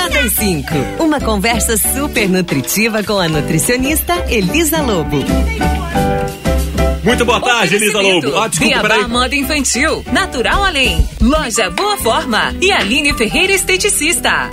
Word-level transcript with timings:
Chá 0.00 0.08
das 0.08 0.32
5. 0.32 0.68
Uma 0.98 1.20
conversa 1.20 1.76
super 1.76 2.26
nutritiva 2.26 3.02
com 3.02 3.18
a 3.18 3.28
nutricionista 3.28 4.14
Elisa 4.30 4.80
Lobo. 4.80 5.18
Muito 7.04 7.24
boa 7.26 7.38
tarde, 7.38 7.74
Elisa 7.74 8.00
Lobo. 8.00 8.34
Ah, 8.38 8.48
peraí. 8.80 9.06
Moda 9.06 9.36
Infantil, 9.36 10.02
Natural 10.10 10.64
Além, 10.64 11.06
Loja 11.20 11.68
Boa 11.68 11.98
Forma 11.98 12.54
e 12.62 12.72
Aline 12.72 13.12
Ferreira 13.12 13.52
Esteticista. 13.52 14.48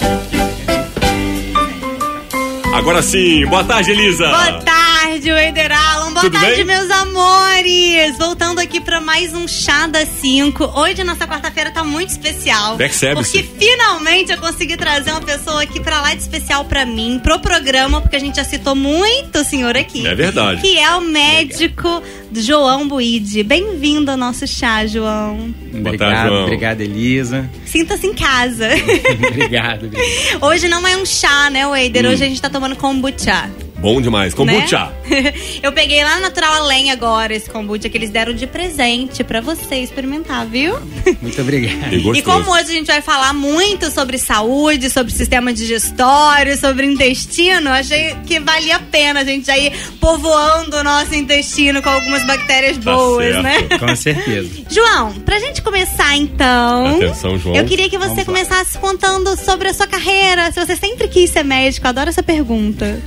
Agora 2.73 3.01
sim, 3.01 3.45
boa 3.45 3.63
tarde, 3.63 3.91
Elisa. 3.91 4.27
Boa 4.27 4.51
tarde, 4.63 4.86
Wender 5.25 5.71
Alan. 5.71 6.11
Boa 6.11 6.21
Tudo 6.21 6.33
tarde, 6.39 6.55
bem? 6.57 6.65
meus 6.65 6.89
amores. 6.91 8.17
Voltando 8.17 8.59
aqui 8.59 8.79
pra 8.79 9.01
mais 9.01 9.33
um 9.33 9.47
Chá 9.47 9.87
das 9.87 10.07
5. 10.21 10.63
Hoje, 10.79 11.03
nossa 11.03 11.27
quarta-feira 11.27 11.71
tá 11.71 11.83
muito 11.83 12.09
especial. 12.09 12.77
Percebe-se. 12.77 13.41
Porque 13.43 13.65
finalmente 13.65 14.31
eu 14.31 14.37
consegui 14.37 14.77
trazer 14.77 15.11
uma 15.11 15.21
pessoa 15.21 15.63
aqui 15.63 15.79
pra 15.79 16.01
lá 16.01 16.13
de 16.13 16.21
especial 16.21 16.63
pra 16.65 16.85
mim, 16.85 17.19
pro 17.21 17.39
programa, 17.39 17.99
porque 18.01 18.15
a 18.15 18.19
gente 18.19 18.35
já 18.35 18.43
citou 18.43 18.75
muito 18.75 19.39
o 19.39 19.43
senhor 19.43 19.75
aqui. 19.75 20.05
É 20.05 20.13
verdade. 20.15 20.61
Que 20.61 20.77
é 20.77 20.91
o 20.95 21.01
médico 21.01 22.01
João 22.33 22.87
Buide. 22.87 23.43
Bem-vindo 23.43 24.11
ao 24.11 24.17
nosso 24.17 24.45
chá, 24.47 24.85
João. 24.85 25.37
Boa 25.37 25.51
tarde, 25.51 25.77
Obrigado, 25.87 26.27
João. 26.29 26.43
obrigado, 26.43 26.81
Elisa. 26.81 27.49
Sinta-se 27.65 28.05
em 28.07 28.13
casa. 28.13 28.67
obrigado, 29.27 29.85
obrigado. 29.87 30.43
Hoje 30.45 30.67
não 30.67 30.85
é 30.87 30.95
um 30.97 31.05
chá, 31.05 31.49
né, 31.49 31.65
Wader? 31.67 32.05
Hum. 32.05 32.09
Hoje 32.09 32.23
a 32.23 32.27
gente 32.27 32.41
tá 32.41 32.49
tomando 32.49 32.75
kombucha. 32.75 33.49
Bom 33.79 34.01
demais. 34.01 34.33
Kombucha. 34.33 34.91
Né? 35.09 35.33
Eu 35.63 35.71
peguei 35.71 36.03
lá 36.03 36.15
no 36.15 36.21
Natural 36.23 36.53
Além 36.55 36.91
agora 36.91 37.33
esse 37.33 37.49
kombucha 37.49 37.87
que 37.89 37.97
eles 37.97 38.09
deram 38.09 38.33
de 38.33 38.47
presente 38.47 39.23
pra 39.23 39.39
você 39.39 39.75
experimentar, 39.75 40.45
viu? 40.45 40.77
Muito 41.21 41.39
obrigado. 41.41 41.93
E. 41.93 42.17
E 42.17 42.21
como 42.21 42.49
hoje 42.51 42.63
a 42.71 42.73
gente 42.73 42.87
vai 42.87 43.01
falar 43.01 43.33
muito 43.33 43.91
sobre 43.91 44.17
saúde, 44.17 44.89
sobre 44.89 45.13
sistema 45.13 45.53
digestório, 45.53 46.57
sobre 46.57 46.85
intestino, 46.87 47.69
eu 47.69 47.73
achei 47.73 48.15
que 48.25 48.39
valia 48.39 48.77
a 48.77 48.79
pena 48.79 49.21
a 49.21 49.23
gente 49.23 49.45
já 49.47 49.57
ir 49.57 49.71
povoando 49.99 50.77
o 50.77 50.83
nosso 50.83 51.13
intestino 51.15 51.81
com 51.81 51.89
algumas 51.89 52.25
bactérias 52.25 52.77
Tá 52.77 52.93
boas, 52.93 53.25
certo. 53.25 53.43
né? 53.43 53.77
Com 53.77 53.95
certeza. 53.95 54.49
João, 54.69 55.13
pra 55.21 55.39
gente 55.39 55.61
começar 55.61 56.15
então. 56.17 56.95
Atenção, 56.97 57.37
João. 57.37 57.55
Eu 57.55 57.65
queria 57.65 57.89
que 57.89 57.97
você 57.97 58.07
Vamos 58.07 58.19
lá. 58.19 58.25
começasse 58.25 58.77
contando 58.79 59.37
sobre 59.37 59.69
a 59.69 59.73
sua 59.73 59.87
carreira. 59.87 60.51
Se 60.51 60.59
você 60.65 60.75
sempre 60.75 61.07
quis 61.07 61.29
ser 61.29 61.43
médico, 61.43 61.85
eu 61.85 61.89
adoro 61.89 62.09
essa 62.09 62.23
pergunta. 62.23 62.99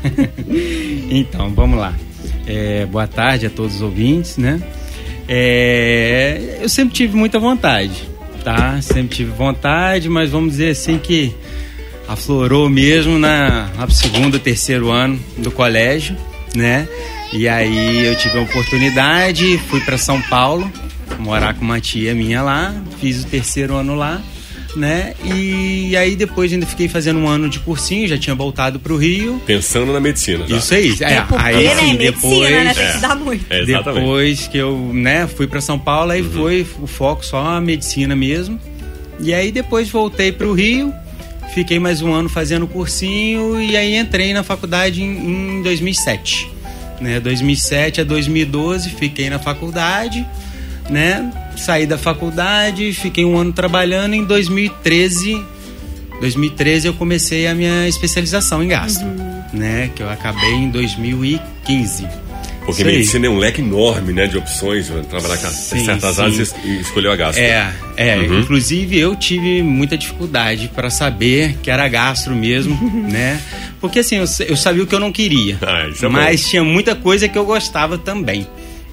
Então, 1.10 1.52
vamos 1.52 1.78
lá. 1.78 1.92
É, 2.46 2.86
boa 2.86 3.06
tarde 3.06 3.46
a 3.46 3.50
todos 3.50 3.76
os 3.76 3.82
ouvintes, 3.82 4.36
né? 4.36 4.62
É, 5.28 6.58
eu 6.62 6.68
sempre 6.68 6.94
tive 6.94 7.16
muita 7.16 7.38
vontade, 7.38 8.08
tá? 8.44 8.80
Sempre 8.80 9.16
tive 9.16 9.30
vontade, 9.32 10.08
mas 10.08 10.30
vamos 10.30 10.52
dizer 10.52 10.70
assim 10.70 10.98
que 10.98 11.34
aflorou 12.08 12.68
mesmo 12.68 13.18
na, 13.18 13.68
na 13.76 13.88
segundo, 13.90 14.38
terceiro 14.38 14.90
ano 14.90 15.18
do 15.36 15.50
colégio, 15.50 16.16
né? 16.54 16.88
E 17.32 17.48
aí 17.48 18.06
eu 18.06 18.16
tive 18.16 18.38
a 18.38 18.42
oportunidade, 18.42 19.58
fui 19.68 19.80
para 19.80 19.98
São 19.98 20.20
Paulo 20.22 20.70
morar 21.18 21.54
com 21.54 21.64
uma 21.64 21.80
tia 21.80 22.14
minha 22.14 22.42
lá, 22.42 22.74
fiz 23.00 23.22
o 23.22 23.26
terceiro 23.26 23.74
ano 23.74 23.94
lá, 23.94 24.20
né? 24.76 25.14
E 25.24 25.96
aí 25.96 26.14
depois 26.16 26.52
ainda 26.52 26.66
fiquei 26.66 26.88
fazendo 26.88 27.18
um 27.20 27.28
ano 27.28 27.48
de 27.48 27.58
cursinho, 27.60 28.06
já 28.08 28.16
tinha 28.18 28.34
voltado 28.34 28.78
pro 28.80 28.96
Rio. 28.96 29.40
Pensando 29.46 29.92
na 29.92 30.00
medicina. 30.00 30.46
já. 30.46 30.56
Isso 30.56 30.74
aí. 30.74 30.96
É, 31.00 31.20
porque, 31.22 31.42
aí 31.44 31.64
né? 31.64 31.74
sim, 31.76 31.92
Medicina, 31.96 31.98
depois, 32.12 32.50
né? 32.50 32.64
Tem 32.64 32.74
que 32.74 32.80
É. 32.80 32.88
estudar 32.88 33.14
muito. 33.16 33.46
É. 33.50 33.60
Uhum. 33.60 33.66
depois 33.94 34.46
que 34.46 34.58
eu, 34.58 34.90
né, 34.92 35.26
fui 35.26 35.46
para 35.46 35.60
São 35.60 35.78
Paulo, 35.78 36.10
aí 36.12 36.22
foi 36.22 36.66
o 36.80 36.86
foco 36.86 37.24
só 37.24 37.38
a 37.44 37.60
medicina 37.60 38.14
mesmo. 38.14 38.58
E 39.20 39.34
aí 39.34 39.50
depois 39.52 39.88
voltei 39.90 40.32
pro 40.32 40.52
Rio, 40.54 40.94
fiquei 41.54 41.78
mais 41.78 42.00
um 42.00 42.12
ano 42.12 42.28
fazendo 42.28 42.66
cursinho 42.66 43.60
e 43.60 43.76
aí 43.76 43.96
entrei 43.96 44.32
na 44.32 44.42
faculdade 44.42 45.02
em, 45.02 45.58
em 45.58 45.62
2007. 45.62 46.48
Né, 47.00 47.18
2007 47.18 48.02
a 48.02 48.04
2012 48.04 48.90
fiquei 48.90 49.30
na 49.30 49.38
faculdade, 49.38 50.26
né? 50.90 51.30
Saí 51.56 51.86
da 51.86 51.98
faculdade, 51.98 52.92
fiquei 52.92 53.24
um 53.24 53.36
ano 53.36 53.52
trabalhando 53.52 54.14
em 54.14 54.24
2013 54.24 55.44
2013 56.20 56.86
eu 56.86 56.94
comecei 56.94 57.46
a 57.46 57.54
minha 57.54 57.88
especialização 57.88 58.62
em 58.62 58.68
gastro, 58.68 59.06
né? 59.54 59.90
Que 59.94 60.02
eu 60.02 60.10
acabei 60.10 60.52
em 60.52 60.68
2015. 60.68 62.06
Porque 62.64 62.84
medicina 62.84 63.26
é 63.26 63.30
um 63.30 63.38
leque 63.38 63.62
enorme, 63.62 64.12
né, 64.12 64.26
de 64.26 64.36
opções. 64.36 64.88
né, 64.90 65.02
Trabalhar 65.08 65.38
com 65.38 65.48
Sim, 65.48 65.84
certas 65.84 66.16
sim. 66.16 66.22
áreas 66.22 66.54
e 66.62 66.80
escolheu 66.80 67.10
a 67.10 67.16
gastro. 67.16 67.42
É, 67.42 67.72
é. 67.96 68.16
Uhum. 68.18 68.40
Inclusive 68.40 68.98
eu 68.98 69.16
tive 69.16 69.62
muita 69.62 69.96
dificuldade 69.96 70.70
para 70.72 70.90
saber 70.90 71.56
que 71.62 71.70
era 71.70 71.88
gastro 71.88 72.36
mesmo, 72.36 72.78
né? 73.10 73.40
Porque 73.80 74.00
assim, 74.00 74.16
eu, 74.16 74.24
eu 74.46 74.56
sabia 74.56 74.82
o 74.82 74.86
que 74.86 74.94
eu 74.94 75.00
não 75.00 75.10
queria. 75.10 75.58
Ah, 75.62 75.88
isso 75.88 76.04
é 76.04 76.08
bom. 76.08 76.12
mas 76.14 76.46
tinha 76.48 76.62
muita 76.62 76.94
coisa 76.94 77.26
que 77.28 77.38
eu 77.38 77.46
gostava 77.46 77.96
também, 77.96 78.46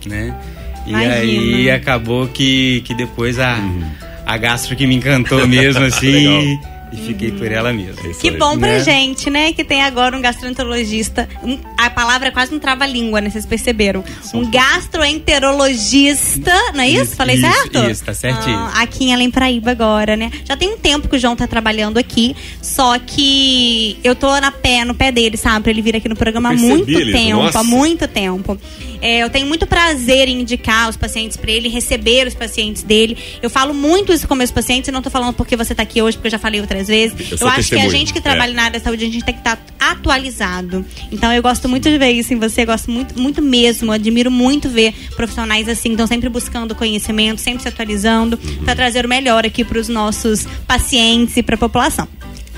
né? 0.06 0.34
E 0.88 0.90
Imagino. 0.90 1.56
aí 1.56 1.70
acabou 1.70 2.28
que, 2.30 2.81
que 2.86 2.94
depois 2.94 3.38
a, 3.40 3.59
a 4.25 4.38
gastro 4.38 4.75
que 4.75 4.88
me 4.88 4.96
encantou 4.96 5.46
mesmo, 5.46 5.84
assim, 5.86 6.28
Legal. 6.28 6.77
E, 6.94 6.98
fiquei 6.98 7.31
por 7.31 7.52
ela 7.52 7.72
mesmo. 7.74 8.09
É 8.09 8.14
Que 8.14 8.30
aí. 8.30 8.38
bom 8.38 8.58
pra 8.58 8.70
Né? 8.70 8.80
gente, 8.84 9.30
né? 9.30 9.52
Que 9.53 9.64
tem 9.64 9.81
agora 9.84 10.16
um 10.18 10.22
gastroenterologista. 10.22 11.28
Um- 11.44 11.59
a 11.78 11.90
palavra 11.90 12.30
é 12.30 12.31
quase 12.31 12.53
um 12.53 12.59
trava-língua, 12.59 13.22
né? 13.22 13.30
Vocês 13.30 13.46
perceberam? 13.46 14.03
Um 14.34 14.50
gastroenterologista, 14.50 16.52
não 16.74 16.81
é 16.81 16.90
isso? 16.90 17.03
Isso, 17.03 17.16
Falei 17.16 17.36
isso, 17.36 17.46
certo? 17.52 17.90
isso, 17.92 18.03
tá 18.03 18.14
certinho. 18.14 18.58
Ah, 18.58 18.81
aqui 18.81 19.06
em 19.06 19.14
Além 19.14 19.30
Praíba 19.31 19.72
agora, 19.72 20.16
né? 20.16 20.31
Já 20.46 20.56
tem 20.58 20.70
um 20.74 20.78
tempo 20.78 21.08
que 21.08 21.16
o 21.16 21.20
João 21.20 21.36
tá 21.36 21.48
trabalhando 21.48 21.98
aqui, 21.98 22.36
só 22.62 22.98
que 23.00 23.98
eu 24.04 24.16
tô 24.16 24.40
na 24.40 24.52
pé, 24.52 24.84
no 24.86 24.96
pé 24.96 25.12
dele, 25.12 25.38
sabe? 25.38 25.64
Pra 25.64 25.72
ele 25.72 25.81
vir 25.81 25.96
aqui 25.96 26.09
no 26.09 26.16
programa 26.16 26.50
há 26.50 26.54
muito 26.54 26.86
tempo, 27.12 27.44
nossa. 27.44 27.59
há 27.59 27.64
muito 27.64 28.08
tempo. 28.08 28.58
É, 29.02 29.19
eu 29.24 29.30
tenho 29.30 29.46
muito 29.46 29.68
prazer 29.68 30.28
em 30.28 30.42
indicar 30.42 30.90
os 30.90 30.98
pacientes 30.98 31.38
pra 31.38 31.52
ele, 31.52 31.69
receber 31.69 32.28
os 32.28 32.34
pacientes 32.34 32.81
dele. 32.84 33.18
Eu 33.42 33.50
falo 33.50 33.74
muito 33.74 34.12
isso 34.12 34.28
com 34.28 34.36
meus 34.36 34.52
pacientes, 34.52 34.88
e 34.88 34.92
não 34.92 35.02
tô 35.02 35.09
falando 35.09 35.34
porque 35.36 35.56
você 35.56 35.75
tá 35.75 35.84
aqui 35.84 36.02
hoje, 36.02 36.18
porque 36.18 36.28
eu 36.28 36.31
já 36.31 36.40
falei 36.40 36.59
outras 36.78 36.88
vezes. 36.88 37.32
Eu 37.32 37.38
Eu, 37.40 37.48
acho 37.48 37.70
que 37.70 37.76
a 37.80 37.90
gente 37.90 38.14
que 38.14 38.22
trabalha 38.22 38.52
é. 38.52 38.54
na 38.54 38.64
área 38.64 38.80
da 38.80 38.84
saúde, 38.84 39.06
a 39.06 39.10
gente 39.10 39.24
tem 39.26 39.34
que 39.34 39.40
estar 39.42 39.60
atualizado. 39.80 40.86
Então 41.12 41.32
eu 41.34 41.42
gosto 41.42 41.68
muito 41.68 41.90
de 41.90 41.98
ver 41.98 42.12
isso 42.12 42.34
em 42.34 42.38
você, 42.40 42.66
gosto 42.66 42.90
muito, 42.92 43.20
muito 43.20 43.42
mesmo, 43.42 43.92
admiro 43.92 44.30
muito 44.32 44.70
ver 44.70 44.94
profissionais 45.16 45.68
assim, 45.68 45.92
estão 45.92 46.08
sempre 46.08 46.30
buscando 46.30 46.76
conhecimento, 46.76 47.40
sempre 47.42 47.62
se 47.62 47.68
atualizando, 47.68 48.38
Uhum. 48.44 48.64
para 48.64 48.76
trazer 48.76 49.06
o 49.06 49.10
melhor 49.10 49.46
aqui 49.46 49.64
para 49.64 49.80
os 49.80 49.88
nossos 49.88 50.46
pacientes 50.68 51.36
e 51.38 51.44
para 51.44 51.56
a 51.56 51.58
população. 51.58 52.08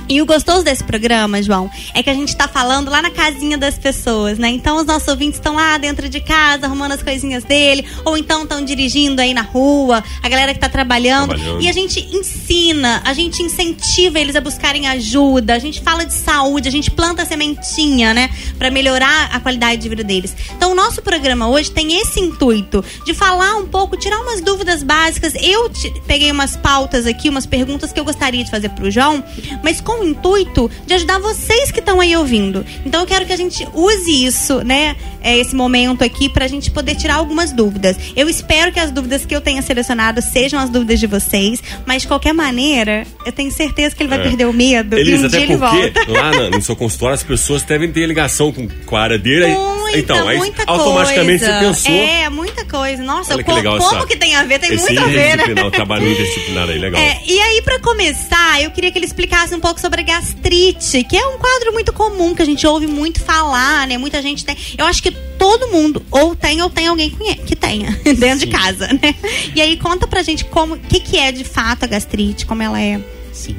E 0.10 0.22
o 0.22 0.26
gostoso 0.26 0.64
desse 0.64 0.84
programa, 0.84 1.42
João, 1.44 1.70
é 1.94 2.02
que 2.02 2.10
a 2.10 2.14
gente 2.16 2.36
tá 2.36 2.48
falando 2.48 2.90
lá 2.90 3.00
na 3.02 3.12
casinha 3.12 3.58
das 3.60 3.78
pessoas, 3.78 4.40
né? 4.40 4.50
Então 4.50 4.78
os 4.78 4.86
nossos 4.86 5.08
ouvintes 5.08 5.38
estão 5.40 5.54
lá 5.56 5.78
dentro 5.78 6.10
de 6.10 6.20
casa, 6.20 6.66
arrumando 6.66 6.94
as 6.94 7.04
coisinhas 7.04 7.44
dele, 7.44 7.86
ou 8.04 8.18
então 8.18 8.42
estão 8.44 8.66
dirigindo 8.66 9.22
aí 9.22 9.34
na 9.36 9.44
rua, 9.44 10.04
a 10.24 10.28
galera 10.28 10.52
que 10.54 10.60
tá 10.60 10.68
trabalhando. 10.68 11.30
Trabalhando. 11.30 11.62
E 11.62 11.70
a 11.70 11.72
gente 11.72 12.00
ensina, 12.12 13.02
a 13.06 13.14
gente 13.14 13.42
incentiva 13.44 14.20
eles 14.20 14.36
a 14.36 14.42
buscarem 14.42 14.88
ajuda, 14.88 15.54
a 15.54 15.60
gente 15.60 15.80
fala 15.82 16.04
de 16.06 16.14
saúde, 16.14 16.68
a 16.68 16.72
gente 16.72 16.90
planta 16.90 17.24
sementinha, 17.26 18.14
né? 18.14 18.30
Pra 18.58 18.72
melhorar 18.72 19.30
a 19.32 19.40
qualidade 19.40 19.82
de 19.82 19.90
vida 19.90 20.04
deles. 20.04 20.36
Então 20.56 20.72
o 20.72 20.76
nosso 20.76 21.02
programa 21.04 21.48
hoje 21.50 21.70
tem 21.70 22.00
esse 22.02 22.20
intuito 22.20 22.84
de 23.06 23.14
falar 23.14 23.58
um 23.58 23.68
pouco, 23.68 23.96
tirar 23.96 24.20
umas 24.22 24.42
dúvidas 24.42 24.82
básicas. 24.82 25.34
Eu 25.36 25.70
te- 25.70 25.94
peguei 26.08 26.32
umas 26.32 26.56
pautas 26.56 27.06
aqui, 27.06 27.30
umas 27.30 27.46
perguntas 27.46 27.92
que 27.92 28.00
eu 28.00 28.06
gostaria 28.06 28.44
de 28.44 28.50
fazer 28.50 28.70
pro 28.70 28.90
João, 28.90 29.24
mas 29.64 29.80
com 29.80 29.99
o 30.00 30.04
intuito 30.08 30.70
de 30.86 30.94
ajudar 30.94 31.20
vocês 31.20 31.72
que 31.72 31.80
estão 31.80 32.00
aí 32.00 32.16
ouvindo. 32.16 32.66
Então 32.86 33.02
eu 33.02 33.08
quero 33.08 33.26
que 33.26 33.34
a 33.34 33.38
gente 33.38 33.68
use 33.74 34.26
isso, 34.26 34.64
né? 34.64 34.96
é, 35.22 35.38
Esse 35.38 35.56
momento 35.56 36.04
aqui 36.04 36.30
pra 36.30 36.48
gente 36.48 36.72
poder 36.72 36.96
tirar 36.96 37.16
algumas 37.16 37.52
dúvidas. 37.52 37.98
Eu 38.16 38.30
espero 38.30 38.72
que 38.72 38.80
as 38.80 38.92
dúvidas 38.92 39.26
que 39.26 39.36
eu 39.36 39.42
tenha 39.42 39.62
selecionado 39.62 40.22
sejam 40.22 40.60
as 40.60 40.70
dúvidas 40.70 41.00
de 41.00 41.08
vocês, 41.08 41.62
mas 41.86 42.04
de 42.04 42.08
qualquer 42.08 42.34
maneira, 42.34 43.06
eu 43.26 43.32
tenho 43.32 43.52
certeza 43.52 43.96
que 43.96 44.02
ele 44.04 44.10
vai 44.10 44.20
É. 44.20 44.24
perder 44.24 44.46
o 44.46 44.54
medo 44.54 44.98
e 44.98 45.02
Elisa, 45.02 45.26
um 45.26 45.30
dia 45.30 45.40
até 45.40 45.46
ele 45.48 45.58
volta. 45.58 45.92
porque 45.92 46.12
lá 46.12 46.32
na- 46.32 46.50
no 46.50 46.62
seu 46.62 46.76
consultório 46.76 47.16
as 47.16 47.24
pessoas 47.24 47.64
devem 47.64 47.92
ter 47.92 48.06
ligação 48.06 48.52
com, 48.52 48.68
com 48.86 48.96
a 48.96 49.02
área 49.02 49.18
dele. 49.18 49.48
Muita, 49.48 49.98
então, 49.98 50.28
aí 50.28 50.38
muita 50.38 50.64
automaticamente 50.68 51.44
coisa. 51.44 51.60
você 51.74 51.90
pensou. 51.90 51.92
É, 52.08 52.30
muita 52.30 52.64
coisa. 52.66 53.02
Nossa, 53.04 53.34
Olha 53.34 53.44
que 53.44 53.52
legal 53.52 53.78
como 53.80 53.98
essa- 53.98 54.06
que 54.06 54.16
tem 54.16 54.36
a 54.36 54.44
ver? 54.44 54.60
Tem 54.60 54.78
muito 54.78 55.00
a 55.00 55.06
ver, 55.06 55.38
né? 55.56 55.64
o 55.64 55.72
trabalho 55.72 56.08
interdisciplinar 56.12 56.70
aí, 56.70 56.78
legal. 56.78 57.02
É, 57.02 57.22
e 57.26 57.40
aí, 57.40 57.62
pra 57.64 57.80
começar, 57.80 58.62
eu 58.62 58.70
queria 58.70 58.92
que 58.92 59.00
ele 59.00 59.06
explicasse 59.08 59.56
um 59.56 59.60
pouco 59.60 59.80
sobre 59.80 59.89
a 59.98 60.04
gastrite, 60.04 61.04
que 61.04 61.18
é 61.18 61.26
um 61.28 61.38
quadro 61.38 61.74
muito 61.74 61.92
comum 61.94 62.36
que 62.36 62.42
a 62.42 62.46
gente 62.46 62.66
ouve 62.68 62.88
muito 62.88 63.20
falar, 63.20 63.88
né? 63.88 63.98
Muita 63.98 64.22
gente 64.22 64.46
tem. 64.46 64.56
Eu 64.78 64.86
acho 64.86 65.02
que 65.02 65.12
todo 65.12 65.68
mundo 65.68 66.04
ou 66.12 66.36
tem 66.36 66.62
ou 66.62 66.70
tem 66.70 66.88
alguém 66.88 67.10
que 67.46 67.56
tenha 67.56 67.92
dentro 68.04 68.40
de 68.40 68.48
casa, 68.48 68.88
né? 68.88 69.16
E 69.56 69.62
aí 69.62 69.78
conta 69.78 70.08
pra 70.08 70.22
gente 70.22 70.46
como, 70.46 70.76
o 70.76 70.80
que, 70.80 71.00
que 71.00 71.18
é 71.18 71.32
de 71.32 71.44
fato 71.44 71.84
a 71.84 71.88
gastrite, 71.88 72.46
como 72.46 72.62
ela 72.62 72.82
é. 72.82 73.00
Sim. 73.32 73.56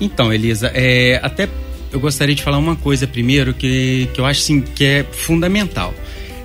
Então, 0.00 0.32
Elisa, 0.32 0.70
é, 0.74 1.20
até 1.22 1.48
eu 1.92 2.00
gostaria 2.00 2.34
de 2.34 2.42
falar 2.42 2.58
uma 2.58 2.76
coisa 2.76 3.06
primeiro 3.06 3.54
que, 3.54 4.08
que 4.12 4.20
eu 4.20 4.26
acho 4.26 4.40
assim, 4.40 4.60
que 4.60 4.84
é 4.84 5.06
fundamental. 5.10 5.94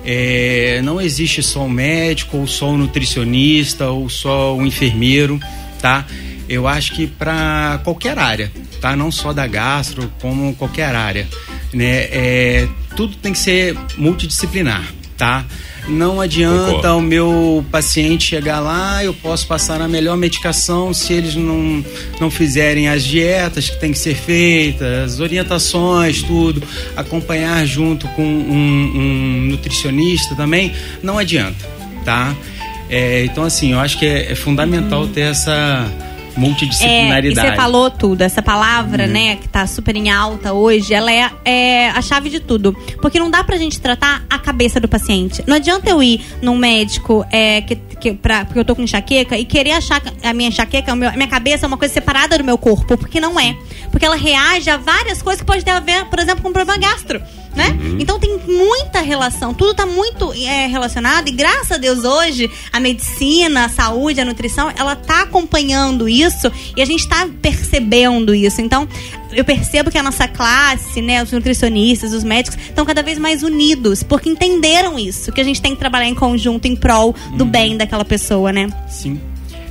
É, 0.04 0.80
não 0.82 1.00
existe 1.00 1.42
só 1.42 1.64
o 1.64 1.70
médico, 1.70 2.38
ou 2.38 2.46
só 2.46 2.70
o 2.70 2.76
nutricionista, 2.76 3.88
ou 3.90 4.08
só 4.08 4.56
o 4.56 4.66
enfermeiro, 4.66 5.38
tá? 5.80 6.06
eu 6.48 6.68
acho 6.68 6.92
que 6.92 7.06
para 7.06 7.80
qualquer 7.82 8.18
área, 8.18 8.52
tá? 8.82 8.96
Não 8.96 9.12
só 9.12 9.32
da 9.32 9.46
gastro, 9.46 10.12
como 10.20 10.54
qualquer 10.56 10.94
área, 10.94 11.26
né? 11.72 12.08
É, 12.10 12.68
tudo 12.96 13.16
tem 13.16 13.32
que 13.32 13.38
ser 13.38 13.78
multidisciplinar, 13.96 14.84
tá? 15.16 15.46
Não 15.88 16.20
adianta 16.20 16.72
Concordo. 16.72 16.98
o 16.98 17.00
meu 17.00 17.64
paciente 17.70 18.24
chegar 18.24 18.60
lá, 18.60 19.02
eu 19.02 19.14
posso 19.14 19.46
passar 19.46 19.80
a 19.80 19.88
melhor 19.88 20.16
medicação 20.16 20.92
se 20.92 21.12
eles 21.12 21.34
não, 21.34 21.84
não 22.20 22.30
fizerem 22.30 22.88
as 22.88 23.02
dietas 23.02 23.68
que 23.68 23.80
tem 23.80 23.92
que 23.92 23.98
ser 23.98 24.14
feitas, 24.14 25.14
as 25.14 25.20
orientações, 25.20 26.22
tudo, 26.22 26.62
acompanhar 26.96 27.64
junto 27.66 28.06
com 28.08 28.22
um, 28.22 28.92
um 28.94 29.46
nutricionista 29.50 30.34
também, 30.34 30.72
não 31.02 31.18
adianta, 31.18 31.68
tá? 32.04 32.34
É, 32.88 33.24
então, 33.24 33.42
assim, 33.44 33.72
eu 33.72 33.80
acho 33.80 33.98
que 33.98 34.06
é, 34.06 34.32
é 34.32 34.34
fundamental 34.34 35.06
ter 35.08 35.22
essa 35.22 35.90
É, 36.34 36.38
e 36.38 36.40
multidisciplinaridade. 36.40 37.48
você 37.48 37.56
falou 37.56 37.90
tudo. 37.90 38.22
Essa 38.22 38.42
palavra, 38.42 39.06
né, 39.06 39.36
que 39.36 39.48
tá 39.48 39.66
super 39.66 39.94
em 39.96 40.10
alta 40.10 40.52
hoje, 40.52 40.94
ela 40.94 41.12
é, 41.12 41.30
é 41.44 41.90
a 41.90 42.02
chave 42.02 42.30
de 42.30 42.40
tudo. 42.40 42.72
Porque 43.00 43.18
não 43.18 43.30
dá 43.30 43.44
pra 43.44 43.56
gente 43.56 43.80
tratar 43.80 44.24
a 44.28 44.38
cabeça 44.38 44.80
do 44.80 44.88
paciente. 44.88 45.42
Não 45.46 45.56
adianta 45.56 45.90
eu 45.90 46.02
ir 46.02 46.24
num 46.40 46.56
médico 46.56 47.24
é, 47.30 47.60
que, 47.62 47.76
que, 47.76 48.12
pra, 48.12 48.44
porque 48.44 48.58
eu 48.58 48.64
tô 48.64 48.74
com 48.74 48.82
enxaqueca 48.82 49.36
e 49.36 49.44
querer 49.44 49.72
achar 49.72 50.02
a 50.22 50.32
minha 50.32 50.48
enxaqueca, 50.48 50.92
a 50.92 50.96
minha 50.96 51.28
cabeça 51.28 51.66
é 51.66 51.68
uma 51.68 51.76
coisa 51.76 51.92
separada 51.92 52.36
do 52.38 52.44
meu 52.44 52.58
corpo. 52.58 52.96
Porque 52.96 53.20
não 53.20 53.38
é. 53.38 53.56
Porque 53.90 54.04
ela 54.04 54.16
reage 54.16 54.70
a 54.70 54.76
várias 54.76 55.22
coisas 55.22 55.40
que 55.40 55.46
pode 55.46 55.64
ter 55.64 55.70
a 55.70 55.80
ver, 55.80 56.06
por 56.06 56.18
exemplo, 56.18 56.42
com 56.42 56.48
um 56.48 56.52
problema 56.52 56.78
gastro. 56.78 57.20
Né? 57.54 57.76
Então 57.98 58.18
tem 58.18 58.38
muita 58.38 59.00
relação, 59.00 59.52
tudo 59.52 59.74
tá 59.74 59.84
muito 59.84 60.32
é, 60.32 60.66
relacionado 60.66 61.28
e 61.28 61.32
graças 61.32 61.72
a 61.72 61.76
Deus 61.76 62.02
hoje 62.02 62.50
a 62.72 62.80
medicina, 62.80 63.66
a 63.66 63.68
saúde, 63.68 64.22
a 64.22 64.24
nutrição, 64.24 64.72
ela 64.74 64.96
tá 64.96 65.22
acompanhando 65.22 66.08
isso 66.08 66.50
e 66.74 66.80
a 66.80 66.84
gente 66.86 67.06
tá 67.06 67.28
percebendo 67.42 68.34
isso. 68.34 68.62
Então 68.62 68.88
eu 69.32 69.44
percebo 69.44 69.90
que 69.90 69.98
a 69.98 70.02
nossa 70.02 70.26
classe, 70.26 71.02
né, 71.02 71.22
os 71.22 71.30
nutricionistas, 71.30 72.14
os 72.14 72.24
médicos 72.24 72.58
estão 72.58 72.86
cada 72.86 73.02
vez 73.02 73.18
mais 73.18 73.42
unidos 73.42 74.02
porque 74.02 74.30
entenderam 74.30 74.98
isso, 74.98 75.30
que 75.30 75.40
a 75.40 75.44
gente 75.44 75.60
tem 75.60 75.74
que 75.74 75.78
trabalhar 75.78 76.08
em 76.08 76.14
conjunto 76.14 76.66
em 76.66 76.74
prol 76.74 77.14
do 77.36 77.44
bem 77.44 77.76
daquela 77.76 78.04
pessoa, 78.04 78.50
né? 78.50 78.68
Sim. 78.88 79.20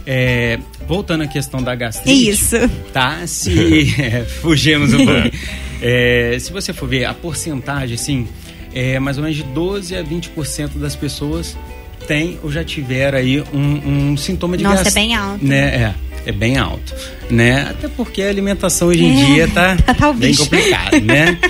É, 0.05 0.59
voltando 0.87 1.23
à 1.23 1.27
questão 1.27 1.63
da 1.63 1.73
gastrite. 1.73 2.29
Isso. 2.29 2.57
Tá? 2.93 3.25
Se 3.25 3.95
é, 4.01 4.23
fugimos 4.23 4.93
um 4.93 5.05
pouco. 5.05 5.31
É, 5.81 6.37
se 6.39 6.51
você 6.51 6.71
for 6.73 6.87
ver 6.87 7.05
a 7.05 7.13
porcentagem, 7.13 7.95
assim, 7.95 8.27
é 8.73 8.99
mais 8.99 9.17
ou 9.17 9.23
menos 9.23 9.37
de 9.37 9.43
12 9.43 9.95
a 9.95 10.03
20% 10.03 10.77
das 10.77 10.95
pessoas 10.95 11.57
têm 12.07 12.39
ou 12.43 12.51
já 12.51 12.63
tiveram 12.63 13.17
aí 13.17 13.41
um, 13.53 14.11
um 14.11 14.17
sintoma 14.17 14.57
de 14.57 14.63
Nossa, 14.63 14.87
é 14.87 14.91
bem 14.91 15.15
alto. 15.15 15.45
Né? 15.45 15.59
É, 15.59 15.95
é 16.25 16.31
bem 16.31 16.57
alto. 16.57 16.95
Né? 17.29 17.67
Até 17.69 17.87
porque 17.87 18.21
a 18.21 18.29
alimentação 18.29 18.89
hoje 18.89 19.03
em 19.03 19.21
É, 19.21 19.25
dia 19.25 19.47
tá, 19.47 19.75
tá 19.93 20.09
o 20.09 20.13
bem 20.13 20.35
complicada, 20.35 20.99
né? 20.99 21.37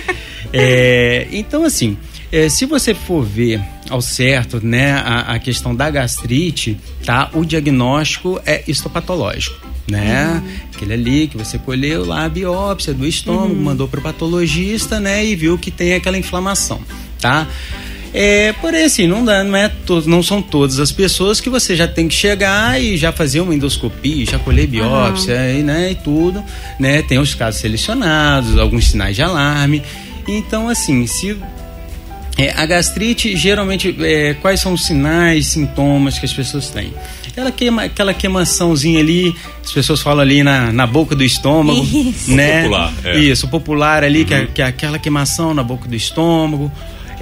É, 0.54 1.30
então, 1.32 1.64
assim, 1.64 1.98
é, 2.30 2.50
se 2.50 2.66
você 2.66 2.94
for 2.94 3.24
ver 3.24 3.62
ao 3.90 4.02
certo, 4.02 4.60
né, 4.62 4.92
a, 4.94 5.34
a 5.34 5.40
questão 5.40 5.74
da 5.74 5.90
gastrite, 5.90 6.78
tá? 7.06 7.30
O 7.34 7.46
diagnóstico 7.46 8.38
é 8.46 8.62
histopatológico, 8.68 9.56
né? 9.92 10.42
Aquele 10.74 10.94
ali 10.94 11.28
que 11.28 11.38
você 11.38 11.58
colheu 11.60 12.06
lá 12.06 12.26
a 12.26 12.30
biópsia 12.30 12.94
do 12.94 13.06
estômago, 13.06 13.54
mandou 13.56 13.88
pro 13.88 14.02
patologista, 14.02 15.00
né, 15.00 15.24
e 15.26 15.36
viu 15.36 15.58
que 15.58 15.70
tem 15.70 15.94
aquela 15.94 16.18
inflamação, 16.18 16.80
tá? 17.20 17.48
É, 18.14 18.52
porém, 18.54 18.84
assim, 18.84 19.08
não, 19.08 19.24
dá, 19.24 19.42
não, 19.44 19.56
é 19.56 19.70
to- 19.70 20.04
não 20.10 20.22
são 20.22 20.42
todas 20.42 20.80
as 20.80 20.92
pessoas 20.92 21.40
que 21.40 21.50
você 21.50 21.76
já 21.78 21.88
tem 21.88 22.08
que 22.10 22.14
chegar 22.16 22.82
e 22.82 22.98
já 22.98 23.12
fazer 23.12 23.40
uma 23.40 23.56
endoscopia, 23.56 24.26
já 24.26 24.38
colher 24.40 24.68
biópsia 24.68 25.54
e, 25.54 25.64
né, 25.64 25.92
e 25.92 25.96
tudo. 25.96 26.44
Né? 26.78 27.02
Tem 27.04 27.20
os 27.20 27.34
casos 27.36 27.62
selecionados, 27.62 28.58
alguns 28.58 28.90
sinais 28.90 29.16
de 29.16 29.22
alarme. 29.22 29.82
Então, 30.28 30.68
assim, 30.68 31.08
se 31.08 31.38
é, 32.42 32.54
a 32.56 32.66
gastrite, 32.66 33.36
geralmente, 33.36 33.96
é, 34.00 34.34
quais 34.36 34.60
são 34.60 34.74
os 34.74 34.86
sinais, 34.86 35.48
sintomas 35.48 36.18
que 36.18 36.26
as 36.26 36.34
pessoas 36.34 36.70
têm? 36.70 36.92
Ela 37.36 37.52
queima, 37.52 37.84
aquela 37.84 38.14
queimaçãozinha 38.14 39.00
ali, 39.00 39.34
as 39.64 39.72
pessoas 39.72 40.02
falam 40.02 40.22
ali 40.22 40.44
na, 40.44 40.72
na 40.72 40.88
boca 40.88 41.16
do 41.16 41.24
estômago, 41.24 41.80
Isso. 41.82 42.32
né? 42.32 42.64
Popular, 42.64 42.94
é. 43.06 43.20
Isso, 43.20 43.48
popular 43.48 44.04
ali, 44.04 44.26
que, 44.26 44.34
é, 44.34 44.48
que 44.48 44.62
é 44.62 44.66
aquela 44.66 45.00
queimação 45.00 45.54
na 45.54 45.64
boca 45.64 45.88
do 45.88 45.96
estômago. 45.96 46.72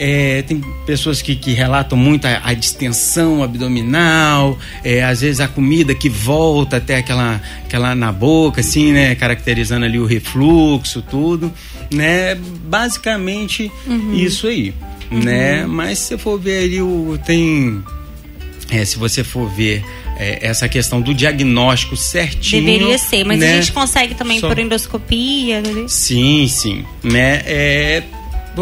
É, 0.01 0.43
tem 0.43 0.61
pessoas 0.85 1.21
que, 1.21 1.35
que 1.35 1.51
relatam 1.51 1.97
muito 1.97 2.25
a, 2.25 2.41
a 2.45 2.53
distensão 2.53 3.43
abdominal, 3.43 4.57
é, 4.81 5.03
às 5.03 5.19
vezes 5.19 5.41
a 5.41 5.47
comida 5.47 5.93
que 5.93 6.07
volta 6.07 6.77
até 6.77 6.95
aquela, 6.95 7.41
aquela 7.65 7.93
na 7.93 8.09
boca, 8.09 8.61
assim, 8.61 8.93
né? 8.93 9.13
Caracterizando 9.15 9.85
ali 9.85 9.99
o 9.99 10.05
refluxo, 10.05 11.01
tudo, 11.01 11.51
né? 11.91 12.35
Basicamente 12.65 13.69
isso 14.13 14.47
aí, 14.47 14.73
né? 15.11 15.65
Mas 15.65 15.99
se 15.99 16.07
você 16.09 16.17
for 16.17 16.39
ver 16.39 16.63
ali, 16.63 16.81
o, 16.81 17.19
tem 17.25 17.83
é, 18.69 18.85
se 18.85 18.97
você 18.97 19.23
for 19.23 19.49
ver 19.49 19.83
é, 20.17 20.39
essa 20.41 20.67
questão 20.67 21.01
do 21.01 21.13
diagnóstico 21.13 21.95
certinho. 21.95 22.63
Deveria 22.63 22.97
ser, 22.97 23.23
mas 23.23 23.39
né? 23.39 23.53
a 23.53 23.55
gente 23.55 23.71
consegue 23.71 24.13
também 24.13 24.39
Só- 24.39 24.47
por 24.47 24.59
endoscopia. 24.59 25.61
né? 25.61 25.85
Sim, 25.87 26.47
sim. 26.47 26.85
Né? 27.03 27.41
É 27.45 28.03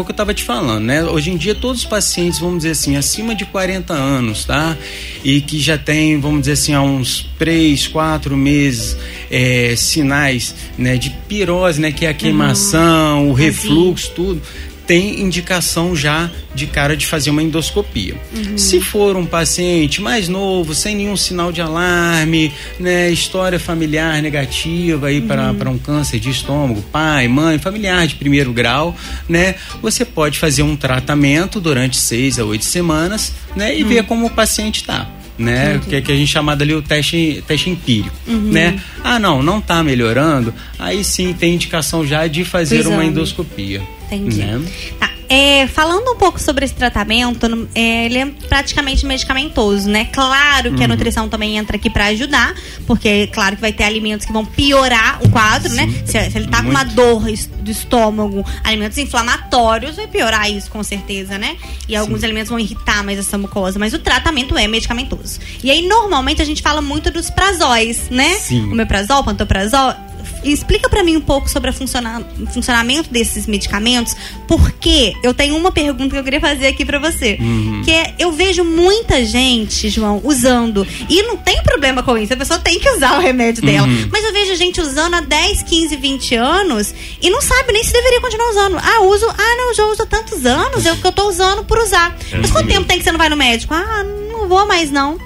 o 0.00 0.04
que 0.04 0.10
eu 0.10 0.14
estava 0.14 0.32
te 0.32 0.44
falando, 0.44 0.84
né? 0.84 1.02
Hoje 1.04 1.30
em 1.30 1.36
dia 1.36 1.54
todos 1.54 1.80
os 1.80 1.86
pacientes, 1.86 2.38
vamos 2.38 2.58
dizer 2.58 2.70
assim, 2.70 2.96
acima 2.96 3.34
de 3.34 3.44
40 3.44 3.92
anos, 3.92 4.44
tá? 4.44 4.76
E 5.24 5.40
que 5.40 5.58
já 5.58 5.76
tem, 5.76 6.20
vamos 6.20 6.40
dizer 6.40 6.52
assim, 6.52 6.72
há 6.72 6.82
uns 6.82 7.28
3, 7.38 7.88
4 7.88 8.36
meses 8.36 8.96
é, 9.30 9.74
sinais 9.76 10.54
né, 10.76 10.96
de 10.96 11.10
pirose, 11.28 11.80
né? 11.80 11.90
Que 11.90 12.06
é 12.06 12.10
a 12.10 12.14
queimação, 12.14 13.28
o 13.28 13.32
refluxo, 13.32 14.12
tudo. 14.14 14.42
Tem 14.88 15.20
indicação 15.20 15.94
já 15.94 16.30
de 16.54 16.66
cara 16.66 16.96
de 16.96 17.06
fazer 17.06 17.28
uma 17.28 17.42
endoscopia. 17.42 18.16
Se 18.56 18.80
for 18.80 19.16
um 19.16 19.26
paciente 19.26 20.00
mais 20.00 20.28
novo, 20.28 20.74
sem 20.74 20.96
nenhum 20.96 21.14
sinal 21.14 21.52
de 21.52 21.60
alarme, 21.60 22.50
né, 22.80 23.10
história 23.10 23.60
familiar 23.60 24.22
negativa 24.22 25.08
aí 25.08 25.20
para 25.20 25.52
para 25.52 25.68
um 25.68 25.76
câncer 25.76 26.18
de 26.18 26.30
estômago, 26.30 26.80
pai, 26.90 27.28
mãe, 27.28 27.58
familiar 27.58 28.06
de 28.06 28.14
primeiro 28.14 28.50
grau, 28.50 28.96
né, 29.28 29.56
você 29.82 30.06
pode 30.06 30.38
fazer 30.38 30.62
um 30.62 30.74
tratamento 30.74 31.60
durante 31.60 31.98
seis 31.98 32.38
a 32.38 32.44
oito 32.46 32.64
semanas, 32.64 33.34
né, 33.54 33.78
e 33.78 33.84
ver 33.84 34.04
como 34.04 34.24
o 34.26 34.30
paciente 34.30 34.80
está. 34.80 35.06
Né, 35.38 35.80
que, 35.88 35.94
é 35.96 36.00
que 36.00 36.10
a 36.10 36.16
gente 36.16 36.32
chama 36.32 36.50
ali 36.50 36.74
o 36.74 36.82
teste, 36.82 37.44
teste 37.46 37.70
empírico, 37.70 38.16
né? 38.26 38.80
Ah, 39.04 39.20
não, 39.20 39.40
não 39.40 39.58
está 39.58 39.84
melhorando. 39.84 40.52
Aí 40.76 41.04
sim 41.04 41.32
tem 41.32 41.54
indicação 41.54 42.04
já 42.04 42.26
de 42.26 42.42
fazer 42.44 42.86
uma 42.88 42.96
exame. 42.96 43.06
endoscopia. 43.06 43.97
Entendi. 44.10 44.42
Né? 44.42 44.62
Tá, 44.98 45.10
é, 45.28 45.66
falando 45.66 46.10
um 46.10 46.16
pouco 46.16 46.40
sobre 46.40 46.64
esse 46.64 46.74
tratamento, 46.74 47.68
é, 47.74 48.06
ele 48.06 48.18
é 48.18 48.26
praticamente 48.48 49.04
medicamentoso, 49.04 49.88
né? 49.88 50.06
Claro 50.06 50.72
que 50.72 50.82
a 50.82 50.88
nutrição 50.88 51.28
também 51.28 51.58
entra 51.58 51.76
aqui 51.76 51.90
pra 51.90 52.06
ajudar, 52.06 52.54
porque 52.86 53.26
claro 53.26 53.56
que 53.56 53.60
vai 53.60 53.72
ter 53.72 53.84
alimentos 53.84 54.26
que 54.26 54.32
vão 54.32 54.46
piorar 54.46 55.22
o 55.22 55.28
quadro, 55.28 55.70
né? 55.74 55.86
Se, 56.06 56.30
se 56.30 56.38
ele 56.38 56.48
tá 56.48 56.62
com 56.62 56.70
uma 56.70 56.82
muito. 56.82 56.94
dor 56.94 57.24
do 57.60 57.70
estômago, 57.70 58.44
alimentos 58.64 58.96
inflamatórios, 58.96 59.96
vai 59.96 60.06
piorar 60.06 60.50
isso 60.50 60.70
com 60.70 60.82
certeza, 60.82 61.36
né? 61.36 61.58
E 61.86 61.94
alguns 61.94 62.24
alimentos 62.24 62.48
vão 62.48 62.58
irritar 62.58 63.04
mais 63.04 63.18
essa 63.18 63.36
mucosa, 63.36 63.78
mas 63.78 63.92
o 63.92 63.98
tratamento 63.98 64.56
é 64.56 64.66
medicamentoso. 64.66 65.40
E 65.62 65.70
aí, 65.70 65.86
normalmente, 65.86 66.40
a 66.40 66.44
gente 66.44 66.62
fala 66.62 66.80
muito 66.80 67.10
dos 67.10 67.28
prazóis, 67.28 68.08
né? 68.08 68.34
Sim. 68.36 68.72
O 68.72 68.74
meprazol, 68.74 69.22
pantoprazol. 69.22 70.07
Explica 70.44 70.88
pra 70.88 71.02
mim 71.02 71.16
um 71.16 71.20
pouco 71.20 71.48
sobre 71.48 71.70
a 71.70 71.72
funciona- 71.72 72.24
o 72.40 72.46
funcionamento 72.46 73.10
desses 73.10 73.46
medicamentos, 73.46 74.14
porque 74.46 75.12
eu 75.22 75.34
tenho 75.34 75.56
uma 75.56 75.70
pergunta 75.72 76.10
que 76.10 76.16
eu 76.18 76.24
queria 76.24 76.40
fazer 76.40 76.66
aqui 76.68 76.84
pra 76.84 76.98
você. 76.98 77.38
Que 77.84 77.90
é, 77.90 78.14
eu 78.18 78.32
vejo 78.32 78.64
muita 78.64 79.24
gente, 79.24 79.88
João, 79.88 80.20
usando. 80.24 80.86
E 81.08 81.22
não 81.22 81.36
tem 81.36 81.62
problema 81.62 82.02
com 82.02 82.16
isso, 82.16 82.32
a 82.32 82.36
pessoa 82.36 82.58
tem 82.58 82.78
que 82.78 82.88
usar 82.90 83.18
o 83.18 83.20
remédio 83.20 83.62
dela. 83.64 83.86
Mas 84.10 84.24
eu 84.24 84.32
vejo 84.32 84.54
gente 84.56 84.80
usando 84.80 85.14
há 85.14 85.20
10, 85.20 85.62
15, 85.62 85.96
20 85.96 86.34
anos 86.34 86.94
e 87.20 87.30
não 87.30 87.40
sabe 87.40 87.72
nem 87.72 87.82
se 87.84 87.92
deveria 87.92 88.20
continuar 88.20 88.50
usando. 88.50 88.78
Ah, 88.78 89.02
uso. 89.02 89.26
Ah, 89.28 89.56
não, 89.56 89.74
já 89.74 89.84
uso 89.86 90.02
há 90.02 90.06
tantos 90.06 90.44
anos, 90.46 90.86
é 90.86 90.92
o 90.92 90.96
que 90.96 91.06
eu 91.06 91.12
tô 91.12 91.28
usando 91.28 91.64
por 91.64 91.78
usar. 91.78 92.16
Mas 92.40 92.50
quanto 92.50 92.68
tempo 92.68 92.84
tem 92.86 92.98
que 92.98 93.04
você 93.04 93.12
não 93.12 93.18
vai 93.18 93.28
no 93.28 93.36
médico? 93.36 93.74
Ah, 93.74 94.04
não 94.32 94.48
vou 94.48 94.66
mais 94.66 94.90
não. 94.90 95.18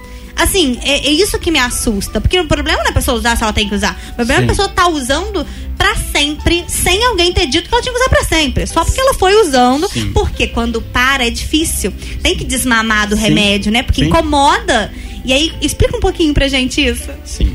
Assim, 0.42 0.76
é, 0.82 1.06
é 1.06 1.10
isso 1.10 1.38
que 1.38 1.52
me 1.52 1.58
assusta. 1.60 2.20
Porque 2.20 2.38
o 2.38 2.46
problema 2.48 2.78
não 2.80 2.86
é 2.86 2.90
a 2.90 2.92
pessoa 2.92 3.16
usar 3.16 3.36
se 3.36 3.44
ela 3.44 3.52
tem 3.52 3.68
que 3.68 3.74
usar. 3.76 3.96
O 4.10 4.14
problema 4.16 4.40
é 4.40 4.44
a 4.44 4.46
Sim. 4.48 4.48
pessoa 4.48 4.68
tá 4.68 4.88
usando 4.88 5.46
pra 5.78 5.94
sempre, 5.94 6.64
sem 6.66 7.04
alguém 7.06 7.32
ter 7.32 7.46
dito 7.46 7.68
que 7.68 7.74
ela 7.74 7.80
tinha 7.80 7.94
que 7.94 8.00
usar 8.00 8.08
pra 8.08 8.24
sempre. 8.24 8.66
Só 8.66 8.84
porque 8.84 9.00
ela 9.00 9.14
foi 9.14 9.40
usando. 9.40 9.88
Sim. 9.88 10.10
Porque 10.12 10.48
quando 10.48 10.82
para 10.82 11.24
é 11.24 11.30
difícil. 11.30 11.92
Tem 12.20 12.36
que 12.36 12.44
desmamar 12.44 13.08
do 13.08 13.14
Sim. 13.14 13.22
remédio, 13.22 13.70
né? 13.70 13.84
Porque 13.84 14.02
Sim. 14.02 14.08
incomoda. 14.08 14.92
E 15.24 15.32
aí, 15.32 15.52
explica 15.62 15.96
um 15.96 16.00
pouquinho 16.00 16.34
pra 16.34 16.48
gente 16.48 16.84
isso. 16.84 17.08
Sim. 17.24 17.54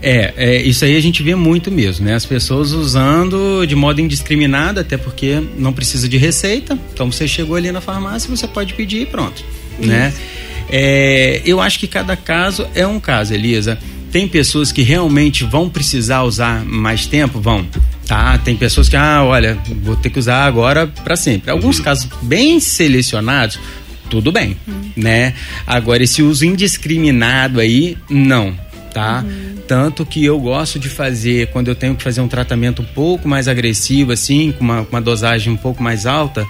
É, 0.00 0.32
é, 0.36 0.62
isso 0.62 0.84
aí 0.84 0.96
a 0.96 1.00
gente 1.00 1.24
vê 1.24 1.34
muito 1.34 1.72
mesmo, 1.72 2.06
né? 2.06 2.14
As 2.14 2.24
pessoas 2.24 2.70
usando 2.70 3.66
de 3.66 3.74
modo 3.74 4.00
indiscriminado, 4.00 4.78
até 4.78 4.96
porque 4.96 5.42
não 5.56 5.72
precisa 5.72 6.08
de 6.08 6.16
receita. 6.16 6.78
Então 6.94 7.10
você 7.10 7.26
chegou 7.26 7.56
ali 7.56 7.72
na 7.72 7.80
farmácia, 7.80 8.30
você 8.30 8.46
pode 8.46 8.74
pedir 8.74 9.02
e 9.02 9.06
pronto, 9.06 9.44
né? 9.80 10.14
É, 10.70 11.42
eu 11.44 11.60
acho 11.60 11.78
que 11.78 11.86
cada 11.86 12.16
caso 12.16 12.66
é 12.74 12.86
um 12.86 13.00
caso, 13.00 13.34
Elisa. 13.34 13.78
Tem 14.10 14.26
pessoas 14.26 14.72
que 14.72 14.82
realmente 14.82 15.44
vão 15.44 15.68
precisar 15.68 16.22
usar 16.22 16.64
mais 16.64 17.06
tempo? 17.06 17.40
Vão. 17.40 17.66
Tá, 18.06 18.38
tem 18.38 18.56
pessoas 18.56 18.88
que, 18.88 18.96
ah, 18.96 19.22
olha, 19.22 19.58
vou 19.82 19.94
ter 19.94 20.08
que 20.08 20.18
usar 20.18 20.44
agora 20.44 20.86
para 20.86 21.14
sempre. 21.14 21.50
Alguns 21.50 21.78
casos 21.78 22.08
bem 22.22 22.58
selecionados, 22.58 23.60
tudo 24.08 24.32
bem, 24.32 24.56
né? 24.96 25.34
Agora, 25.66 26.02
esse 26.02 26.22
uso 26.22 26.46
indiscriminado 26.46 27.60
aí, 27.60 27.98
não, 28.08 28.54
tá? 28.98 29.24
Tanto 29.68 30.04
que 30.04 30.24
eu 30.24 30.40
gosto 30.40 30.76
de 30.76 30.88
fazer, 30.88 31.46
quando 31.48 31.68
eu 31.68 31.74
tenho 31.76 31.94
que 31.94 32.02
fazer 32.02 32.20
um 32.20 32.26
tratamento 32.26 32.82
um 32.82 32.84
pouco 32.84 33.28
mais 33.28 33.46
agressivo, 33.46 34.10
assim, 34.10 34.50
com 34.50 34.64
uma, 34.64 34.80
uma 34.90 35.00
dosagem 35.00 35.52
um 35.52 35.56
pouco 35.56 35.80
mais 35.80 36.04
alta, 36.04 36.44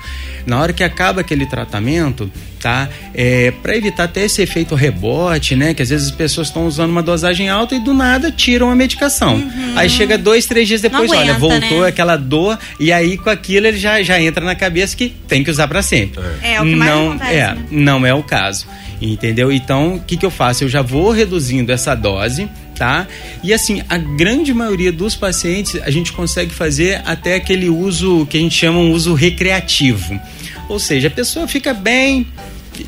na 0.46 0.58
hora 0.58 0.72
que 0.72 0.82
acaba 0.82 1.20
aquele 1.20 1.44
tratamento, 1.44 2.30
tá? 2.58 2.88
É, 3.12 3.50
para 3.50 3.76
evitar 3.76 4.04
até 4.04 4.24
esse 4.24 4.40
efeito 4.40 4.74
rebote, 4.74 5.54
né? 5.54 5.74
Que 5.74 5.82
às 5.82 5.90
vezes 5.90 6.06
as 6.06 6.14
pessoas 6.14 6.46
estão 6.46 6.66
usando 6.66 6.90
uma 6.90 7.02
dosagem 7.02 7.50
alta 7.50 7.74
e 7.74 7.80
do 7.80 7.92
nada 7.92 8.30
tiram 8.32 8.70
a 8.70 8.74
medicação. 8.74 9.42
Aí 9.76 9.90
chega 9.90 10.16
dois, 10.16 10.46
três 10.46 10.66
dias 10.66 10.80
depois, 10.80 11.10
Uhum. 11.10 11.16
Não 11.16 11.22
olha, 11.22 11.34
aguenta, 11.34 11.60
voltou 11.60 11.82
né? 11.82 11.88
aquela 11.88 12.16
dor 12.16 12.58
e 12.80 12.90
aí 12.92 13.18
com 13.18 13.28
aquilo 13.28 13.66
ele 13.66 13.78
já, 13.78 14.02
já 14.02 14.20
entra 14.20 14.44
na 14.44 14.54
cabeça 14.54 14.96
que 14.96 15.10
tem 15.28 15.44
que 15.44 15.50
usar 15.50 15.68
para 15.68 15.82
sempre. 15.82 16.22
É, 16.42 16.60
o 16.60 16.64
que 16.64 16.74
mais 16.74 16.90
não, 16.90 17.08
acontece, 17.10 17.34
é, 17.34 17.46
né? 17.54 17.64
não 17.70 18.06
é 18.06 18.14
o 18.14 18.22
caso. 18.22 18.66
Entendeu? 19.00 19.52
Então, 19.52 19.96
o 19.96 20.00
que, 20.00 20.16
que 20.16 20.26
eu 20.26 20.30
faço? 20.30 20.64
Eu 20.64 20.68
já 20.68 20.82
vou 20.82 21.10
reduzindo 21.10 21.70
essa 21.70 21.94
dose, 21.94 22.48
tá? 22.74 23.06
E 23.42 23.52
assim, 23.52 23.82
a 23.88 23.96
grande 23.96 24.52
maioria 24.52 24.90
dos 24.90 25.14
pacientes 25.14 25.80
a 25.82 25.90
gente 25.90 26.12
consegue 26.12 26.52
fazer 26.52 27.00
até 27.04 27.36
aquele 27.36 27.68
uso 27.68 28.26
que 28.26 28.36
a 28.36 28.40
gente 28.40 28.54
chama 28.54 28.78
um 28.78 28.90
uso 28.92 29.14
recreativo. 29.14 30.20
Ou 30.68 30.78
seja, 30.78 31.08
a 31.08 31.10
pessoa 31.10 31.46
fica 31.46 31.72
bem 31.72 32.26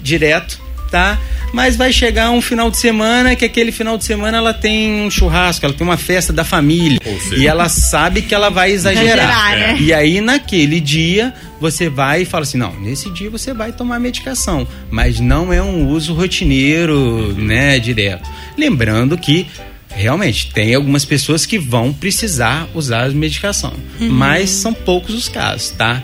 direto, 0.03 0.61
tá? 0.91 1.19
Mas 1.53 1.77
vai 1.77 1.93
chegar 1.93 2.31
um 2.31 2.41
final 2.41 2.71
de 2.71 2.77
semana 2.77 3.35
que 3.35 3.45
aquele 3.45 3.73
final 3.73 3.99
de 3.99 4.05
semana 4.05 4.39
ela 4.39 4.55
tem 4.55 5.03
um 5.03 5.11
churrasco, 5.11 5.65
ela 5.65 5.75
tem 5.75 5.87
uma 5.87 5.97
festa 5.97 6.33
da 6.33 6.45
família 6.45 7.01
e 7.37 7.47
ela 7.47 7.69
sabe 7.69 8.23
que 8.23 8.35
ela 8.35 8.51
vai 8.51 8.71
exagerar. 8.71 9.07
Exagerar, 9.07 9.59
né? 9.59 9.77
E 9.81 9.93
aí 9.93 10.21
naquele 10.21 10.81
dia 10.81 11.35
você 11.61 11.89
vai 11.89 12.23
e 12.23 12.25
fala 12.25 12.45
assim, 12.45 12.59
não, 12.59 12.79
nesse 12.81 13.11
dia 13.11 13.29
você 13.29 13.53
vai 13.53 13.73
tomar 13.73 13.99
medicação, 13.99 14.67
mas 14.91 15.19
não 15.21 15.53
é 15.53 15.63
um 15.63 15.89
uso 15.89 16.15
rotineiro, 16.15 17.35
né, 17.35 17.79
direto. 17.79 18.29
Lembrando 18.57 19.19
que 19.19 19.47
realmente 19.91 20.53
tem 20.53 20.75
algumas 20.75 21.05
pessoas 21.05 21.45
que 21.45 21.59
vão 21.59 21.93
precisar 21.93 22.69
usar 22.75 23.07
a 23.07 23.09
medicação, 23.09 23.75
mas 23.99 24.51
são 24.51 24.73
poucos 24.73 25.15
os 25.15 25.29
casos, 25.29 25.71
tá? 25.71 26.03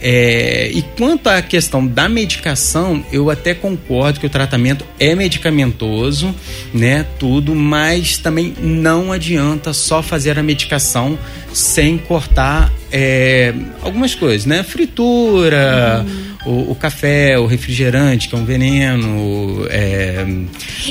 É, 0.00 0.70
e 0.72 0.82
quanto 0.96 1.28
à 1.28 1.42
questão 1.42 1.86
da 1.86 2.08
medicação, 2.08 3.04
eu 3.12 3.30
até 3.30 3.54
concordo 3.54 4.20
que 4.20 4.26
o 4.26 4.30
tratamento 4.30 4.84
é 4.98 5.14
medicamentoso, 5.14 6.34
né? 6.72 7.04
Tudo, 7.18 7.54
mas 7.54 8.16
também 8.16 8.54
não 8.60 9.12
adianta 9.12 9.72
só 9.72 10.02
fazer 10.02 10.38
a 10.38 10.42
medicação 10.42 11.18
sem 11.52 11.98
cortar 11.98 12.72
é, 12.92 13.52
algumas 13.82 14.14
coisas, 14.14 14.46
né? 14.46 14.62
Fritura, 14.62 16.04
o, 16.46 16.70
o 16.72 16.74
café, 16.74 17.38
o 17.38 17.46
refrigerante, 17.46 18.28
que 18.28 18.34
é 18.34 18.38
um 18.38 18.44
veneno. 18.44 19.66
É, 19.70 20.24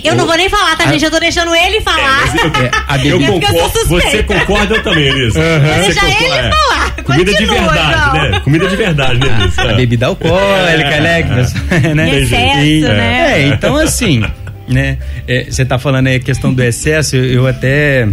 Eu 0.04 0.16
não 0.16 0.24
o- 0.26 0.28
vou 0.28 0.36
nem 0.38 0.50
falar, 0.50 0.76
tá, 0.76 0.86
a- 0.86 0.92
gente? 0.92 1.06
Eu 1.06 1.12
tô 1.12 1.20
deixando 1.20 1.54
ele 1.56 1.82
falar. 1.82 2.24
é, 2.64 2.72
a 2.88 2.98
Eu 3.06 3.20
eu 3.22 3.34
concordo. 3.40 3.80
suspeita. 3.80 4.10
Você 4.10 4.24
concorda 4.24 4.76
eu 4.76 4.84
também, 4.84 5.08
Elisa. 5.08 5.40
Você 5.40 5.94
Deixa 6.02 6.06
ele 6.06 6.34
é. 6.34 6.50
falar. 6.52 6.96
Comida 7.04 7.32
de 7.34 7.38
Continua, 7.48 7.72
verdade, 7.74 7.94
João. 8.18 8.32
né? 8.32 8.40
Comida 8.42 8.68
de 8.68 8.76
verdade, 8.76 9.20
né, 9.20 9.38
Elisa? 9.42 9.62
A 9.62 9.74
bebida 9.74 10.06
alcoólica, 10.08 11.00
né? 11.00 11.24
você- 11.24 11.80
né? 11.96 12.10
Em 12.10 12.24
excesso, 12.24 12.60
E- 12.66 12.82
né? 12.82 13.42
É, 13.42 13.48
então 13.48 13.78
assim, 13.78 14.24
né? 14.68 14.98
é, 15.28 15.46
Você 15.46 15.64
tá 15.66 15.80
falando 15.80 16.08
aí 16.08 16.16
a 16.16 16.20
questão 16.20 16.54
do 16.54 16.62
excesso, 16.62 17.16
eu, 17.16 17.24
eu 17.26 17.48
até 17.48 18.08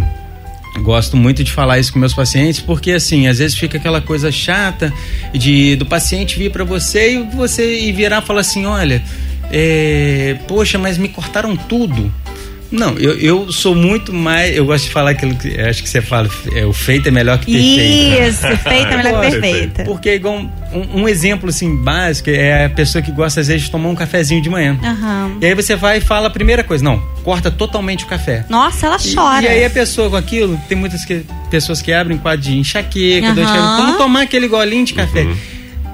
gosto 0.79 1.17
muito 1.17 1.43
de 1.43 1.51
falar 1.51 1.79
isso 1.79 1.91
com 1.91 1.99
meus 1.99 2.13
pacientes, 2.13 2.59
porque 2.59 2.91
assim, 2.91 3.27
às 3.27 3.39
vezes 3.39 3.57
fica 3.57 3.77
aquela 3.77 4.01
coisa 4.01 4.31
chata 4.31 4.93
de 5.33 5.75
do 5.75 5.85
paciente 5.85 6.37
vir 6.37 6.51
para 6.51 6.63
você 6.63 7.15
e 7.15 7.23
você 7.23 7.81
e 7.81 7.91
virar 7.91 8.21
e 8.21 8.25
falar 8.25 8.41
assim, 8.41 8.65
olha, 8.65 9.03
é, 9.51 10.37
poxa, 10.47 10.77
mas 10.77 10.97
me 10.97 11.09
cortaram 11.09 11.55
tudo. 11.55 12.11
Não, 12.71 12.97
eu, 12.97 13.17
eu 13.19 13.51
sou 13.51 13.75
muito 13.75 14.11
mais. 14.11 14.55
Eu 14.55 14.65
gosto 14.65 14.85
de 14.85 14.91
falar 14.91 15.11
aquilo 15.11 15.35
que 15.35 15.59
acho 15.61 15.83
que 15.83 15.89
você 15.89 16.01
fala, 16.01 16.29
é, 16.53 16.65
o 16.65 16.73
feito 16.73 17.07
é 17.07 17.11
melhor 17.11 17.37
que 17.37 17.51
perfeito. 17.51 18.23
Isso, 18.23 18.57
feita 18.63 18.89
é 18.93 18.97
melhor 18.97 19.23
que 19.23 19.31
Perfeito. 19.31 19.83
Porque 19.83 20.15
igual 20.15 20.35
um, 20.73 21.01
um 21.01 21.07
exemplo 21.07 21.49
assim 21.49 21.75
básico 21.83 22.29
é 22.29 22.65
a 22.65 22.69
pessoa 22.69 23.01
que 23.01 23.11
gosta 23.11 23.39
às 23.41 23.47
vezes 23.47 23.63
de 23.63 23.71
tomar 23.71 23.89
um 23.89 23.95
cafezinho 23.95 24.41
de 24.41 24.49
manhã. 24.49 24.77
Aham. 24.83 25.37
E 25.41 25.45
aí 25.45 25.53
você 25.53 25.75
vai 25.75 25.97
e 25.97 26.01
fala 26.01 26.27
a 26.27 26.29
primeira 26.29 26.63
coisa, 26.63 26.83
não, 26.83 26.97
corta 27.23 27.49
totalmente 27.51 28.03
o 28.03 28.07
café. 28.07 28.45
Nossa, 28.49 28.87
ela 28.87 28.97
E- 28.97 29.13
chora. 29.15 29.45
E, 29.45 29.47
aí 29.47 29.63
a 29.65 29.69
pessoa 29.69 30.09
com 30.09 30.15
aquilo, 30.15 30.59
tem 30.67 30.77
muitas 30.77 31.05
que- 31.05 31.23
pessoas 31.51 31.81
que 31.81 31.93
abrem 31.93 32.17
quadro 32.17 32.41
de 32.41 32.57
enxaqueca, 32.57 33.27
dor 33.33 33.45
de 33.45 33.51
cabeça. 33.51 33.77
Vamos 33.77 33.97
tomar 33.97 34.21
aquele 34.23 34.47
golinho 34.47 34.85
de 34.85 34.93
café. 34.93 35.25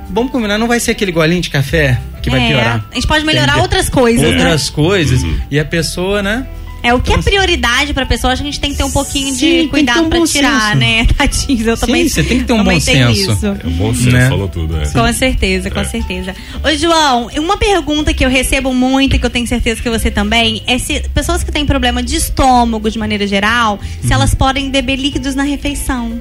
Vamos 0.10 0.32
combinar, 0.32 0.58
não 0.58 0.68
vai 0.68 0.80
ser 0.80 0.92
aquele 0.92 1.12
golinho 1.12 1.42
de 1.42 1.50
café 1.50 2.00
que 2.22 2.30
vai 2.30 2.44
É, 2.44 2.48
piorar. 2.48 2.86
A 2.92 2.96
gente 2.96 3.08
pode 3.08 3.26
melhorar 3.26 3.46
Entendeu? 3.48 3.64
outras 3.64 3.90
coisas, 3.90 4.22
né? 4.22 4.38
Outras 4.38 4.70
coisas. 4.70 5.22
E 5.50 5.60
a 5.60 5.66
pessoa, 5.66 6.22
né? 6.24 6.46
É, 6.84 6.94
o 6.94 7.00
que 7.00 7.14
é 7.14 7.18
prioridade 7.22 7.94
pra 7.94 8.06
pessoa, 8.06 8.34
acho 8.34 8.42
que 8.42 8.48
a 8.48 8.52
gente 8.52 8.60
tem 8.62 8.72
que 8.72 8.78
ter 8.78 8.84
um 8.84 8.92
pouquinho 8.92 9.34
Sim, 9.36 9.64
de 9.64 9.68
cuidado 9.68 10.02
um 10.06 10.10
pra 10.10 10.26
tirar, 10.26 10.62
senso. 10.70 10.78
né? 10.78 11.06
Tadinhos, 11.18 11.68
eu 11.68 11.78
Sim, 11.78 11.86
também 11.86 12.10
você 12.10 12.24
tem 12.24 12.40
que 12.40 12.44
ter 12.46 12.54
um 12.54 12.64
bom 12.64 12.80
senso. 12.80 13.32
isso. 13.32 13.46
É 13.46 13.68
um 13.68 13.72
bom 13.72 13.94
senso, 13.94 14.10
Né? 14.12 14.30
falou 14.30 14.48
tudo, 14.48 14.78
é. 14.82 14.86
Com 14.88 15.14
certeza, 15.14 15.70
com 15.70 15.84
certeza. 15.86 16.36
Ô, 16.64 16.76
João, 16.76 17.30
uma 17.38 17.58
pergunta 17.58 18.14
que 18.14 18.26
eu 18.26 18.30
recebo 18.30 18.74
muito 18.74 19.16
e 19.16 19.20
que 19.20 19.26
eu 19.26 19.30
tenho 19.30 19.46
certeza 19.46 19.82
que 19.82 19.90
você 19.90 20.10
também 20.10 20.64
é 20.66 20.78
se 20.80 21.02
pessoas 21.14 21.44
que 21.44 21.52
têm 21.52 21.66
problema 21.66 22.02
de 22.02 22.16
estômago 22.16 22.90
de 22.90 22.98
maneira 22.98 23.28
geral, 23.28 23.74
Uhum. 24.02 24.08
se 24.08 24.14
elas 24.14 24.34
podem 24.34 24.70
beber 24.72 24.96
líquidos 24.98 25.36
na 25.36 25.44
refeição. 25.44 26.18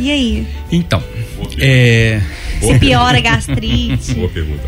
E 0.00 0.10
aí? 0.10 0.46
Então, 0.72 1.02
é. 1.58 2.20
Se 2.60 2.78
piora 2.78 3.18
a 3.18 3.20
gastrite? 3.20 4.14
Boa 4.14 4.28
pergunta. 4.28 4.62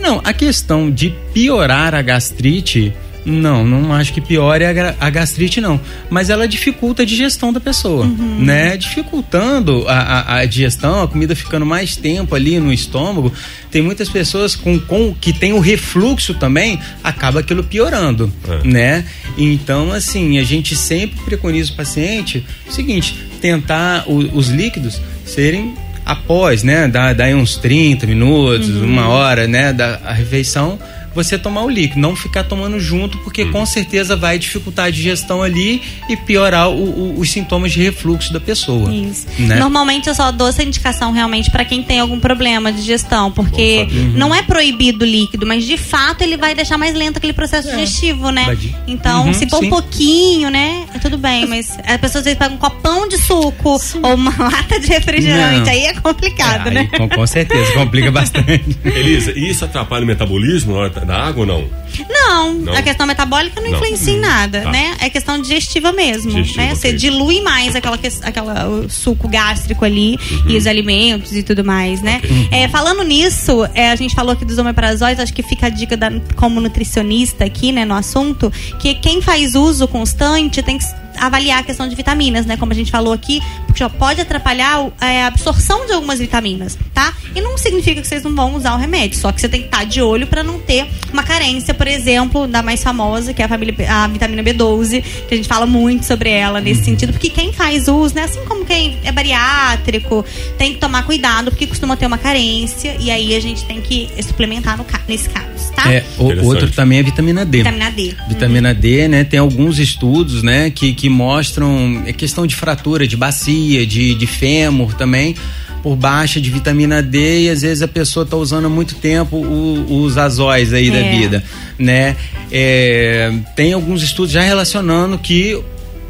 Não, 0.00 0.20
a 0.22 0.32
questão 0.32 0.90
de 0.90 1.12
piorar 1.32 1.94
a 1.94 2.02
gastrite, 2.02 2.92
não, 3.26 3.66
não 3.66 3.92
acho 3.92 4.12
que 4.12 4.20
piore 4.20 4.64
a, 4.64 5.10
gastrite, 5.10 5.60
não. 5.60 5.80
Mas 6.08 6.30
ela 6.30 6.46
dificulta 6.46 7.02
a 7.02 7.04
digestão 7.04 7.52
da 7.52 7.58
pessoa, 7.60 8.06
né? 8.38 8.76
Dificultando 8.76 9.84
a, 9.88 9.98
a- 9.98 10.36
a 10.38 10.44
digestão, 10.46 11.02
a 11.02 11.08
comida 11.08 11.34
ficando 11.34 11.66
mais 11.66 11.96
tempo 11.96 12.34
ali 12.34 12.58
no 12.60 12.72
estômago. 12.72 13.32
Tem 13.70 13.82
muitas 13.82 14.08
pessoas 14.08 14.54
com, 14.54 14.78
com 14.78 15.14
que 15.20 15.32
tem 15.32 15.52
o 15.52 15.58
refluxo 15.58 16.34
também, 16.34 16.78
acaba 17.02 17.40
aquilo 17.40 17.64
piorando, 17.64 18.32
É. 18.48 18.66
né? 18.66 19.04
Então, 19.36 19.92
assim, 19.92 20.38
a 20.38 20.44
gente 20.44 20.76
sempre 20.76 21.18
preconiza 21.24 21.72
o 21.72 21.76
paciente 21.76 22.44
o 22.68 22.72
seguinte, 22.72 23.16
tentar 23.40 24.04
o- 24.06 24.36
os 24.38 24.48
líquidos 24.48 25.00
serem 25.24 25.74
após, 26.04 26.62
né, 26.62 26.86
dá, 26.86 27.12
uns 27.34 27.56
30 27.56 28.06
minutos, 28.06 28.68
uma 28.68 29.08
hora, 29.08 29.48
né, 29.48 29.72
da 29.72 30.00
a 30.04 30.12
refeição, 30.12 30.78
você 31.16 31.36
tomar 31.38 31.62
o 31.64 31.68
líquido, 31.70 32.00
não 32.00 32.14
ficar 32.14 32.44
tomando 32.44 32.78
junto, 32.78 33.18
porque 33.18 33.46
com 33.46 33.64
certeza 33.66 34.14
vai 34.14 34.38
dificultar 34.38 34.86
a 34.86 34.90
digestão 34.90 35.42
ali 35.42 35.82
e 36.08 36.16
piorar 36.16 36.68
o- 36.68 36.74
o- 36.74 37.18
os 37.18 37.30
sintomas 37.30 37.72
de 37.72 37.82
refluxo 37.82 38.32
da 38.32 38.38
pessoa. 38.40 38.92
Isso. 38.92 39.26
Né? 39.38 39.56
Normalmente 39.56 40.08
eu 40.08 40.14
só 40.14 40.30
dou 40.30 40.48
essa 40.48 40.62
indicação 40.62 41.10
realmente 41.12 41.50
pra 41.50 41.64
quem 41.64 41.82
tem 41.82 41.98
algum 42.00 42.20
problema 42.20 42.70
de 42.70 42.78
digestão, 42.80 43.32
porque 43.32 43.88
não 44.14 44.34
é 44.34 44.42
proibido 44.42 45.04
o 45.04 45.08
líquido, 45.08 45.46
mas 45.46 45.64
de 45.64 45.76
fato 45.76 46.22
ele 46.22 46.36
vai 46.36 46.54
deixar 46.54 46.76
mais 46.78 46.94
lento 46.94 47.16
aquele 47.16 47.32
processo 47.32 47.68
digestivo, 47.70 48.30
né? 48.30 48.54
De- 48.54 48.76
Então, 48.86 49.26
Uhum, 49.26 49.32
se 49.32 49.48
for 49.48 49.58
um 49.58 49.60
sim. 49.62 49.70
pouquinho, 49.70 50.50
né? 50.50 50.84
É 50.94 50.98
tudo 50.98 51.16
bem, 51.18 51.46
mas 51.48 51.70
as 51.84 51.96
pessoas 52.00 52.16
às 52.16 52.24
vezes 52.24 52.38
pegam 52.38 52.56
um 52.56 52.58
copão 52.58 53.08
de 53.08 53.16
suco 53.18 53.80
ou 54.02 54.14
uma 54.14 54.30
lata 54.38 54.78
de 54.78 54.86
refrigerante, 54.88 55.60
Não. 55.60 55.68
aí 55.70 55.84
é 55.86 55.94
complicado, 55.94 56.68
É, 56.68 56.70
né? 56.70 56.88
aí, 56.92 56.98
com, 56.98 57.08
com 57.08 57.26
certeza, 57.26 57.72
complica 57.72 58.10
bastante. 58.12 58.76
Elisa, 58.84 59.32
e 59.32 59.48
isso 59.48 59.64
atrapalha 59.64 60.04
o 60.04 60.06
metabolismo 60.06 60.72
na 60.72 60.78
hora 60.80 60.90
da 61.06 61.16
água 61.24 61.40
ou 61.40 61.46
não? 61.46 61.86
Não, 62.10 62.52
Não? 62.54 62.72
a 62.74 62.82
questão 62.82 63.06
metabólica 63.06 63.60
não, 63.60 63.70
Não. 63.70 63.76
influencia 63.78 64.12
em 64.12 64.18
nada, 64.20 64.60
Tá. 64.62 64.70
né? 64.70 64.96
É 65.00 65.08
questão 65.08 65.40
digestiva 65.40 65.92
mesmo, 65.92 66.30
Digestiva, 66.30 66.62
né? 66.62 66.74
Você 66.74 66.88
ok. 66.88 66.98
dilui 66.98 67.40
mais 67.40 67.74
aquela, 67.74 67.98
aquela 68.22 68.68
o 68.68 68.90
suco 68.90 69.28
gástrico 69.28 69.84
ali 69.84 70.18
e 70.46 70.56
os 70.56 70.66
alimentos 70.66 71.32
e 71.32 71.42
tudo 71.42 71.64
mais, 71.64 72.02
né? 72.02 72.20
É, 72.50 72.68
falando 72.68 73.02
nisso, 73.02 73.66
é, 73.72 73.90
a 73.90 73.96
gente 73.96 74.14
falou 74.14 74.32
aqui 74.32 74.44
dos 74.44 74.58
omeprazóis, 74.58 75.18
acho 75.18 75.32
que 75.32 75.42
fica 75.42 75.66
a 75.66 75.70
dica 75.70 75.96
da- 75.96 76.12
como 76.34 76.60
nutricionista 76.60 77.44
aqui, 77.44 77.72
né, 77.72 77.84
no 77.84 77.94
assunto, 77.94 78.52
que 78.80 78.94
quem 78.94 79.22
faz 79.22 79.54
uso 79.54 79.86
constante 79.88 80.62
tem 80.62 80.76
que 80.78 80.84
avaliar 81.18 81.60
a 81.60 81.62
questão 81.62 81.88
de 81.88 81.94
vitaminas, 81.94 82.46
né? 82.46 82.56
Como 82.56 82.72
a 82.72 82.74
gente 82.74 82.90
falou 82.90 83.12
aqui, 83.12 83.42
porque 83.66 83.82
ó, 83.82 83.88
pode 83.88 84.20
atrapalhar 84.20 84.90
é, 85.00 85.22
a 85.22 85.26
absorção 85.28 85.86
de 85.86 85.92
algumas 85.92 86.18
vitaminas, 86.18 86.78
tá? 86.94 87.12
E 87.34 87.40
não 87.40 87.58
significa 87.58 88.00
que 88.00 88.06
vocês 88.06 88.22
não 88.22 88.34
vão 88.34 88.54
usar 88.54 88.74
o 88.74 88.78
remédio, 88.78 89.18
só 89.18 89.32
que 89.32 89.40
você 89.40 89.48
tem 89.48 89.60
que 89.60 89.66
estar 89.66 89.84
de 89.84 90.00
olho 90.00 90.26
para 90.26 90.42
não 90.42 90.58
ter 90.58 90.86
uma 91.12 91.22
carência, 91.22 91.74
por 91.74 91.86
exemplo, 91.86 92.46
da 92.46 92.62
mais 92.62 92.82
famosa, 92.82 93.32
que 93.34 93.42
é 93.42 93.44
a, 93.44 93.48
família, 93.48 93.74
a 93.90 94.06
vitamina 94.08 94.42
B12, 94.42 95.02
que 95.28 95.34
a 95.34 95.36
gente 95.36 95.48
fala 95.48 95.66
muito 95.66 96.04
sobre 96.04 96.30
ela 96.30 96.60
nesse 96.60 96.84
sentido, 96.84 97.12
porque 97.12 97.30
quem 97.30 97.52
faz 97.52 97.88
uso, 97.88 98.14
né? 98.14 98.24
Assim 98.24 98.44
como 98.44 98.64
quem 98.64 98.98
é 99.04 99.12
bariátrico, 99.12 100.24
tem 100.56 100.74
que 100.74 100.78
tomar 100.78 101.04
cuidado, 101.04 101.50
porque 101.50 101.66
costuma 101.66 101.96
ter 101.96 102.06
uma 102.06 102.18
carência, 102.18 102.96
e 103.00 103.10
aí 103.10 103.34
a 103.34 103.40
gente 103.40 103.64
tem 103.64 103.80
que 103.80 104.10
suplementar 104.22 104.76
no 104.76 104.86
nesse 105.08 105.28
caso, 105.28 105.55
tá? 105.76 105.92
É, 105.92 106.04
o, 106.18 106.44
outro 106.46 106.70
também 106.70 106.98
é 106.98 107.02
vitamina 107.02 107.44
D. 107.44 107.58
Vitamina 107.58 107.90
D. 107.90 108.14
Vitamina 108.28 108.74
D, 108.74 109.06
né? 109.08 109.22
Tem 109.24 109.38
alguns 109.38 109.78
estudos, 109.78 110.42
né, 110.42 110.70
que, 110.70 110.92
que 110.92 111.08
mostram 111.08 112.02
a 112.08 112.12
questão 112.12 112.46
de 112.46 112.56
fratura 112.56 113.06
de 113.06 113.16
bacia, 113.16 113.86
de, 113.86 114.14
de 114.14 114.26
fêmur 114.26 114.94
também, 114.94 115.34
por 115.82 115.94
baixa 115.94 116.40
de 116.40 116.50
vitamina 116.50 117.00
D 117.02 117.44
e 117.44 117.50
às 117.50 117.62
vezes 117.62 117.82
a 117.82 117.86
pessoa 117.88 118.24
está 118.24 118.36
usando 118.36 118.64
há 118.64 118.68
muito 118.68 118.96
tempo 118.96 119.36
o- 119.36 120.02
os 120.02 120.18
azóis 120.18 120.72
aí 120.72 120.90
da 120.90 120.98
É. 120.98 121.10
vida, 121.16 121.44
né? 121.78 122.16
É, 122.50 123.32
tem 123.54 123.72
alguns 123.72 124.02
estudos 124.02 124.32
já 124.32 124.40
relacionando 124.42 125.16
que 125.18 125.56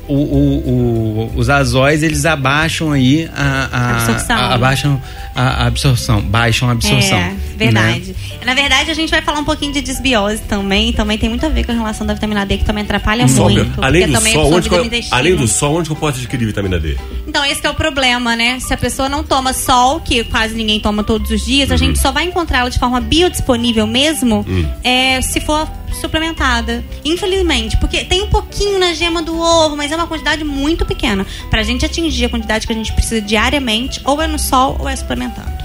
o, 0.08 0.14
o- 0.14 0.68
o- 0.68 1.32
os 1.36 1.48
azóis 1.50 2.02
eles 2.02 2.24
abaixam 2.24 2.92
aí 2.92 3.28
a, 3.34 3.68
a- 3.72 3.90
Absorção. 3.96 4.36
a- 4.36 4.54
abaixam 4.54 5.02
a, 5.34 5.42
a 5.42 5.66
absorção, 5.66 6.20
baixam 6.22 6.68
a 6.68 6.72
absorção. 6.72 7.18
É, 7.18 7.20
né? 7.30 7.36
verdade. 7.56 8.16
Na 8.44 8.54
verdade, 8.54 8.90
a 8.90 8.94
gente 8.94 9.10
vai 9.10 9.20
falar 9.22 9.40
um 9.40 9.44
pouquinho 9.44 9.72
de 9.72 9.80
desbiose 9.80 10.40
também. 10.42 10.92
Também 10.92 11.18
tem 11.18 11.28
muito 11.28 11.44
a 11.44 11.48
ver 11.48 11.64
com 11.64 11.72
a 11.72 11.74
relação 11.74 12.06
da 12.06 12.14
vitamina 12.14 12.46
D, 12.46 12.58
que 12.58 12.64
também 12.64 12.84
atrapalha 12.84 13.26
muito. 13.26 13.82
além 13.82 14.06
do 14.06 14.12
também 14.12 14.32
sol, 14.34 14.52
onde 14.52 14.68
eu, 14.70 14.90
além 15.10 15.36
do 15.36 15.48
sol, 15.48 15.76
onde 15.78 15.90
eu 15.90 15.96
posso 15.96 16.18
adquirir 16.18 16.46
vitamina 16.46 16.78
D? 16.78 16.96
Então, 17.26 17.44
esse 17.44 17.60
que 17.60 17.66
é 17.66 17.70
o 17.70 17.74
problema, 17.74 18.36
né? 18.36 18.58
Se 18.60 18.72
a 18.72 18.76
pessoa 18.76 19.08
não 19.08 19.22
toma 19.24 19.52
sol, 19.52 20.00
que 20.00 20.22
quase 20.24 20.54
ninguém 20.54 20.78
toma 20.80 21.02
todos 21.02 21.30
os 21.30 21.44
dias, 21.44 21.68
Uhum. 21.68 21.74
a 21.74 21.78
gente 21.78 21.98
só 21.98 22.12
vai 22.12 22.24
encontrar 22.24 22.60
ela 22.60 22.70
de 22.70 22.78
forma 22.78 23.00
biodisponível 23.00 23.86
mesmo 23.86 24.44
Hum. 24.48 24.64
é, 24.84 25.20
se 25.20 25.40
for 25.40 25.68
suplementada. 25.92 26.84
Infelizmente, 27.04 27.76
porque 27.78 28.04
tem 28.04 28.22
um 28.22 28.28
pouquinho 28.28 28.78
na 28.78 28.92
gema 28.92 29.22
do 29.22 29.38
ovo, 29.38 29.76
mas 29.76 29.92
é 29.92 29.96
uma 29.96 30.06
quantidade 30.06 30.44
muito 30.44 30.84
pequena. 30.84 31.26
Pra 31.50 31.62
gente 31.62 31.84
atingir 31.84 32.26
a 32.26 32.28
quantidade 32.28 32.66
que 32.66 32.72
a 32.72 32.76
gente 32.76 32.92
precisa 32.92 33.20
diariamente, 33.20 34.00
ou 34.04 34.20
é 34.20 34.26
no 34.26 34.38
sol 34.38 34.76
ou 34.78 34.88
é 34.88 34.96
suplementando. 34.96 35.55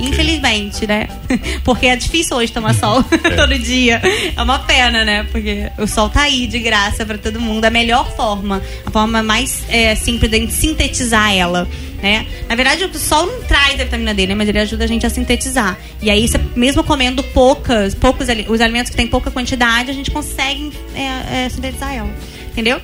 Infelizmente, 0.00 0.86
né? 0.86 1.08
Porque 1.64 1.86
é 1.86 1.96
difícil 1.96 2.36
hoje 2.36 2.52
tomar 2.52 2.74
sol 2.74 3.02
todo 3.36 3.58
dia. 3.58 4.00
É 4.36 4.42
uma 4.42 4.58
pena, 4.60 5.04
né? 5.04 5.26
Porque 5.30 5.70
o 5.78 5.86
sol 5.86 6.08
tá 6.08 6.22
aí 6.22 6.46
de 6.46 6.58
graça 6.58 7.04
pra 7.04 7.18
todo 7.18 7.40
mundo. 7.40 7.64
A 7.64 7.70
melhor 7.70 8.10
forma, 8.14 8.62
a 8.84 8.90
forma 8.90 9.22
mais 9.22 9.64
é, 9.68 9.94
simples 9.94 10.30
de 10.30 10.50
sintetizar 10.52 11.32
ela. 11.32 11.68
Né? 12.02 12.26
Na 12.48 12.54
verdade, 12.54 12.84
o 12.84 12.98
sol 12.98 13.26
não 13.26 13.42
traz 13.42 13.80
a 13.80 13.84
vitamina 13.84 14.14
D, 14.14 14.26
né? 14.26 14.34
Mas 14.34 14.48
ele 14.48 14.60
ajuda 14.60 14.84
a 14.84 14.86
gente 14.86 15.04
a 15.04 15.10
sintetizar. 15.10 15.76
E 16.00 16.10
aí, 16.10 16.28
mesmo 16.54 16.84
comendo 16.84 17.22
poucas, 17.22 17.94
poucos 17.94 18.28
os 18.48 18.60
alimentos 18.60 18.90
que 18.90 18.96
tem 18.96 19.06
pouca 19.06 19.30
quantidade, 19.30 19.90
a 19.90 19.94
gente 19.94 20.10
consegue 20.10 20.72
é, 20.94 21.44
é, 21.44 21.48
sintetizar 21.48 21.92
ela. 21.92 22.10
Entendeu? 22.58 22.80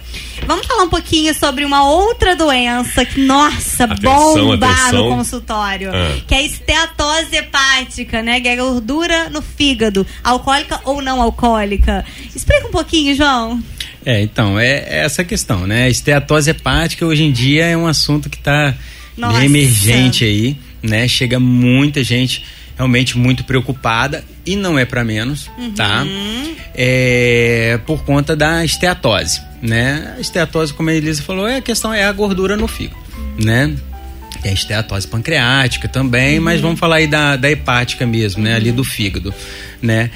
Vamos 0.46 0.66
falar 0.66 0.84
um 0.84 0.88
pouquinho 0.88 1.34
sobre 1.34 1.64
uma 1.64 1.84
outra 1.84 2.36
doença 2.36 3.04
que, 3.04 3.20
nossa, 3.20 3.82
Atenção, 3.82 4.34
bomba 4.34 4.70
atenção. 4.70 5.10
no 5.10 5.16
consultório. 5.16 5.90
Ah. 5.92 6.16
Que 6.28 6.34
é 6.36 6.38
a 6.38 6.42
esteatose 6.42 7.34
hepática, 7.34 8.22
né? 8.22 8.40
Que 8.40 8.46
é 8.46 8.52
a 8.52 8.56
gordura 8.56 9.28
no 9.30 9.42
fígado. 9.42 10.06
Alcoólica 10.22 10.80
ou 10.84 11.02
não 11.02 11.20
alcoólica. 11.20 12.04
Explica 12.32 12.68
um 12.68 12.70
pouquinho, 12.70 13.16
João. 13.16 13.60
É, 14.06 14.22
então, 14.22 14.60
é, 14.60 14.84
é 14.86 15.04
essa 15.04 15.24
questão, 15.24 15.66
né? 15.66 15.86
A 15.86 15.88
esteatose 15.88 16.50
hepática 16.50 17.04
hoje 17.04 17.24
em 17.24 17.32
dia 17.32 17.66
é 17.66 17.76
um 17.76 17.88
assunto 17.88 18.30
que 18.30 18.36
está 18.36 18.76
Nossa. 19.16 19.44
emergente 19.44 20.24
aí, 20.24 20.56
né? 20.80 21.08
Chega 21.08 21.40
muita 21.40 22.04
gente 22.04 22.44
realmente 22.76 23.16
muito 23.16 23.44
preocupada 23.44 24.24
e 24.44 24.56
não 24.56 24.78
é 24.78 24.84
para 24.84 25.04
menos, 25.04 25.50
tá? 25.76 26.04
É, 26.74 27.78
por 27.86 28.04
conta 28.04 28.34
da 28.34 28.64
esteatose, 28.64 29.40
né? 29.62 30.14
A 30.16 30.20
esteatose, 30.20 30.72
como 30.72 30.90
a 30.90 30.94
Elisa 30.94 31.22
falou, 31.22 31.46
é 31.46 31.58
a 31.58 31.62
questão 31.62 31.92
é 31.92 32.04
a 32.04 32.12
gordura 32.12 32.56
no 32.56 32.66
fígado, 32.66 32.98
né? 33.38 33.74
Tem 34.42 34.50
a 34.50 34.54
esteatose 34.54 35.06
pancreática 35.06 35.88
também, 35.88 36.40
mas 36.40 36.60
vamos 36.60 36.78
falar 36.78 36.96
aí 36.96 37.06
da, 37.06 37.36
da 37.36 37.50
hepática 37.50 38.04
mesmo, 38.06 38.42
né? 38.42 38.54
Ali 38.54 38.72
do 38.72 38.84
fígado, 38.84 39.32
né? 39.80 40.10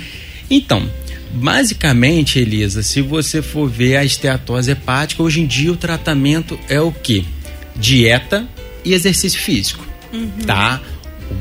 Então, 0.51 0.89
basicamente, 1.33 2.39
Elisa, 2.39 2.83
se 2.83 3.01
você 3.01 3.41
for 3.41 3.69
ver 3.69 3.97
a 3.97 4.05
esteatose 4.05 4.73
hepática, 4.73 5.23
hoje 5.23 5.41
em 5.41 5.47
dia 5.47 5.73
o 5.73 5.77
tratamento 5.77 6.59
é 6.69 6.81
o 6.81 6.91
quê? 6.91 7.25
Dieta 7.77 8.47
e 8.85 8.93
exercício 8.93 9.41
físico, 9.41 9.87
tá? 10.47 10.81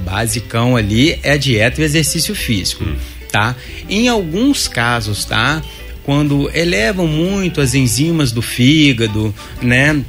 O 0.08 0.10
basicão 0.10 0.78
ali 0.78 1.20
é 1.22 1.34
a 1.34 1.38
dieta 1.38 1.82
e 1.82 1.84
o 1.84 1.86
exercício 1.86 2.34
físico, 2.34 2.86
tá? 3.30 3.54
Em 3.90 4.08
alguns 4.08 4.68
casos, 4.68 5.26
tá? 5.26 5.62
Quando 6.04 6.50
elevam 6.54 7.06
muito 7.06 7.60
as 7.60 7.74
enzimas 7.74 8.32
do 8.32 8.42
fígado, 8.42 9.36
né? 9.62 10.02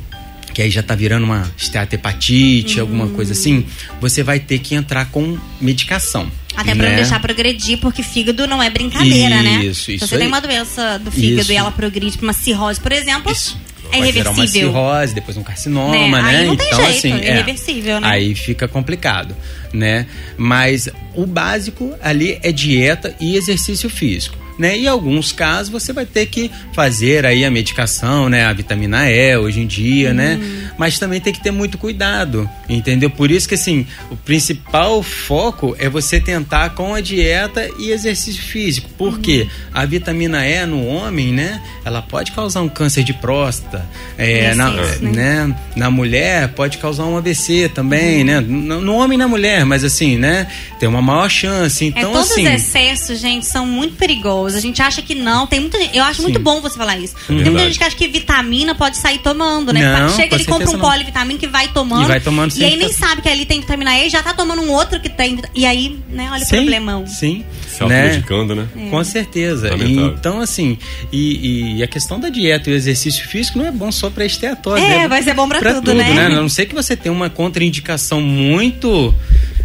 que 0.55 0.63
aí 0.63 0.71
já 0.71 0.83
tá 0.83 0.93
virando 0.97 1.23
uma 1.23 1.49
esteatohepatite, 1.57 2.81
alguma 2.81 3.07
coisa 3.09 3.33
assim, 3.33 3.65
você 4.01 4.25
vai 4.25 4.41
ter 4.41 4.59
que 4.59 4.75
entrar 4.75 5.05
com 5.09 5.39
medicação. 5.61 6.29
Até 6.57 6.75
pra 6.75 6.83
né? 6.83 6.89
não 6.89 6.97
deixar 6.97 7.21
progredir, 7.21 7.79
porque 7.79 8.03
fígado 8.03 8.45
não 8.49 8.61
é 8.61 8.69
brincadeira, 8.69 9.41
né? 9.41 9.65
Isso, 9.67 9.85
Se 9.85 9.95
isso 9.95 10.09
você 10.09 10.17
tem 10.17 10.25
aí. 10.27 10.29
uma 10.33 10.41
doença 10.41 10.99
do 10.99 11.13
fígado 11.13 11.43
Isso. 11.43 11.53
e 11.53 11.57
ela 11.57 11.71
progride 11.71 12.19
pra 12.19 12.27
uma 12.27 12.33
cirrose, 12.33 12.81
por 12.81 12.91
exemplo, 12.91 13.31
Isso. 13.31 13.57
é 13.93 14.01
Vai 14.01 14.11
gerar 14.13 14.31
uma 14.31 14.39
irreversível. 14.43 14.69
cirrose, 14.73 15.15
depois 15.15 15.37
um 15.37 15.45
carcinoma, 15.45 15.93
Né? 15.93 16.23
né? 16.23 16.39
Aí 16.41 16.47
não 16.49 16.57
tem 16.57 16.67
então, 16.67 16.81
jeito, 16.81 16.99
assim, 16.99 17.13
é 17.13 17.31
irreversível, 17.35 18.01
né? 18.01 18.09
Aí 18.09 18.35
fica 18.35 18.67
complicado, 18.67 19.37
né? 19.73 20.07
Mas 20.37 20.89
o 21.15 21.27
básico 21.27 21.95
ali 22.03 22.39
é 22.43 22.53
dieta 22.53 23.15
e 23.21 23.37
exercício 23.37 23.89
físico. 23.91 24.37
Né? 24.59 24.77
E 24.77 24.85
em 24.85 24.89
alguns 24.89 25.31
casos 25.31 25.69
você 25.71 25.93
vai 25.93 26.05
ter 26.05 26.27
que 26.27 26.51
fazer 26.73 27.25
aí 27.25 27.45
a 27.45 27.51
medicação, 27.51 28.29
né? 28.29 28.45
A 28.45 28.53
vitamina 28.53 29.09
E 29.09 29.37
hoje 29.37 29.61
em 29.61 29.67
dia, 29.69 30.13
né? 30.13 30.35
Uhum. 30.35 30.69
Mas 30.77 30.99
também 30.99 31.21
tem 31.21 31.33
que 31.33 31.41
ter 31.41 31.53
muito 31.53 31.79
cuidado, 31.79 32.51
entendeu? 32.69 33.09
Por 33.09 33.31
isso 33.31 33.49
que 33.49 33.55
assim, 33.55 33.87
o 34.11 34.17
principal 34.17 35.01
foco 35.01 35.77
é 35.79 35.89
você 35.89 36.19
tentar 36.19 36.71
com 36.71 36.93
a 36.93 37.01
dieta 37.01 37.71
e 37.79 37.93
exercício 37.93 38.43
físico. 38.43 38.91
Porque 38.99 39.43
Uhum. 39.43 39.49
a 39.75 39.85
vitamina 39.85 40.45
E 40.45 40.67
no 40.67 40.85
homem, 40.89 41.33
né? 41.33 41.63
Ela 41.85 42.03
pode 42.03 42.33
causar 42.33 42.61
um 42.61 42.69
câncer 42.69 43.05
de 43.05 43.13
próstata, 43.13 43.87
é, 44.19 44.55
na, 44.57 44.75
Excesso, 44.75 45.05
né? 45.05 45.47
né? 45.47 45.57
Na 45.77 45.89
mulher 45.89 46.49
pode 46.49 46.79
causar 46.79 47.05
um 47.05 47.17
AVC 47.17 47.71
também, 47.73 48.25
né? 48.25 48.41
No, 48.41 48.81
no 48.81 48.95
homem 48.97 49.15
e 49.15 49.19
na 49.19 49.29
mulher, 49.29 49.58
mas 49.65 49.85
assim, 49.85 50.17
né? 50.19 50.47
Tem 50.79 50.89
uma 50.89 51.03
maior 51.03 51.29
chance. 51.29 51.85
É, 51.85 51.89
Então, 51.89 52.13
todos 52.13 52.31
assim. 52.31 52.47
os 52.47 52.53
excessos, 52.53 53.19
gente, 53.19 53.47
são 53.47 53.67
muito 53.67 53.97
perigosos. 53.97 54.57
A 54.59 54.61
gente 54.61 54.81
acha 54.83 55.03
que 55.03 55.15
não. 55.15 55.47
Tem 55.47 55.61
muita 55.61 55.79
gente, 55.79 55.97
Eu 55.97 56.05
acho 56.05 56.23
muito 56.23 56.39
Sim. 56.39 56.43
bom 56.43 56.61
você 56.61 56.77
falar 56.77 56.99
isso. 56.99 57.15
Tem 57.27 57.37
verdade. 57.37 57.51
muita 57.51 57.67
gente 57.69 57.79
que 57.79 57.85
acha 57.85 57.97
que 57.97 58.09
vitamina 58.09 58.75
pode 58.75 58.97
sair 58.97 59.19
tomando, 59.19 59.73
né? 59.73 59.81
Não, 60.01 60.09
Chega, 60.11 60.35
ele 60.35 60.45
compra 60.45 60.71
um 60.71 60.79
polivitamina 60.79 61.39
que 61.39 61.47
vai 61.47 61.69
tomando. 61.69 62.05
E 62.05 62.07
vai 62.07 62.21
tomando 62.21 62.55
E 62.57 62.65
aí 62.65 62.77
nem 62.77 62.89
ficar- 62.89 63.09
sabe 63.09 63.23
que 63.23 63.29
ali 63.29 63.45
tem 63.47 63.61
vitamina 63.61 63.97
E 63.99 64.07
e 64.07 64.11
já 64.11 64.23
tá 64.23 64.33
tomando 64.33 64.63
um 64.63 64.71
outro 64.71 65.01
que 65.01 65.09
tem. 65.09 65.39
E 65.55 65.67
aí, 65.67 65.99
né, 66.09 66.29
olha 66.33 66.43
o 66.43 66.47
sim, 66.47 66.57
problemão. 66.57 67.07
Sim. 67.07 67.45
Se 67.69 67.85
né? 67.85 68.03
automedicando, 68.03 68.55
né? 68.55 68.67
Com 68.91 69.05
certeza. 69.05 69.71
Lamentável. 69.71 70.15
Então, 70.19 70.41
assim, 70.41 70.79
e, 71.13 71.77
e 71.77 71.83
a 71.83 71.87
questão 71.87 72.19
da 72.19 72.29
dieta 72.29 72.71
e 72.71 72.73
o 72.73 72.77
exercício 72.77 73.27
físico 73.29 73.59
não 73.59 73.67
é 73.67 73.71
bom 73.71 73.91
só 73.93 74.09
para 74.11 74.25
esteatose. 74.25 74.83
É, 74.83 74.89
né? 75.01 75.09
vai 75.09 75.23
ser 75.23 75.35
bom 75.35 75.49
pra 75.49 75.59
Pra 75.59 75.75
tudo, 75.75 75.95
né? 75.95 76.27
A 76.27 76.29
não 76.31 76.49
ser 76.49 76.67
que 76.67 76.75
você 76.75 76.97
tenha 76.97 77.13
uma 77.13 77.29
contraindicação 77.31 78.21
muito. 78.21 79.15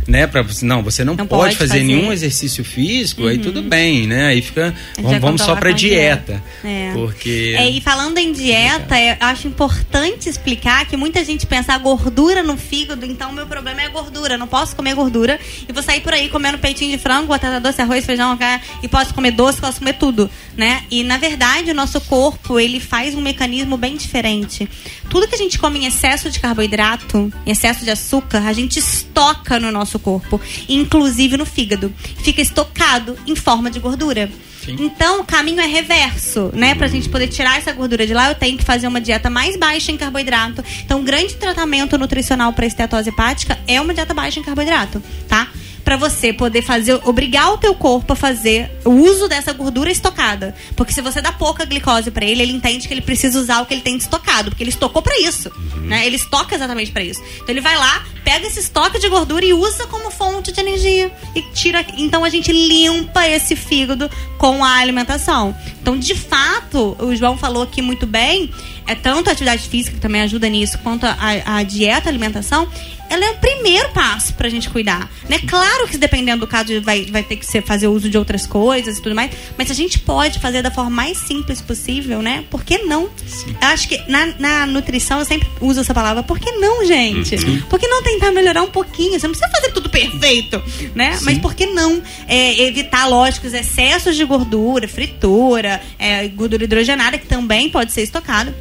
Né, 0.08 0.28
pra, 0.28 0.46
não, 0.62 0.84
você 0.84 1.04
não, 1.04 1.16
Não 1.16 1.26
pode, 1.26 1.44
pode 1.44 1.56
fazer, 1.58 1.80
fazer. 1.80 1.84
nenhum 1.84 2.12
exercício 2.12 2.64
físico, 2.64 3.28
aí 3.28 3.38
tudo 3.38 3.62
bem, 3.62 4.08
né? 4.08 4.28
Aí 4.28 4.42
fica. 4.42 4.74
Vamos, 5.00 5.20
vamos 5.20 5.42
só 5.42 5.56
pra 5.56 5.72
dieta. 5.72 6.44
É. 6.64 6.92
Porque. 6.94 7.56
É, 7.58 7.70
e 7.70 7.82
falando 7.82 8.18
em 8.18 8.32
dieta, 8.32 9.00
eu 9.00 9.16
acho 9.20 9.48
importante 9.48 10.30
explicar 10.30 10.86
que 10.86 10.98
muita 10.98 11.24
gente 11.24 11.46
pensa 11.46 11.74
a 11.74 11.78
gordura 11.78 12.44
no 12.44 12.58
fígado, 12.58 13.06
então 13.06 13.32
o 13.32 13.34
meu 13.34 13.48
problema 13.48 13.82
é 13.82 13.86
a 13.86 13.90
gordura. 13.90 14.38
Não 14.38 14.48
posso 14.48 14.76
comer 14.76 14.94
gordura 14.96 15.40
e 15.68 15.72
vou 15.72 15.82
sair 15.82 16.02
por 16.02 16.14
aí 16.14 16.30
comendo 16.30 16.58
peitinho 16.58 16.92
de 16.92 16.98
frango, 16.98 17.28
batata 17.28 17.60
doce, 17.60 17.82
arroz, 17.82 18.06
feijão, 18.06 18.38
e 18.82 18.88
posso 18.88 19.14
comer 19.14 19.32
doce, 19.32 19.60
posso 19.60 19.80
comer 19.80 19.94
tudo, 19.94 20.30
né? 20.58 20.84
E 20.90 21.04
na 21.04 21.18
verdade 21.18 21.72
o 21.72 21.74
nosso 21.74 22.00
corpo 22.02 22.60
ele 22.60 22.80
faz 22.80 23.16
um 23.16 23.22
mecanismo 23.22 23.78
bem 23.78 23.96
diferente. 23.96 24.68
Tudo 25.10 25.28
que 25.28 25.36
a 25.36 25.38
gente 25.38 25.60
come 25.60 25.80
em 25.80 25.86
excesso 25.86 26.30
de 26.30 26.40
carboidrato, 26.40 27.32
em 27.46 27.52
excesso 27.52 27.84
de 27.84 27.92
açúcar, 27.92 28.48
a 28.48 28.54
gente 28.54 28.80
estoca 28.80 29.60
no 29.60 29.72
nosso 29.72 29.93
corpo, 30.00 30.40
inclusive 30.68 31.38
no 31.38 31.46
fígado. 31.46 31.94
Fica 32.24 32.42
estocado 32.42 33.18
em 33.26 33.36
forma 33.36 33.70
de 33.70 33.80
gordura. 33.80 34.30
Sim. 34.64 34.78
Então, 34.80 35.22
o 35.22 35.26
caminho 35.26 35.60
é 35.60 35.68
reverso, 35.68 36.50
né? 36.54 36.74
Pra 36.74 36.88
gente 36.88 37.10
poder 37.10 37.28
tirar 37.28 37.58
essa 37.58 37.74
gordura 37.74 38.08
de 38.08 38.14
lá, 38.14 38.30
eu 38.30 38.36
tenho 38.36 38.58
que 38.58 38.64
fazer 38.64 38.88
uma 38.88 39.02
dieta 39.02 39.30
mais 39.30 39.58
baixa 39.58 39.92
em 39.92 39.98
carboidrato. 39.98 40.64
Então, 40.86 41.02
o 41.02 41.04
grande 41.04 41.36
tratamento 41.36 41.98
nutricional 41.98 42.54
para 42.54 42.66
esteatose 42.66 43.10
hepática 43.10 43.60
é 43.68 43.82
uma 43.82 43.94
dieta 43.94 44.14
baixa 44.14 44.40
em 44.40 44.44
carboidrato, 44.44 45.04
tá? 45.28 45.50
Pra 45.94 46.10
você 46.10 46.34
poder 46.34 46.64
fazer, 46.64 47.00
obrigar 47.06 47.54
o 47.54 47.58
teu 47.60 47.76
corpo 47.76 48.14
a 48.14 48.16
fazer 48.16 48.72
o 48.84 48.90
uso 48.90 49.28
dessa 49.28 49.54
gordura 49.54 49.92
estocada. 49.92 50.56
Porque 50.76 50.92
se 50.92 51.04
você 51.04 51.22
dá 51.22 51.32
pouca 51.32 51.66
glicose 51.66 52.10
pra 52.10 52.26
ele, 52.26 52.42
ele 52.42 52.52
entende 52.52 52.88
que 52.88 52.94
ele 52.96 53.02
precisa 53.02 53.40
usar 53.40 53.62
o 53.62 53.68
que 53.68 53.76
ele 53.76 53.84
tem 53.84 53.96
estocado, 53.96 54.50
porque 54.50 54.64
ele 54.64 54.72
estocou 54.72 55.04
pra 55.04 55.16
isso, 55.20 55.52
né? 55.84 56.04
Ele 56.08 56.16
estoca 56.16 56.56
exatamente 56.56 56.92
pra 56.92 57.04
isso. 57.04 57.22
Então 57.36 57.50
ele 57.50 57.62
vai 57.62 57.78
lá, 57.78 58.04
pega 58.24 58.48
esse 58.48 58.60
estoque 58.60 58.98
de 58.98 59.08
gordura 59.08 59.46
e 59.46 59.54
usa 59.54 59.86
como 59.86 60.10
fonte 60.10 60.52
de 60.52 60.60
energia 60.60 61.12
e 61.36 61.44
tira, 61.54 61.86
então 61.96 62.24
a 62.24 62.30
gente 62.30 62.52
limpa 62.52 63.28
esse 63.28 63.56
fígado 63.56 64.10
com 64.40 64.64
a 64.64 64.78
alimentação. 64.78 65.56
Então, 65.80 65.96
de 65.96 66.16
fato, 66.16 66.98
o 67.00 67.16
João 67.16 67.38
falou 67.38 67.62
aqui 67.62 67.84
muito 67.84 68.08
bem, 68.08 68.50
é 68.88 68.96
tanto 68.96 69.30
a 69.30 69.34
atividade 69.34 69.70
física, 69.70 69.96
que 69.96 70.02
também 70.02 70.22
ajuda 70.22 70.50
nisso, 70.50 70.80
quanto 70.80 71.06
a, 71.06 71.18
a 71.58 71.64
dieta, 71.64 72.10
a 72.10 72.12
alimentação, 72.12 72.68
ela 73.14 73.26
é 73.26 73.30
o 73.30 73.36
primeiro 73.36 73.90
passo 73.90 74.34
pra 74.34 74.50
gente 74.50 74.70
cuidar. 74.70 75.10
Né? 75.30 75.40
Claro 75.48 75.88
que 75.88 75.98
dependendo 75.98 76.42
do 76.42 76.48
caso 76.48 76.82
vai, 76.82 77.06
vai 77.06 77.22
ter 77.22 77.36
que 77.36 77.46
ser, 77.46 77.62
fazer 77.62 77.88
uso 77.88 78.10
de 78.10 78.18
outras 78.18 78.48
coisas 78.48 78.98
e 78.98 79.02
tudo 79.02 79.14
mais, 79.14 79.32
mas 79.56 79.70
a 79.70 79.74
gente 79.74 80.00
pode 80.00 80.40
fazer 80.40 80.64
da 80.64 80.72
forma 80.72 80.90
mais 80.90 81.20
simples 81.20 81.62
possível, 81.62 82.22
né? 82.22 82.44
Por 82.50 82.64
que 82.64 82.80
não? 82.80 83.04
Eu 83.04 83.68
acho 83.68 83.88
que 83.88 84.02
na, 84.10 84.34
na 84.40 84.66
nutrição 84.66 85.20
eu 85.20 85.26
sempre 85.26 85.48
uso 85.62 85.82
essa 85.82 85.94
palavra, 85.94 86.24
por 86.24 86.40
que 86.40 86.52
não, 86.54 86.86
gente? 86.86 87.36
Por 87.70 87.80
que 87.80 87.88
não 87.88 88.02
tentar 88.02 88.32
melhorar 88.32 88.64
um 88.64 88.72
pouquinho? 88.72 89.20
Você 89.20 89.28
não 89.28 89.36
precisa 89.36 89.52
fazer 89.52 89.72
tudo 89.72 89.90
perfeito, 89.90 90.62
né? 90.96 91.18
Mas 91.22 91.38
por 91.38 91.54
que 91.54 91.68
não 91.68 92.02
é, 92.28 92.62
evitar, 92.64 93.08
lógico, 93.08 93.46
os 93.46 93.54
excessos 93.54 94.16
de 94.16 94.26
gordura, 94.26 94.88
fritura, 94.88 95.80
é, 96.00 96.28
gordura 96.30 96.64
hidrogenada, 96.64 97.18
que 97.20 97.28
também 97.28 97.70
pode 97.70 97.92
ser 97.92 98.02
estocado 98.02 98.54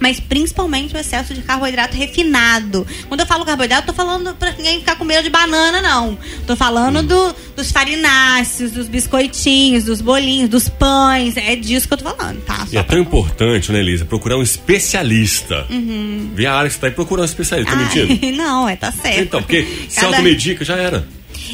mas 0.00 0.20
principalmente 0.20 0.94
o 0.94 0.98
excesso 0.98 1.34
de 1.34 1.42
carboidrato 1.42 1.96
refinado. 1.96 2.86
Quando 3.08 3.20
eu 3.20 3.26
falo 3.26 3.44
carboidrato, 3.44 3.82
eu 3.82 3.86
tô 3.86 3.92
falando 3.94 4.34
pra 4.34 4.52
ninguém 4.52 4.80
ficar 4.80 4.96
com 4.96 5.04
medo 5.04 5.22
de 5.22 5.30
banana, 5.30 5.80
não. 5.80 6.18
Tô 6.46 6.54
falando 6.56 7.02
do, 7.02 7.34
dos 7.56 7.70
farináceos, 7.72 8.72
dos 8.72 8.88
biscoitinhos, 8.88 9.84
dos 9.84 10.00
bolinhos, 10.00 10.48
dos 10.48 10.68
pães. 10.68 11.36
É 11.36 11.56
disso 11.56 11.86
que 11.88 11.94
eu 11.94 11.98
tô 11.98 12.04
falando, 12.04 12.40
tá? 12.44 12.66
E 12.70 12.76
é 12.76 12.82
tão 12.82 12.98
importante, 12.98 13.72
né, 13.72 13.80
Elisa, 13.80 14.04
procurar 14.04 14.36
um 14.36 14.42
especialista. 14.42 15.66
Uhum. 15.70 16.30
Vê 16.34 16.46
a 16.46 16.54
área 16.54 16.68
que 16.68 16.74
você 16.74 16.80
tá 16.80 16.86
aí, 16.88 16.92
procurar 16.92 17.22
um 17.22 17.24
especialista. 17.24 17.72
Tá 17.72 17.76
mentindo? 17.78 18.18
Ai, 18.22 18.32
não, 18.36 18.68
é, 18.68 18.76
tá 18.76 18.92
certo. 18.92 19.20
Então, 19.20 19.42
porque 19.42 19.66
se 19.88 19.96
Cada- 19.96 20.08
automedica, 20.08 20.64
já 20.64 20.76
era. 20.76 21.06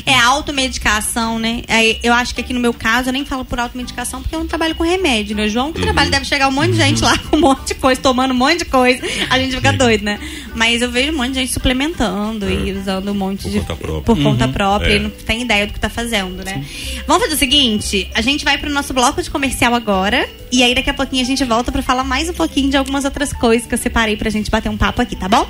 É 0.07 0.15
automedicação, 0.19 1.39
né? 1.39 1.63
Eu 2.03 2.13
acho 2.13 2.35
que 2.35 2.41
aqui 2.41 2.53
no 2.53 2.61
meu 2.61 2.75
caso 2.75 3.09
eu 3.09 3.13
nem 3.13 3.25
falo 3.25 3.45
por 3.45 3.59
automedicação 3.59 4.21
porque 4.21 4.35
eu 4.35 4.41
não 4.41 4.47
trabalho 4.47 4.75
com 4.75 4.85
remédio, 4.85 5.35
né? 5.35 5.49
João 5.49 5.73
que 5.73 5.81
trabalha 5.81 6.11
deve 6.11 6.25
chegar 6.27 6.49
um 6.49 6.53
monte 6.53 6.73
de 6.73 6.77
gente 6.79 7.03
lá 7.03 7.17
com 7.19 7.37
um 7.37 7.41
monte 7.41 7.69
de 7.69 7.75
coisa, 7.75 8.01
tomando 8.01 8.33
um 8.33 8.37
monte 8.37 8.59
de 8.59 8.65
coisa. 8.67 9.03
A 9.31 9.39
gente 9.39 9.55
fica 9.57 9.73
doido, 9.73 10.03
né? 10.05 10.19
Mas 10.55 10.83
eu 10.83 10.91
vejo 10.91 11.13
um 11.13 11.17
monte 11.17 11.31
de 11.33 11.41
gente 11.41 11.53
suplementando 11.53 12.51
e 12.51 12.73
usando 12.73 13.11
um 13.11 13.15
monte 13.15 13.43
Por 13.45 13.51
de. 13.51 13.61
conta 13.61 13.77
própria. 13.77 14.03
Por 14.03 14.23
conta 14.23 14.49
própria 14.49 14.93
É. 14.93 14.97
e 14.97 14.99
não 14.99 15.11
tem 15.11 15.43
ideia 15.43 15.67
do 15.67 15.73
que 15.73 15.81
tá 15.81 15.89
fazendo, 15.89 16.45
né? 16.45 16.65
Vamos 17.07 17.23
fazer 17.23 17.35
o 17.35 17.39
seguinte: 17.39 18.09
a 18.15 18.21
gente 18.21 18.45
vai 18.45 18.59
pro 18.59 18.71
nosso 18.71 18.93
bloco 18.93 19.23
de 19.23 19.31
comercial 19.31 19.75
agora. 19.75 20.29
E 20.53 20.63
aí 20.63 20.75
daqui 20.75 20.91
a 20.91 20.95
pouquinho 20.95 21.23
a 21.23 21.27
gente 21.27 21.43
volta 21.45 21.73
pra 21.73 21.83
falar 21.83 22.05
mais 22.05 22.29
um 22.29 22.35
pouquinho 22.35 22.71
de 22.71 22.77
algumas 22.77 23.05
outras 23.05 23.33
coisas 23.33 23.67
que 23.67 23.75
eu 23.75 23.79
separei 23.79 24.17
pra 24.17 24.31
gente 24.31 24.51
bater 24.51 24.69
um 24.69 24.77
papo 24.77 25.01
aqui, 25.03 25.17
tá 25.17 25.29
bom? 25.29 25.49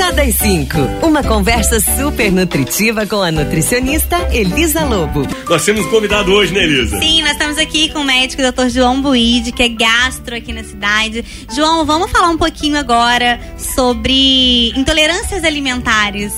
Chá 0.00 0.10
das 0.12 0.34
5. 0.36 0.78
Uma 1.02 1.22
conversa 1.22 1.78
super 1.78 2.32
nutritiva 2.32 3.06
com 3.06 3.20
a 3.20 3.30
nutricionista 3.30 4.16
Elisa 4.32 4.82
Lobo. 4.82 5.28
Nós 5.46 5.62
temos 5.62 5.84
um 5.84 5.90
convidado 5.90 6.32
hoje, 6.32 6.54
né, 6.54 6.64
Elisa? 6.64 6.98
Sim, 6.98 7.20
nós 7.20 7.32
estamos 7.32 7.58
aqui 7.58 7.90
com 7.90 7.98
o 7.98 8.04
médico 8.04 8.40
Dr. 8.40 8.70
João 8.70 9.02
Buide, 9.02 9.52
que 9.52 9.62
é 9.62 9.68
gastro 9.68 10.34
aqui 10.34 10.54
na 10.54 10.64
cidade. 10.64 11.22
João, 11.54 11.84
vamos 11.84 12.10
falar 12.10 12.30
um 12.30 12.38
pouquinho 12.38 12.78
agora 12.78 13.38
sobre 13.58 14.70
intolerâncias 14.70 15.44
alimentares, 15.44 16.32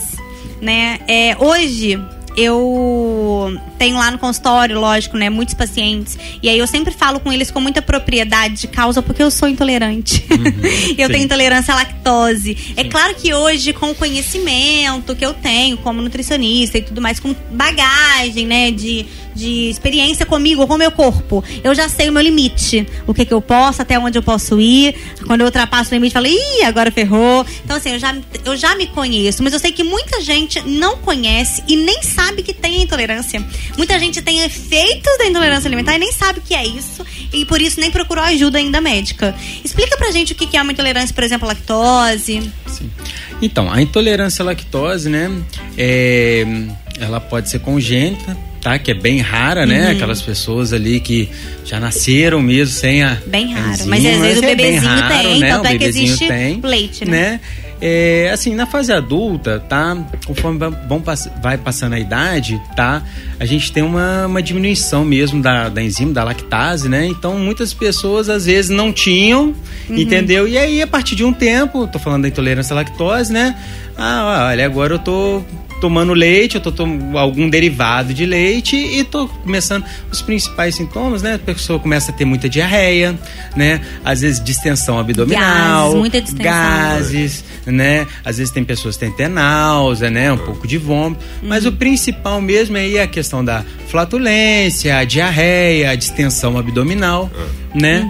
né? 0.60 0.98
É, 1.06 1.36
hoje 1.38 2.00
eu 2.36 3.58
tenho 3.78 3.96
lá 3.96 4.10
no 4.10 4.18
consultório, 4.18 4.78
lógico, 4.78 5.16
né, 5.16 5.28
muitos 5.28 5.54
pacientes, 5.54 6.18
e 6.42 6.48
aí 6.48 6.58
eu 6.58 6.66
sempre 6.66 6.92
falo 6.92 7.20
com 7.20 7.32
eles 7.32 7.50
com 7.50 7.60
muita 7.60 7.82
propriedade 7.82 8.54
de 8.54 8.66
causa 8.68 9.02
porque 9.02 9.22
eu 9.22 9.30
sou 9.30 9.48
intolerante. 9.48 10.24
eu 10.96 11.06
sim. 11.06 11.12
tenho 11.12 11.24
intolerância 11.24 11.74
à 11.74 11.76
lactose. 11.76 12.74
É 12.76 12.84
claro 12.84 13.14
que 13.14 13.34
hoje 13.34 13.72
com 13.72 13.90
o 13.90 13.94
conhecimento 13.94 15.14
que 15.14 15.24
eu 15.24 15.34
tenho 15.34 15.76
como 15.78 16.00
nutricionista 16.00 16.78
e 16.78 16.82
tudo 16.82 17.00
mais, 17.00 17.18
com 17.18 17.34
bagagem, 17.50 18.46
né, 18.46 18.70
de 18.70 19.06
de 19.34 19.70
experiência 19.70 20.26
comigo, 20.26 20.66
com 20.66 20.74
o 20.74 20.78
meu 20.78 20.90
corpo. 20.90 21.42
Eu 21.64 21.74
já 21.74 21.88
sei 21.88 22.08
o 22.08 22.12
meu 22.12 22.22
limite. 22.22 22.86
O 23.06 23.14
que, 23.14 23.24
que 23.24 23.32
eu 23.32 23.40
posso, 23.40 23.82
até 23.82 23.98
onde 23.98 24.18
eu 24.18 24.22
posso 24.22 24.60
ir. 24.60 24.94
Quando 25.26 25.40
eu 25.40 25.46
ultrapasso 25.46 25.90
o 25.90 25.94
limite, 25.94 26.14
eu 26.14 26.22
falo, 26.22 26.26
ih, 26.26 26.64
agora 26.64 26.90
ferrou. 26.90 27.46
Então, 27.64 27.76
assim, 27.76 27.92
eu 27.92 27.98
já, 27.98 28.14
eu 28.44 28.56
já 28.56 28.74
me 28.76 28.86
conheço. 28.88 29.42
Mas 29.42 29.52
eu 29.52 29.58
sei 29.58 29.72
que 29.72 29.82
muita 29.82 30.20
gente 30.20 30.60
não 30.66 30.98
conhece 30.98 31.62
e 31.66 31.76
nem 31.76 32.02
sabe 32.02 32.21
que 32.42 32.52
tem 32.54 32.82
intolerância. 32.82 33.42
Muita 33.76 33.98
gente 33.98 34.22
tem 34.22 34.40
efeitos 34.44 35.18
da 35.18 35.26
intolerância 35.26 35.68
alimentar 35.68 35.94
e 35.96 35.98
nem 35.98 36.12
sabe 36.12 36.38
o 36.38 36.42
que 36.42 36.54
é 36.54 36.64
isso. 36.66 37.04
E 37.32 37.44
por 37.44 37.60
isso 37.60 37.80
nem 37.80 37.90
procurou 37.90 38.24
ajuda 38.24 38.58
ainda 38.58 38.80
médica. 38.80 39.34
Explica 39.64 39.96
pra 39.96 40.10
gente 40.10 40.32
o 40.32 40.36
que 40.36 40.56
é 40.56 40.62
uma 40.62 40.72
intolerância, 40.72 41.14
por 41.14 41.24
exemplo, 41.24 41.48
à 41.48 41.52
lactose. 41.52 42.52
Sim. 42.66 42.90
Então, 43.40 43.70
a 43.72 43.80
intolerância 43.82 44.42
à 44.42 44.46
lactose, 44.46 45.08
né? 45.08 45.30
é, 45.76 46.44
ela 47.00 47.20
pode 47.20 47.48
ser 47.48 47.58
congênita, 47.60 48.36
tá? 48.60 48.78
Que 48.78 48.90
é 48.90 48.94
bem 48.94 49.20
rara, 49.20 49.66
né? 49.66 49.86
Uhum. 49.86 49.92
Aquelas 49.92 50.22
pessoas 50.22 50.72
ali 50.72 51.00
que 51.00 51.28
já 51.64 51.80
nasceram 51.80 52.40
mesmo 52.40 52.74
sem 52.74 53.02
a. 53.02 53.18
Bem 53.26 53.52
raro. 53.52 53.70
enzima, 53.72 53.88
Mas 53.90 54.06
às 54.06 54.20
vezes 54.20 54.40
o 54.40 54.44
é 54.44 54.54
bebezinho 54.54 54.82
raro, 54.82 55.14
tem, 55.14 55.40
né? 55.40 55.48
tanto 55.50 55.64
O 55.64 55.68
é 55.68 55.78
que 55.78 55.84
existe 55.84 56.28
tem, 56.28 56.60
leite, 56.62 57.04
né? 57.04 57.10
né? 57.10 57.40
É, 57.84 58.30
assim, 58.32 58.54
na 58.54 58.64
fase 58.64 58.92
adulta, 58.92 59.58
tá? 59.68 59.96
Conforme 60.24 60.56
vão 60.88 61.02
vai 61.42 61.58
passando 61.58 61.94
a 61.94 61.98
idade, 61.98 62.60
tá? 62.76 63.02
A 63.40 63.44
gente 63.44 63.72
tem 63.72 63.82
uma, 63.82 64.26
uma 64.26 64.40
diminuição 64.40 65.04
mesmo 65.04 65.42
da, 65.42 65.68
da 65.68 65.82
enzima, 65.82 66.12
da 66.12 66.22
lactase, 66.22 66.88
né? 66.88 67.06
Então, 67.06 67.36
muitas 67.36 67.74
pessoas 67.74 68.28
às 68.28 68.46
vezes 68.46 68.70
não 68.70 68.92
tinham, 68.92 69.52
Uhum. 69.88 69.98
entendeu? 69.98 70.46
E 70.46 70.56
aí, 70.56 70.80
a 70.80 70.86
partir 70.86 71.16
de 71.16 71.24
um 71.24 71.32
tempo, 71.32 71.88
tô 71.88 71.98
falando 71.98 72.22
da 72.22 72.28
intolerância 72.28 72.72
à 72.72 72.76
lactose, 72.76 73.32
né? 73.32 73.56
Ah, 73.98 74.46
olha, 74.50 74.64
agora 74.64 74.94
eu 74.94 74.98
tô 75.00 75.42
tomando 75.80 76.14
leite, 76.14 76.54
eu 76.54 76.60
tô 76.60 76.70
tomando 76.70 77.18
algum 77.18 77.50
derivado 77.50 78.14
de 78.14 78.24
leite 78.24 78.76
e 78.76 79.02
tô 79.02 79.26
começando 79.26 79.84
os 80.12 80.22
principais 80.22 80.76
sintomas, 80.76 81.20
né? 81.22 81.34
A 81.34 81.38
pessoa 81.40 81.80
começa 81.80 82.12
a 82.12 82.14
ter 82.14 82.24
muita 82.24 82.48
diarreia, 82.48 83.18
né? 83.56 83.80
Às 84.04 84.20
vezes 84.20 84.42
distensão 84.42 84.96
abdominal, 85.00 85.86
Gases, 85.88 85.98
muita 85.98 86.20
distensão. 86.20 86.44
gases, 86.52 87.44
né? 87.66 88.06
Às 88.24 88.38
vezes 88.38 88.52
tem 88.52 88.64
pessoas 88.64 88.96
que 88.96 89.00
têm 89.00 89.10
até 89.12 89.28
náusea, 89.28 90.10
né? 90.10 90.32
Um 90.32 90.38
pouco 90.38 90.66
de 90.66 90.78
vômito, 90.78 91.22
mas 91.42 91.66
o 91.66 91.72
principal 91.72 92.40
mesmo 92.40 92.76
é 92.76 92.80
aí 92.80 92.98
a 92.98 93.06
questão 93.06 93.44
da 93.44 93.64
flatulência, 93.88 94.98
a 94.98 95.04
diarreia, 95.04 95.90
a 95.90 95.94
distensão 95.94 96.58
abdominal, 96.58 97.30
né? 97.74 98.08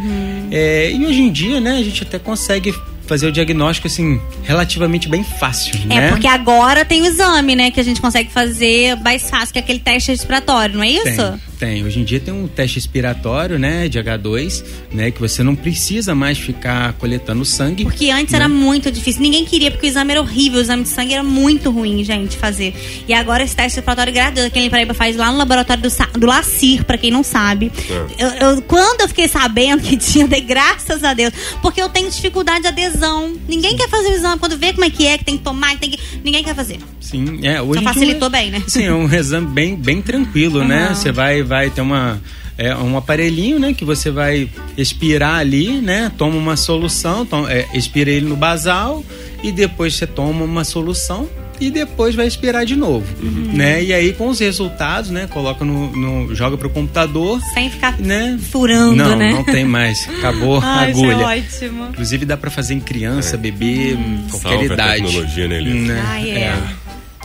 É, 0.50 0.90
e 0.90 1.06
hoje 1.06 1.22
em 1.22 1.30
dia, 1.32 1.60
né, 1.60 1.72
a 1.72 1.82
gente 1.82 2.02
até 2.02 2.18
consegue 2.18 2.74
fazer 3.06 3.26
o 3.26 3.32
diagnóstico 3.32 3.88
assim 3.88 4.20
relativamente 4.42 5.08
bem 5.08 5.24
fácil, 5.24 5.74
É, 5.90 5.94
né? 6.00 6.08
porque 6.10 6.26
agora 6.26 6.84
tem 6.84 7.02
o 7.02 7.06
exame, 7.06 7.54
né? 7.56 7.70
Que 7.70 7.80
a 7.80 7.82
gente 7.82 8.00
consegue 8.00 8.30
fazer 8.30 8.96
mais 9.02 9.28
fácil, 9.28 9.52
que 9.52 9.58
é 9.58 9.62
aquele 9.62 9.80
teste 9.80 10.10
respiratório, 10.10 10.76
não 10.76 10.84
é 10.84 10.88
isso? 10.90 11.04
Tem, 11.04 11.40
tem. 11.62 11.84
Hoje 11.84 12.00
em 12.00 12.04
dia 12.04 12.18
tem 12.18 12.34
um 12.34 12.48
teste 12.48 12.74
respiratório, 12.76 13.56
né, 13.56 13.88
de 13.88 13.96
H2, 13.96 14.64
né, 14.92 15.12
que 15.12 15.20
você 15.20 15.44
não 15.44 15.54
precisa 15.54 16.12
mais 16.12 16.36
ficar 16.36 16.92
coletando 16.94 17.44
sangue. 17.44 17.84
Porque 17.84 18.10
antes 18.10 18.32
né? 18.32 18.38
era 18.38 18.48
muito 18.48 18.90
difícil. 18.90 19.22
Ninguém 19.22 19.44
queria, 19.44 19.70
porque 19.70 19.86
o 19.86 19.88
exame 19.88 20.10
era 20.10 20.20
horrível. 20.20 20.58
O 20.58 20.62
exame 20.62 20.82
de 20.82 20.88
sangue 20.88 21.14
era 21.14 21.22
muito 21.22 21.70
ruim, 21.70 22.02
gente, 22.02 22.36
fazer. 22.36 22.74
E 23.06 23.14
agora 23.14 23.44
esse 23.44 23.54
teste 23.54 23.76
respiratório 23.76 24.12
gratuito, 24.12 24.50
que 24.50 24.58
a 24.66 24.70
Paraíba 24.70 24.92
faz 24.92 25.14
lá 25.16 25.30
no 25.30 25.38
laboratório 25.38 25.84
do, 25.84 25.90
Sa- 25.90 26.08
do 26.18 26.26
Lacir, 26.26 26.84
pra 26.84 26.98
quem 26.98 27.12
não 27.12 27.22
sabe. 27.22 27.70
Eu, 28.18 28.28
eu- 28.28 28.62
quando 28.62 29.02
eu 29.02 29.08
fiquei 29.08 29.28
sabendo 29.28 29.82
que 29.82 29.96
tinha, 29.96 30.26
dei 30.26 30.40
graças 30.40 31.04
a 31.04 31.14
Deus. 31.14 31.32
Porque 31.62 31.80
eu 31.80 31.88
tenho 31.88 32.10
dificuldade 32.10 32.62
de 32.62 32.66
adesão. 32.66 33.34
Ninguém 33.48 33.76
quer 33.76 33.88
fazer 33.88 34.08
o 34.08 34.14
exame. 34.14 34.38
Quando 34.40 34.58
vê 34.58 34.72
como 34.72 34.84
é 34.84 34.90
que 34.90 35.06
é, 35.06 35.16
que 35.16 35.24
tem 35.24 35.36
que 35.38 35.44
tomar, 35.44 35.70
que 35.74 35.78
tem 35.78 35.90
que. 35.90 35.98
Ninguém 36.24 36.42
quer 36.42 36.56
fazer. 36.56 36.78
Sim, 37.00 37.40
é, 37.42 37.60
hoje 37.62 37.74
Só 37.74 37.80
em 37.80 37.82
dia 37.84 37.92
facilitou 37.94 38.30
bem, 38.30 38.50
né? 38.50 38.62
Sim, 38.66 38.84
é 38.84 38.92
um 38.94 39.12
exame 39.12 39.46
bem, 39.46 39.76
bem 39.76 40.00
tranquilo, 40.02 40.64
né? 40.64 40.86
Aham. 40.86 40.94
Você 40.94 41.12
vai, 41.12 41.42
vai 41.52 41.68
ter 41.70 41.82
uma 41.82 42.18
é 42.58 42.74
um 42.76 42.96
aparelhinho, 42.96 43.58
né, 43.58 43.72
que 43.72 43.84
você 43.84 44.10
vai 44.10 44.48
expirar 44.76 45.36
ali, 45.40 45.80
né? 45.80 46.10
Toma 46.18 46.36
uma 46.36 46.56
solução, 46.56 47.24
tom- 47.26 47.48
é, 47.48 47.66
expira 47.74 48.10
ele 48.10 48.26
no 48.26 48.36
basal 48.36 49.02
e 49.42 49.50
depois 49.52 49.94
você 49.94 50.06
toma 50.06 50.44
uma 50.44 50.62
solução 50.64 51.28
e 51.60 51.70
depois 51.70 52.14
vai 52.14 52.26
expirar 52.26 52.64
de 52.66 52.74
novo, 52.76 53.06
Uhum. 53.22 53.52
né? 53.54 53.82
E 53.82 53.92
aí 53.92 54.12
com 54.12 54.28
os 54.28 54.38
resultados, 54.40 55.10
né, 55.10 55.26
coloca 55.30 55.64
no, 55.64 55.90
no 55.96 56.34
joga 56.34 56.56
pro 56.58 56.68
computador, 56.70 57.40
Sem 57.54 57.70
ficar 57.70 57.98
né? 57.98 58.38
furando, 58.50 58.96
não, 58.96 59.16
né? 59.16 59.32
não 59.32 59.44
tem 59.44 59.64
mais. 59.64 60.08
Acabou 60.18 60.58
a 60.62 60.64
Ai, 60.80 60.90
isso 60.90 61.00
agulha. 61.04 61.22
é 61.22 61.38
ótimo. 61.38 61.88
Inclusive 61.90 62.24
dá 62.26 62.36
pra 62.36 62.50
fazer 62.50 62.74
em 62.74 62.80
criança, 62.80 63.36
bebê, 63.36 63.96
qualquer 64.30 64.48
Salve 64.50 64.70
a 64.70 64.74
idade. 64.74 65.02
tecnologia, 65.04 65.48
né, 65.48 65.56
Elisa? 65.58 65.92
Né? 65.94 66.02
Ai, 66.06 66.30
é. 66.30 66.58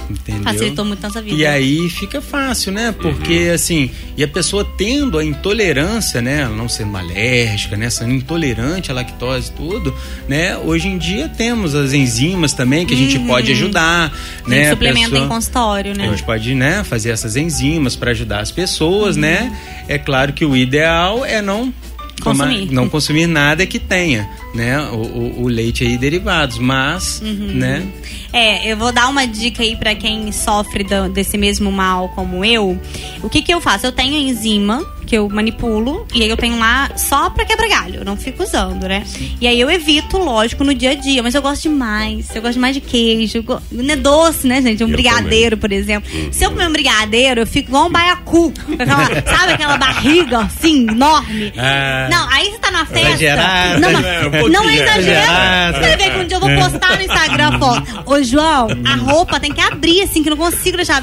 Entendeu? 0.09 0.43
Facilitou 0.43 0.85
muito 0.85 1.01
nossa 1.01 1.21
vida. 1.21 1.35
E 1.35 1.45
aí 1.45 1.89
fica 1.89 2.21
fácil, 2.21 2.71
né? 2.71 2.93
Porque 2.97 3.51
assim, 3.53 3.91
e 4.15 4.23
a 4.23 4.27
pessoa 4.27 4.65
tendo 4.77 5.17
a 5.17 5.23
intolerância, 5.25 6.21
né? 6.21 6.41
Ela 6.41 6.55
não 6.55 6.69
sendo 6.69 6.95
alérgica, 6.95 7.75
né? 7.75 7.89
Sendo 7.89 8.13
intolerante 8.13 8.89
à 8.91 8.93
lactose 8.93 9.49
e 9.49 9.53
tudo, 9.53 9.93
né? 10.27 10.57
Hoje 10.57 10.87
em 10.87 10.97
dia 10.97 11.27
temos 11.27 11.75
as 11.75 11.93
enzimas 11.93 12.53
também 12.53 12.85
que 12.85 12.93
a 12.93 12.97
gente 12.97 13.19
pode 13.19 13.51
ajudar, 13.51 14.11
A 14.13 14.37
gente 14.37 14.49
né? 14.49 14.67
A 14.67 14.71
suplementa 14.71 15.09
pessoa- 15.09 15.25
em 15.25 15.29
consultório, 15.29 15.91
a 15.91 15.95
né? 15.95 16.09
gente 16.09 16.23
pode, 16.23 16.55
né, 16.55 16.83
fazer 16.83 17.09
essas 17.09 17.35
enzimas 17.35 17.95
para 17.95 18.11
ajudar 18.11 18.39
as 18.39 18.51
pessoas, 18.51 19.15
Uhum. 19.15 19.21
né? 19.23 19.57
É 19.87 19.97
claro 19.97 20.33
que 20.33 20.45
o 20.45 20.55
ideal 20.55 21.25
é 21.25 21.41
não 21.41 21.73
Consumir. 22.21 22.71
não 22.71 22.87
consumir 22.89 23.27
nada 23.27 23.65
que 23.65 23.79
tenha, 23.79 24.29
né, 24.53 24.79
o, 24.91 24.95
o- 24.95 25.43
o 25.43 25.47
leite 25.47 25.83
aí 25.83 25.93
e 25.93 25.97
derivados, 25.97 26.57
mas, 26.57 27.21
Uhum. 27.23 27.51
né, 27.53 27.85
É, 28.33 28.69
eu 28.71 28.75
vou 28.77 28.91
dar 28.91 29.07
uma 29.07 29.25
dica 29.25 29.63
aí 29.63 29.75
pra 29.75 29.95
quem 29.95 30.31
sofre 30.33 30.83
da- 30.83 31.07
desse 31.07 31.37
mesmo 31.37 31.71
mal 31.71 32.09
como 32.09 32.43
eu. 32.43 32.77
O 33.23 33.29
que 33.29 33.41
que 33.41 33.53
eu 33.53 33.61
faço? 33.61 33.85
Eu 33.85 33.91
tenho 33.91 34.15
enzima, 34.17 34.83
que 35.07 35.17
eu 35.17 35.27
manipulo. 35.29 36.05
E 36.13 36.21
aí 36.21 36.29
eu 36.29 36.37
tenho 36.37 36.59
lá 36.59 36.91
só 36.95 37.29
pra 37.29 37.45
quebrar 37.45 37.67
galho. 37.69 37.95
Eu 38.01 38.05
não 38.05 38.15
fico 38.17 38.43
usando, 38.43 38.87
né? 38.87 39.03
E 39.41 39.47
aí 39.47 39.59
eu 39.59 39.71
evito, 39.71 40.17
lógico, 40.17 40.63
no 40.63 40.73
dia 40.73 40.91
a 40.91 40.95
dia. 40.95 41.23
Mas 41.23 41.33
eu 41.33 41.41
gosto 41.41 41.63
demais. 41.63 42.27
Eu 42.35 42.41
gosto 42.41 42.53
demais 42.55 42.75
de 42.75 42.81
queijo. 42.81 43.41
go- 43.41 43.61
Não 43.71 43.93
é 43.93 43.95
doce, 43.97 44.45
né, 44.47 44.61
gente? 44.61 44.83
Um 44.83 44.87
Eu 44.87 44.93
brigadeiro, 44.93 45.57
por 45.57 45.71
exemplo. 45.71 46.09
Se 46.31 46.43
eu 46.43 46.51
comer 46.51 46.67
um 46.67 46.71
brigadeiro, 46.71 47.41
eu 47.41 47.47
fico 47.47 47.69
igual 47.69 47.87
um 47.87 47.91
baiacu. 47.91 48.53
Aquela- 48.77 49.05
sabe 49.37 49.53
aquela 49.53 49.77
barriga, 49.77 50.39
assim, 50.41 50.87
enorme? 50.87 51.53
Ah. 51.57 52.07
não, 52.11 52.29
aí 52.29 52.51
você 52.51 52.57
tá 52.59 52.71
na 52.71 52.85
festa. 52.85 53.07
Exagerado. 53.09 53.79
Não, 53.81 53.91
mas- 53.93 54.05
É, 54.05 54.49
não 54.49 54.69
é 54.69 54.77
é. 54.77 54.83
Exagerado. 54.83 55.77
Você 55.77 55.83
vai 55.87 55.97
ver 55.97 56.11
que 56.11 56.17
um 56.19 56.27
dia 56.27 56.37
eu 56.37 56.41
vou 56.41 56.49
postar 56.55 56.97
no 56.97 57.01
Instagram 57.03 57.59
foto. 57.59 58.03
Ô, 58.05 58.21
João, 58.23 58.67
a 58.85 58.95
roupa 58.95 59.39
tem 59.39 59.53
que 59.53 59.61
abrir, 59.61 60.01
assim, 60.01 60.21
que 60.21 60.29
eu 60.29 60.35
não 60.35 60.43
consigo 60.45 60.75
deixar 60.77 61.01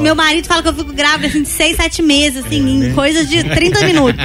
Meu 0.00 0.14
marido 0.14 0.46
fala 0.46 0.62
que 0.62 0.68
eu 0.68 0.74
fico 0.74 0.92
grávida, 0.92 1.28
assim, 1.28 1.42
de 1.42 1.48
6, 1.48 1.76
7 1.76 2.02
meses, 2.02 2.44
assim, 2.44 2.86
em 2.88 2.92
coisas 2.94 3.28
de 3.28 3.43
30 3.54 3.84
minutos. 3.86 4.24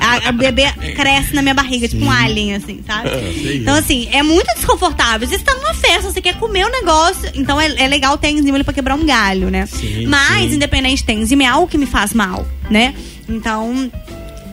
A, 0.00 0.28
a 0.28 0.32
bebê 0.32 0.64
cresce 0.94 1.34
na 1.34 1.42
minha 1.42 1.54
barriga, 1.54 1.88
tipo 1.88 2.04
um 2.04 2.10
alien, 2.10 2.54
assim, 2.54 2.80
sabe? 2.86 3.10
Então, 3.54 3.74
assim, 3.74 4.08
é 4.12 4.22
muito 4.22 4.52
desconfortável. 4.54 5.26
Você 5.26 5.38
tá 5.38 5.54
numa 5.54 5.74
festa, 5.74 6.10
você 6.10 6.20
quer 6.20 6.36
comer 6.36 6.64
o 6.66 6.70
negócio, 6.70 7.30
então 7.34 7.60
é, 7.60 7.66
é 7.82 7.88
legal 7.88 8.16
ter 8.18 8.30
enzima 8.30 8.56
ali 8.56 8.64
pra 8.64 8.74
quebrar 8.74 8.94
um 8.94 9.04
galho, 9.04 9.50
né? 9.50 9.66
Sim, 9.66 10.06
Mas, 10.06 10.50
sim. 10.50 10.56
independente, 10.56 11.04
tem 11.04 11.20
enzima, 11.20 11.42
é 11.42 11.46
algo 11.46 11.66
que 11.68 11.78
me 11.78 11.86
faz 11.86 12.12
mal, 12.12 12.46
né? 12.70 12.94
Então, 13.28 13.90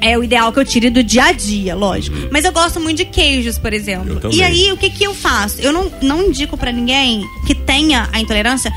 é 0.02 0.18
o 0.18 0.24
ideal 0.24 0.52
que 0.52 0.60
eu 0.60 0.66
tire 0.66 0.90
do 0.90 1.04
dia 1.04 1.26
a 1.26 1.32
dia, 1.32 1.76
lógico. 1.76 2.16
Mas 2.32 2.46
eu 2.46 2.52
gosto 2.52 2.80
muito 2.80 2.98
de 2.98 3.06
queijos, 3.06 3.58
por 3.58 3.74
exemplo. 3.74 4.30
E 4.32 4.44
aí, 4.44 4.72
o 4.72 4.78
que 4.78 4.90
que 4.90 5.04
eu 5.04 5.14
faço? 5.14 5.60
Eu 5.62 5.72
não, 5.72 5.92
não 6.02 6.28
indico 6.28 6.56
pra 6.58 6.72
ninguém 6.72 7.24
que 7.48 7.56
tenha 7.56 8.08
a 8.12 8.20
intolerância 8.20 8.72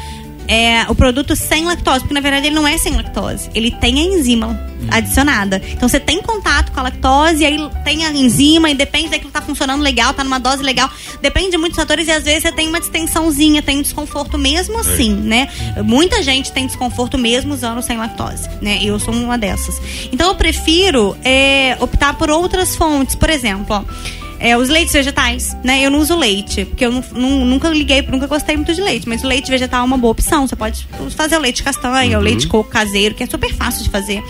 é, 0.48 0.84
o 0.88 0.94
produto 0.94 1.36
sem 1.36 1.64
lactose, 1.66 2.00
porque 2.00 2.14
na 2.14 2.20
verdade 2.20 2.46
ele 2.46 2.56
não 2.56 2.66
é 2.66 2.78
sem 2.78 2.96
lactose. 2.96 3.50
Ele 3.54 3.70
tem 3.70 4.00
a 4.00 4.02
enzima 4.02 4.58
adicionada. 4.90 5.60
Então 5.70 5.88
você 5.88 6.00
tem 6.00 6.22
contato 6.22 6.72
com 6.72 6.80
a 6.80 6.84
lactose, 6.84 7.44
aí 7.44 7.58
tem 7.84 8.06
a 8.06 8.12
enzima, 8.12 8.70
e 8.70 8.74
depende 8.74 9.10
daquilo 9.10 9.30
que 9.30 9.38
tá 9.38 9.42
funcionando 9.42 9.82
legal, 9.82 10.14
tá 10.14 10.24
numa 10.24 10.38
dose 10.38 10.62
legal. 10.62 10.90
Depende 11.20 11.50
de 11.50 11.58
muitos 11.58 11.76
fatores, 11.76 12.08
e 12.08 12.10
às 12.10 12.24
vezes 12.24 12.42
você 12.42 12.52
tem 12.52 12.68
uma 12.68 12.80
distensãozinha, 12.80 13.60
tem 13.62 13.78
um 13.78 13.82
desconforto 13.82 14.38
mesmo 14.38 14.78
assim, 14.78 15.12
né? 15.12 15.48
Muita 15.84 16.22
gente 16.22 16.50
tem 16.52 16.66
desconforto 16.66 17.18
mesmo 17.18 17.52
usando 17.52 17.82
sem 17.82 17.98
lactose, 17.98 18.48
né? 18.62 18.78
Eu 18.82 18.98
sou 18.98 19.12
uma 19.12 19.36
dessas. 19.36 19.80
Então 20.10 20.28
eu 20.28 20.34
prefiro 20.34 21.16
é, 21.22 21.76
optar 21.80 22.14
por 22.14 22.30
outras 22.30 22.74
fontes. 22.74 23.14
Por 23.14 23.28
exemplo, 23.28 23.66
ó. 23.76 24.17
É, 24.40 24.56
os 24.56 24.68
leites 24.68 24.92
vegetais, 24.92 25.56
né? 25.64 25.80
Eu 25.84 25.90
não 25.90 25.98
uso 25.98 26.16
leite, 26.16 26.64
porque 26.64 26.84
eu 26.86 26.92
nu- 26.92 27.04
nu- 27.12 27.44
nunca 27.44 27.68
liguei, 27.68 28.02
nunca 28.02 28.26
gostei 28.26 28.56
muito 28.56 28.72
de 28.72 28.80
leite, 28.80 29.08
mas 29.08 29.24
o 29.24 29.26
leite 29.26 29.50
vegetal 29.50 29.80
é 29.82 29.84
uma 29.84 29.98
boa 29.98 30.12
opção. 30.12 30.46
Você 30.46 30.54
pode 30.54 30.86
fazer 31.16 31.36
o 31.36 31.40
leite 31.40 31.62
castanha, 31.62 32.18
o 32.18 32.22
leite 32.22 32.46
coco 32.46 32.70
caseiro, 32.70 33.14
que 33.16 33.22
é 33.24 33.26
super 33.26 33.52
fácil 33.54 33.82
de 33.82 33.90
fazer. 33.90 34.22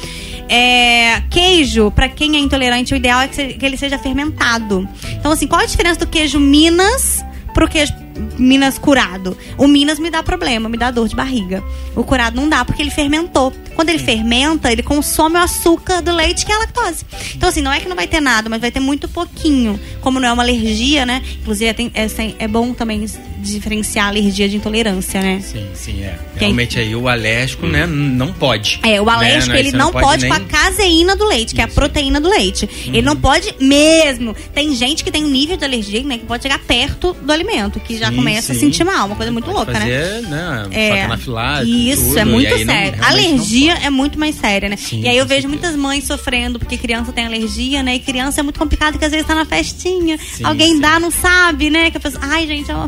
É, 0.49 1.21
queijo, 1.31 1.90
pra 1.90 2.09
quem 2.09 2.37
é 2.37 2.38
intolerante, 2.38 2.94
o 2.94 2.97
ideal 2.97 3.21
é 3.21 3.29
que, 3.29 3.35
se- 3.37 3.49
que 3.55 3.66
ele 3.66 3.77
seja 3.77 3.99
fermentado. 3.99 4.88
Então, 5.12 5.31
assim, 5.31 5.47
qual 5.47 5.61
a 5.61 5.66
diferença 5.66 6.01
do 6.01 6.07
queijo 6.07 6.40
Minas 6.40 7.23
pro 7.53 7.68
queijo 7.68 7.92
Minas 8.38 8.78
curado? 8.78 9.37
O 9.57 9.66
Minas 9.66 9.98
me 9.98 10.11
dá 10.11 10.22
problema, 10.22 10.68
me 10.68 10.76
dá 10.76 10.90
dor 10.90 11.09
de 11.09 11.14
barriga. 11.16 11.62
O 11.94 12.02
curado 12.04 12.35
não 12.37 12.48
dá, 12.48 12.64
porque 12.64 12.83
ele 12.83 12.90
fermentou. 12.90 13.52
Quando 13.74 13.88
ele 13.90 13.98
fermenta, 13.98 14.70
ele 14.72 14.83
consome 14.83 15.37
o 15.37 15.38
açúcar 15.42 16.00
do 16.02 16.12
leite, 16.12 16.44
que 16.44 16.52
é 16.52 16.54
a 16.54 16.59
lactose. 16.59 17.04
Então, 17.35 17.48
assim, 17.48 17.62
não 17.62 17.72
é 17.72 17.81
que 17.81 17.88
não 17.88 17.94
vai 17.96 18.07
ter 18.07 18.20
nada, 18.20 18.48
mas 18.48 18.61
vai 18.61 18.70
ter 18.70 18.81
muito 18.81 19.09
pouquinho. 19.09 19.78
Como 20.00 20.18
não 20.18 20.28
é 20.28 20.33
uma 20.33 20.42
alergia, 20.42 21.07
né? 21.07 21.22
Inclusive, 21.40 21.90
é, 21.94 22.09
sem- 22.09 22.35
é 22.38 22.48
bom 22.48 22.72
também 22.74 23.07
diferenciar 23.40 24.07
a 24.07 24.09
alergia 24.09 24.48
de 24.48 24.57
intolerância, 24.57 25.20
né? 25.20 25.40
Sim, 25.42 25.66
sim, 25.74 26.03
é. 26.03 26.18
Quem- 26.38 26.48
Realmente 26.48 26.79
aí 26.79 26.94
o 26.94 27.09
alérgico, 27.09 27.66
né, 27.66 27.87
não 27.87 28.33
pode. 28.33 28.81
É, 28.83 29.01
o 29.01 29.09
alérgico, 29.09 29.53
Né, 29.53 29.61
ele 29.61 29.70
você 29.70 29.77
não, 29.77 29.90
pode, 29.92 30.22
nem- 30.22 30.31
com 30.31 30.37
a 30.37 30.40
caseína 30.40 31.14
do 31.16 31.27
leite, 31.27 31.55
que 31.55 31.61
é 31.61 31.64
a 31.64 31.68
proteína 31.68 32.20
do 32.20 32.29
leite. 32.29 32.68
Ele 32.87 33.03
não 33.03 33.16
pode 33.16 33.55
mesmo. 33.61 34.35
Tem 34.55 34.74
gente 34.74 35.03
que 35.05 35.11
tem 35.11 35.24
um 35.24 35.29
nível 35.31 35.57
de 35.57 35.64
alergia, 35.64 36.03
né, 36.03 36.18
que 36.18 36.27
pode 36.27 36.42
chegar 36.42 36.59
perto 36.61 37.14
do 37.20 37.33
alimento, 37.33 37.81
que 37.81 37.96
já 37.96 38.09
Sim, 38.11 38.16
começa 38.16 38.53
a 38.53 38.55
sim. 38.55 38.61
sentir 38.61 38.85
mal, 38.85 39.07
uma 39.07 39.16
coisa 39.16 39.31
muito 39.33 39.44
Pode 39.46 39.57
louca, 39.57 39.72
né? 39.72 39.81
fazer, 39.81 40.22
né? 40.29 40.66
É, 40.70 40.88
choque 40.88 41.01
anafilático, 41.01 41.70
isso, 41.77 42.03
tudo, 42.05 42.18
é 42.18 42.24
muito 42.24 42.51
não- 42.51 42.66
sério. 42.66 42.98
não 42.98 43.09
alergia 43.09 43.72
pode. 43.74 43.87
é 43.87 43.90
muito 43.90 44.18
mais 44.18 44.35
séria, 44.35 44.68
né? 44.68 44.77
Sim, 44.77 45.03
e 45.03 45.09
aí 45.09 45.16
eu 45.16 45.27
vejo 45.27 45.42
certeza. 45.42 45.48
muitas 45.48 45.77
mães 45.77 46.05
sofrendo 46.05 46.59
porque 46.59 46.77
criança 46.77 47.12
tem 47.12 47.27
alergia, 47.27 47.83
né? 47.83 47.94
E 47.96 48.01
criança 48.01 48.40
é 48.40 48.42
muito 48.42 48.59
complicado 48.59 48.92
porque 48.92 49.05
às 49.05 49.11
vezes 49.12 49.27
tá 49.27 49.35
na 49.35 49.44
festinha, 49.44 50.18
Sim, 50.18 50.44
alguém 50.44 50.74
sim. 50.74 50.81
dá, 50.81 50.98
não 51.01 51.11
sabe, 51.11 51.70
né? 51.70 51.90
Que 51.90 51.96
a 51.96 52.01
pessoa, 52.01 52.22
ai, 52.24 52.46
gente, 52.46 52.70
eu... 52.70 52.79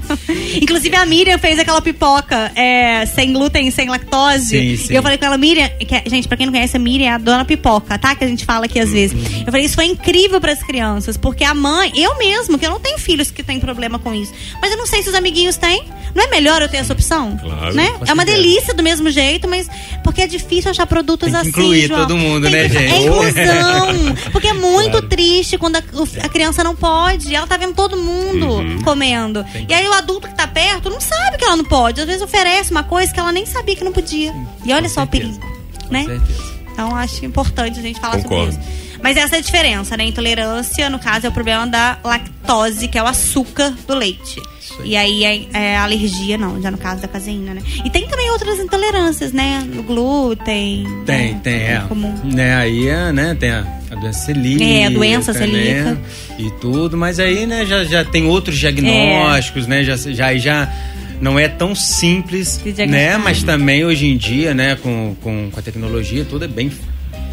inclusive 0.60 0.94
a 0.96 1.06
Miriam 1.06 1.38
fez 1.38 1.58
aquela 1.58 1.80
pipoca 1.80 2.50
é, 2.54 3.04
sem 3.06 3.32
glúten, 3.32 3.68
e 3.68 3.72
sem 3.72 3.88
lactose. 3.88 4.46
Sim, 4.48 4.76
sim. 4.76 4.92
E 4.92 4.96
eu 4.96 5.02
falei 5.02 5.18
com 5.18 5.24
ela, 5.26 5.36
Miriam, 5.38 5.68
que, 5.68 5.94
é- 5.94 6.02
gente, 6.06 6.26
pra 6.28 6.36
quem 6.36 6.46
não 6.46 6.52
conhece, 6.52 6.76
a 6.76 6.80
Miriam 6.80 7.06
é 7.08 7.12
a 7.12 7.18
dona 7.18 7.44
pipoca, 7.44 7.98
tá? 7.98 8.14
Que 8.14 8.24
a 8.24 8.28
gente 8.28 8.44
fala 8.44 8.64
aqui 8.66 8.78
às 8.78 8.90
vezes. 8.90 9.12
Uhum. 9.12 9.38
Eu 9.40 9.52
falei, 9.52 9.64
isso 9.64 9.74
foi 9.74 9.86
incrível 9.86 10.40
pras 10.40 10.62
crianças, 10.62 11.16
porque 11.16 11.44
a 11.44 11.54
mãe, 11.54 11.92
eu 11.94 12.16
mesmo, 12.18 12.58
que 12.58 12.66
eu 12.66 12.70
não 12.70 12.80
tenho 12.80 12.98
filhos 12.98 13.30
que 13.30 13.42
têm 13.42 13.58
problema 13.60 13.98
com 13.98 14.14
isso, 14.14 14.32
mas 14.60 14.70
eu 14.70 14.76
não 14.76 14.86
sei 14.86 15.02
se 15.02 15.08
os 15.08 15.14
amiguinhos 15.14 15.56
têm. 15.56 15.84
Não 16.12 16.24
é 16.24 16.26
melhor 16.26 16.60
eu 16.60 16.68
ter 16.68 16.78
essa 16.78 16.92
opção? 16.92 17.36
Claro, 17.40 17.72
né? 17.72 17.94
É 18.04 18.12
uma 18.12 18.24
delícia 18.24 18.74
do 18.74 18.82
mesmo 18.82 19.08
jeito, 19.10 19.46
mas 19.46 19.68
porque 20.02 20.22
é 20.22 20.26
difícil 20.26 20.68
achar 20.72 20.84
produtos 20.84 21.26
Tem 21.26 21.32
que 21.32 21.38
assim. 21.38 21.48
incluir 21.50 21.86
João. 21.86 22.00
todo 22.00 22.16
mundo, 22.16 22.42
Tem 22.42 22.50
né, 22.50 22.68
que- 22.68 22.74
gente? 22.74 22.92
É 22.92 22.96
inclusão. 23.02 24.16
porque 24.32 24.48
é 24.48 24.52
muito 24.52 25.02
triste 25.02 25.56
quando 25.56 25.76
a, 25.76 25.82
a 26.24 26.28
criança 26.28 26.64
não 26.64 26.74
pode. 26.74 27.32
Ela 27.32 27.46
tá 27.46 27.56
vendo 27.56 27.74
todo 27.74 27.96
mundo 27.96 28.46
Uhum. 28.46 28.80
comendo. 28.82 29.44
E 29.68 29.72
aí 29.72 29.86
o 29.86 29.92
adulto 29.92 30.28
que 30.30 30.36
tá 30.36 30.46
perto 30.46 30.88
não 30.88 31.00
sabe 31.00 31.36
que 31.36 31.44
ela 31.44 31.56
não 31.56 31.64
pode. 31.64 32.00
Às 32.00 32.06
vezes 32.06 32.22
oferece 32.22 32.70
uma 32.70 32.82
coisa 32.82 33.12
que 33.12 33.20
ela 33.20 33.32
nem 33.32 33.44
sabia 33.46 33.76
que 33.76 33.84
não 33.84 33.92
podia. 33.92 34.32
E 34.64 34.72
olha 34.72 34.88
só 34.88 35.02
certeza. 35.02 35.28
o 35.28 35.40
perigo, 35.40 35.90
né? 35.90 36.04
Certeza. 36.04 36.50
Então 36.72 36.96
acho 36.96 37.24
importante 37.24 37.78
a 37.78 37.82
gente 37.82 38.00
falar 38.00 38.22
Concordo. 38.22 38.52
sobre 38.52 38.66
isso. 38.70 38.80
Mas 39.02 39.16
essa 39.16 39.36
é 39.36 39.38
a 39.38 39.42
diferença, 39.42 39.96
né? 39.96 40.04
Intolerância, 40.04 40.90
no 40.90 40.98
caso, 40.98 41.26
é 41.26 41.28
o 41.28 41.32
problema 41.32 41.66
da 41.66 41.98
lactose, 42.04 42.86
que 42.88 42.98
é 42.98 43.02
o 43.02 43.06
açúcar 43.06 43.70
do 43.86 43.94
leite. 43.94 44.40
Aí. 44.80 44.88
E 44.90 44.96
aí 44.96 45.24
é, 45.24 45.58
é 45.72 45.76
alergia, 45.78 46.38
não, 46.38 46.60
já 46.62 46.70
no 46.70 46.78
caso 46.78 47.02
da 47.02 47.08
caseína, 47.08 47.54
né? 47.54 47.62
E 47.84 47.90
tem 47.90 48.06
também 48.06 48.30
outras 48.30 48.58
intolerâncias, 48.58 49.32
né? 49.32 49.66
No 49.72 49.82
glúten. 49.82 50.84
Tem, 51.06 51.32
né? 51.32 51.40
tem, 51.42 51.54
é. 51.54 51.84
Comum. 51.88 52.14
Né, 52.24 52.54
aí, 52.56 52.88
é, 52.88 53.12
né, 53.12 53.36
tem 53.38 53.50
a, 53.50 53.66
a 53.90 53.94
doença 53.94 54.18
celíaca. 54.26 54.64
É, 54.64 54.86
a 54.86 54.90
doença 54.90 55.32
né, 55.32 55.38
celíaca. 55.38 55.98
E 56.38 56.50
tudo, 56.60 56.96
mas 56.96 57.18
aí, 57.20 57.46
né, 57.46 57.66
já, 57.66 57.84
já 57.84 58.04
tem 58.04 58.26
outros 58.26 58.58
diagnósticos, 58.58 59.66
né, 59.66 59.82
já, 59.82 59.96
já, 59.96 60.36
já 60.36 60.72
não 61.20 61.38
é 61.38 61.48
tão 61.48 61.74
simples, 61.74 62.58
De 62.62 62.72
diagnosticar. 62.72 63.18
né, 63.18 63.24
mas 63.24 63.42
também 63.42 63.84
hoje 63.84 64.06
em 64.06 64.16
dia, 64.16 64.54
né, 64.54 64.76
com, 64.76 65.14
com, 65.22 65.50
com 65.50 65.58
a 65.58 65.62
tecnologia, 65.62 66.24
tudo 66.24 66.44
é 66.44 66.48
bem 66.48 66.70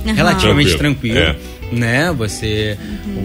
Aham. 0.06 0.14
relativamente 0.14 0.76
Tranquilo, 0.78 1.16
tranquilo. 1.16 1.57
Né, 1.72 2.14
você, 2.14 2.78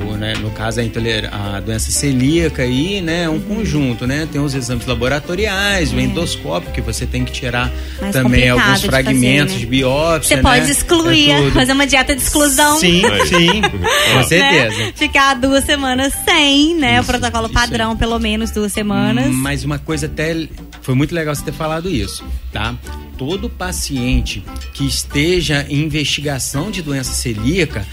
o, 0.09 0.16
né, 0.16 0.35
no 0.40 0.50
caso 0.50 0.81
a, 0.81 0.83
intoler- 0.85 1.31
a 1.33 1.61
doença 1.61 1.92
celíaca 1.92 2.62
aí, 2.62 3.00
né, 3.00 3.22
é 3.24 3.28
um 3.28 3.38
conjunto, 3.38 4.05
né, 4.05 4.26
tem 4.33 4.40
os 4.40 4.52
exames 4.52 4.85
laboratoriais, 4.85 5.92
o 5.92 6.00
endoscópio 6.00 6.72
que 6.72 6.81
você 6.81 7.07
tem 7.07 7.24
que 7.24 7.31
tirar 7.31 7.70
É. 7.98 8.02
Mais 8.02 8.12
também 8.14 8.48
alguns 8.48 8.81
de 8.81 8.87
fragmentos 8.88 9.52
fazer, 9.52 9.55
né? 9.55 9.59
de 9.61 9.66
biópsia, 9.66 10.37
Você 10.37 10.42
pode 10.42 10.64
né? 10.66 10.70
excluir, 10.72 11.31
É 11.31 11.50
fazer 11.52 11.72
uma 11.72 11.87
dieta 11.87 12.16
de 12.16 12.20
exclusão. 12.22 12.81
Sim, 12.81 13.02
sim, 13.28 13.61
com 13.62 13.78
né? 14.18 14.22
certeza. 14.26 14.92
Ficar 14.96 15.35
duas 15.35 15.64
semanas 15.64 16.12
sem, 16.24 16.74
né? 16.74 17.00
o 17.00 17.05
protocolo 17.05 17.44
isso 17.46 17.55
padrão, 17.55 17.96
pelo 17.96 18.18
menos 18.18 18.50
duas 18.50 18.72
semanas. 18.72 19.33
Mas 19.33 19.62
uma 19.62 19.78
coisa 19.78 20.07
até 20.07 20.48
foi 20.81 20.96
muito 20.96 21.14
legal 21.14 21.33
você 21.35 21.44
ter 21.44 21.52
falado 21.52 21.88
isso, 21.88 22.24
tá? 22.52 22.74
Todo 23.16 23.48
paciente 23.48 24.42
que 24.74 24.85
esteja 24.85 25.64
em 25.68 25.83
investigação 25.85 26.72
de 26.72 26.83
doença 26.83 27.12
celíaca, 27.12 27.87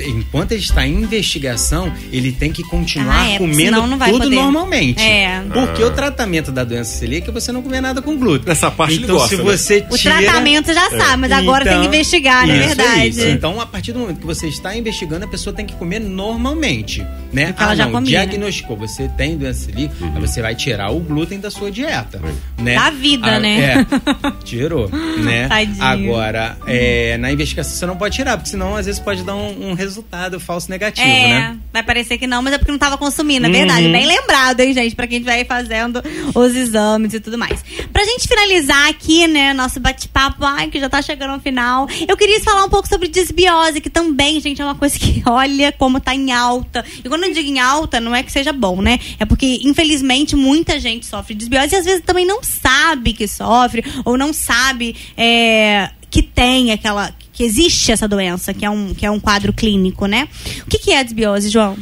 enquanto 0.00 0.52
ele 0.52 0.62
está 0.62 0.86
em 0.86 1.02
investigação, 1.02 1.92
ele 2.12 2.32
tem 2.32 2.52
que 2.52 2.62
continuar 2.62 3.20
Ah, 3.22 3.30
é, 3.30 3.38
comendo 3.38 3.86
não 3.86 3.98
vai 3.98 4.10
tudo 4.10 4.24
poder. 4.24 4.36
normalmente. 4.36 5.02
É. 5.02 5.42
Porque 5.52 5.82
o 5.82 5.90
tratamento 5.90 6.50
da 6.52 6.64
doença 6.64 6.96
celíaca 6.98 7.30
é 7.30 7.32
você 7.32 7.50
não 7.52 7.62
comer 7.62 7.80
nada 7.80 8.00
com 8.02 8.16
glúten. 8.16 8.50
Essa 8.52 8.70
parte 8.70 8.94
ele 8.94 9.04
então, 9.04 9.16
gosta, 9.16 9.36
se 9.36 9.42
né? 9.42 9.42
você 9.42 9.86
O 9.90 9.96
tira... 9.96 10.18
tratamento 10.18 10.72
já 10.72 10.90
sabe, 10.90 11.16
mas 11.22 11.32
agora 11.32 11.64
tem 11.64 11.72
que 11.74 11.78
Então, 11.80 11.94
investigar, 11.94 12.46
não 12.46 12.54
é 12.54 12.58
verdade? 12.66 13.08
isso. 13.08 13.26
Então, 13.28 13.60
a 13.60 13.66
partir 13.66 13.92
do 13.92 13.98
momento 14.00 14.18
que 14.20 14.26
você 14.26 14.48
está 14.48 14.76
investigando, 14.76 15.24
a 15.24 15.28
pessoa 15.28 15.54
tem 15.54 15.64
que 15.66 15.74
comer 15.74 16.00
normalmente, 16.00 17.04
né? 17.32 17.52
que 17.52 17.62
ela 17.62 17.72
ah, 17.72 17.76
já 17.76 17.84
não, 17.84 17.92
comia, 17.92 18.20
né? 18.20 18.26
diagnosticou, 18.26 18.76
você 18.76 19.08
tem 19.16 19.36
doença 19.36 19.66
celíaca, 19.66 19.94
Uhum. 20.00 20.14
aí 20.14 20.20
você 20.20 20.40
vai 20.42 20.54
tirar 20.54 20.90
o 20.92 21.00
glúten 21.00 21.38
da 21.40 21.50
sua 21.50 21.70
dieta, 21.70 22.20
né? 22.58 22.74
Da 22.74 22.90
vida, 22.90 23.36
Ah, 23.36 23.40
né? 23.40 23.58
É, 23.84 23.86
tirou, 24.44 24.88
né? 25.18 25.48
Tadinho. 25.48 25.82
Agora, 25.84 26.56
é, 26.66 27.16
na 27.18 27.30
investigação 27.32 27.74
você 27.74 27.86
não 27.86 27.96
pode 27.96 28.14
tirar, 28.16 28.36
porque 28.36 28.50
senão 28.50 28.76
às 28.76 28.86
vezes 28.86 29.00
pode 29.00 29.22
dar 29.22 29.34
um, 29.34 29.70
um 29.70 29.74
resultado 29.74 30.38
falso 30.40 30.70
negativo, 30.70 31.06
É, 31.06 31.28
né? 31.28 31.58
vai 31.72 31.82
parecer 31.82 32.18
que 32.18 32.26
não, 32.26 32.42
mas 32.42 32.52
é 32.54 32.58
porque 32.58 32.72
não 32.72 32.78
tava 32.78 32.96
consumindo, 32.98 33.46
é 33.46 33.50
verdade. 33.50 33.86
Uhum. 33.86 33.92
Bem 33.92 34.06
lembrado, 34.06 34.60
hein, 34.60 34.72
gente, 34.72 34.94
pra 34.96 35.06
quem 35.06 35.22
vai 35.22 35.44
fazendo 35.44 36.02
os 36.34 36.54
exames 36.54 37.14
e 37.14 37.20
tudo 37.20 37.36
mais. 37.38 37.64
Pra 37.92 38.04
gente 38.04 38.26
finalizar 38.28 38.88
aqui, 38.88 39.26
né, 39.26 39.52
nosso 39.52 39.80
bate-papo, 39.80 40.44
ai, 40.44 40.68
que 40.68 40.78
já 40.80 40.88
tá 40.88 41.00
chegando 41.02 41.30
ao 41.34 41.40
final, 41.40 41.88
eu 42.06 42.16
queria 42.16 42.40
falar 42.40 42.64
um 42.64 42.68
pouco 42.70 42.88
sobre 42.88 43.08
desbiose, 43.08 43.80
que 43.80 43.90
também, 43.90 44.40
gente, 44.40 44.60
é 44.60 44.64
uma 44.64 44.74
coisa 44.74 44.98
que 44.98 45.22
olha 45.26 45.72
como 45.72 46.00
tá 46.00 46.14
em 46.14 46.32
alta. 46.32 46.84
E 47.04 47.08
quando 47.18 47.24
eu 47.24 47.34
digo 47.34 47.48
em 47.48 47.58
alta, 47.58 48.00
não 48.00 48.14
é 48.14 48.22
que 48.22 48.30
seja 48.30 48.52
bom, 48.52 48.80
né? 48.80 49.00
É 49.18 49.24
porque, 49.24 49.60
infelizmente, 49.64 50.36
muita 50.36 50.78
gente 50.78 51.04
sofre 51.04 51.34
de 51.34 51.40
desbiose 51.40 51.74
e 51.74 51.78
às 51.78 51.84
vezes 51.84 52.02
também 52.04 52.24
não 52.24 52.42
sabe 52.42 53.12
que 53.12 53.26
sofre, 53.26 53.84
ou 54.04 54.16
não 54.16 54.32
sabe 54.32 54.94
é, 55.16 55.90
que 56.08 56.22
tem 56.22 56.70
aquela. 56.70 57.12
que 57.32 57.42
existe 57.42 57.90
essa 57.90 58.06
doença, 58.06 58.54
que 58.54 58.64
é 58.64 58.70
um, 58.70 58.94
que 58.94 59.04
é 59.04 59.10
um 59.10 59.18
quadro 59.18 59.52
clínico, 59.52 60.06
né? 60.06 60.28
O 60.62 60.70
que, 60.70 60.78
que 60.78 60.92
é 60.92 61.00
a 61.00 61.02
desbiose, 61.02 61.48
João? 61.48 61.76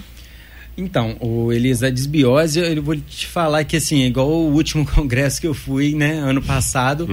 Então, 0.79 1.17
o 1.21 1.53
Elisa, 1.53 1.87
a 1.87 1.91
desbiose, 1.91 2.61
eu 2.61 2.83
vou 2.83 2.97
te 2.97 3.27
falar 3.27 3.65
que, 3.65 3.77
assim, 3.77 4.05
igual 4.05 4.29
o 4.29 4.53
último 4.55 4.85
congresso 4.91 5.41
que 5.41 5.47
eu 5.47 5.55
fui, 5.55 5.95
né, 5.95 6.19
ano 6.19 6.43
passado, 6.43 7.07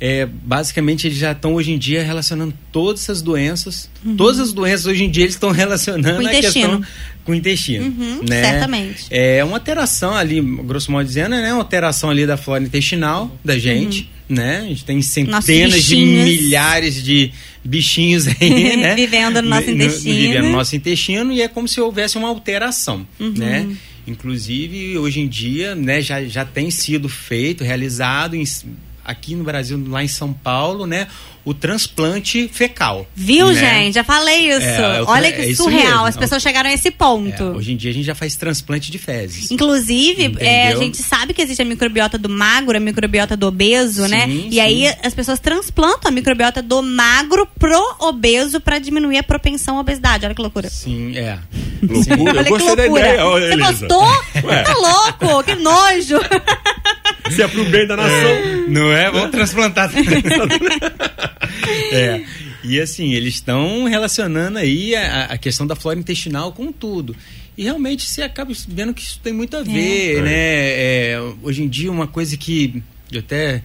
é, 0.00 0.26
basicamente 0.26 1.06
eles 1.08 1.18
já 1.18 1.32
estão 1.32 1.54
hoje 1.54 1.72
em 1.72 1.78
dia 1.78 2.02
relacionando 2.04 2.54
todas 2.70 3.02
essas 3.02 3.20
doenças, 3.22 3.90
todas 4.16 4.38
as 4.38 4.52
doenças 4.52 4.86
hoje 4.86 5.04
em 5.04 5.10
dia 5.10 5.24
eles 5.24 5.34
estão 5.34 5.50
relacionando 5.50 6.26
a 6.26 6.30
questão 6.30 6.62
intestino. 6.76 6.86
com 7.24 7.32
o 7.32 7.34
intestino, 7.34 7.84
Uhum, 7.86 8.20
né? 8.28 8.42
certamente. 8.42 9.06
É 9.10 9.42
uma 9.42 9.56
alteração 9.56 10.14
ali, 10.14 10.40
grosso 10.40 10.92
modo 10.92 11.04
dizendo, 11.06 11.30
né, 11.30 11.52
uma 11.52 11.62
alteração 11.62 12.10
ali 12.10 12.26
da 12.26 12.36
flora 12.36 12.62
intestinal 12.62 13.36
da 13.44 13.58
gente, 13.58 14.08
né? 14.28 14.58
A 14.58 14.68
gente 14.68 14.84
tem 14.84 15.00
centenas 15.02 15.84
de 15.84 15.96
Uhum. 15.96 16.24
milhares 16.24 17.02
de 17.02 17.32
bichinhos 17.64 18.26
aí, 18.28 18.76
né? 18.76 18.94
Vivendo 18.94 19.42
no 19.42 19.48
nosso 19.48 19.70
intestino. 19.70 20.14
Vivendo 20.14 20.44
no 20.44 20.52
nosso 20.52 20.76
intestino 20.76 21.32
e 21.32 21.42
é 21.42 21.48
como 21.48 21.66
se 21.66 21.80
houvesse 21.80 22.16
uma 22.16 22.28
alteração, 22.28 23.06
Uhum. 23.18 23.32
né? 23.36 23.66
Inclusive, 24.06 24.96
hoje 24.98 25.20
em 25.20 25.28
dia, 25.28 25.74
né, 25.74 26.00
já, 26.00 26.24
já 26.24 26.44
tem 26.44 26.70
sido 26.70 27.08
feito, 27.08 27.62
realizado 27.62 28.34
em- 28.34 28.44
aqui 29.08 29.34
no 29.34 29.42
Brasil, 29.42 29.82
lá 29.88 30.04
em 30.04 30.08
São 30.08 30.34
Paulo, 30.34 30.86
né, 30.86 31.08
o 31.48 31.54
transplante 31.54 32.48
fecal. 32.52 33.06
Viu, 33.14 33.46
né? 33.48 33.54
gente? 33.84 33.94
Já 33.94 34.04
falei 34.04 34.50
isso. 34.50 34.66
É, 34.66 35.00
eu- 35.00 35.04
Olha 35.06 35.28
é 35.28 35.32
que 35.32 35.42
isso 35.46 35.62
surreal. 35.64 35.82
mesmo. 35.92 36.06
As 36.06 36.16
pessoas 36.16 36.42
chegaram 36.42 36.68
a 36.68 36.72
esse 36.72 36.90
ponto. 36.90 37.42
É, 37.42 37.46
hoje 37.56 37.72
em 37.72 37.76
dia 37.76 37.90
a 37.90 37.94
gente 37.94 38.04
já 38.04 38.14
faz 38.14 38.36
transplante 38.36 38.90
de 38.90 38.98
fezes. 38.98 39.50
Inclusive, 39.50 40.36
é, 40.40 40.68
a 40.68 40.76
gente 40.76 40.98
sabe 40.98 41.32
que 41.32 41.40
existe 41.40 41.62
a 41.62 41.64
microbiota 41.64 42.18
do 42.18 42.28
magro, 42.28 42.76
a 42.76 42.80
microbiota 42.80 43.36
do 43.36 43.46
obeso, 43.46 44.06
né? 44.08 44.26
Sim, 44.26 44.48
E 44.50 44.60
aí 44.60 44.88
sim. 44.88 44.94
as 45.02 45.14
pessoas 45.14 45.38
transplantam 45.40 46.08
a 46.08 46.10
microbiota 46.10 46.60
do 46.62 46.82
magro 46.82 47.48
pro 47.58 47.96
obeso 48.00 48.60
pra 48.60 48.78
diminuir 48.78 49.18
a 49.18 49.22
propensão 49.22 49.78
à 49.78 49.80
obesidade. 49.80 50.26
Olha 50.26 50.34
que 50.34 50.42
loucura. 50.42 50.68
Sim, 50.68 51.16
é. 51.16 51.38
Loucura. 51.82 52.30
Olha 52.30 52.40
Eu 52.40 52.44
que 52.44 52.50
gostei 52.50 52.76
da 52.76 52.82
loucura. 52.82 53.00
ideia, 53.08 53.24
olha, 53.26 53.48
Você 53.48 53.56
gostou? 53.56 54.04
Ué. 54.44 54.62
Tá 54.64 54.74
louco? 54.74 55.44
Que 55.44 55.54
nojo. 55.54 56.18
Se 57.30 57.42
é 57.42 57.48
pro 57.48 57.64
bem 57.66 57.86
da 57.86 57.94
nação. 57.96 58.66
Não 58.68 58.90
é? 58.90 59.10
Vamos 59.10 59.30
transplantar. 59.30 59.90
é. 61.92 62.24
E 62.64 62.80
assim, 62.80 63.12
eles 63.14 63.34
estão 63.34 63.84
relacionando 63.84 64.58
aí 64.58 64.94
a, 64.94 65.24
a 65.26 65.38
questão 65.38 65.66
da 65.66 65.76
flora 65.76 65.98
intestinal 65.98 66.52
com 66.52 66.72
tudo. 66.72 67.14
E 67.56 67.64
realmente 67.64 68.04
você 68.04 68.22
acaba 68.22 68.52
vendo 68.68 68.94
que 68.94 69.02
isso 69.02 69.18
tem 69.22 69.32
muito 69.32 69.56
a 69.56 69.62
ver, 69.62 70.18
É. 70.18 70.22
né? 70.22 70.32
É, 70.32 71.20
hoje 71.42 71.62
em 71.62 71.68
dia, 71.68 71.90
uma 71.90 72.06
coisa 72.06 72.36
que 72.36 72.82
eu 73.10 73.18
até. 73.20 73.62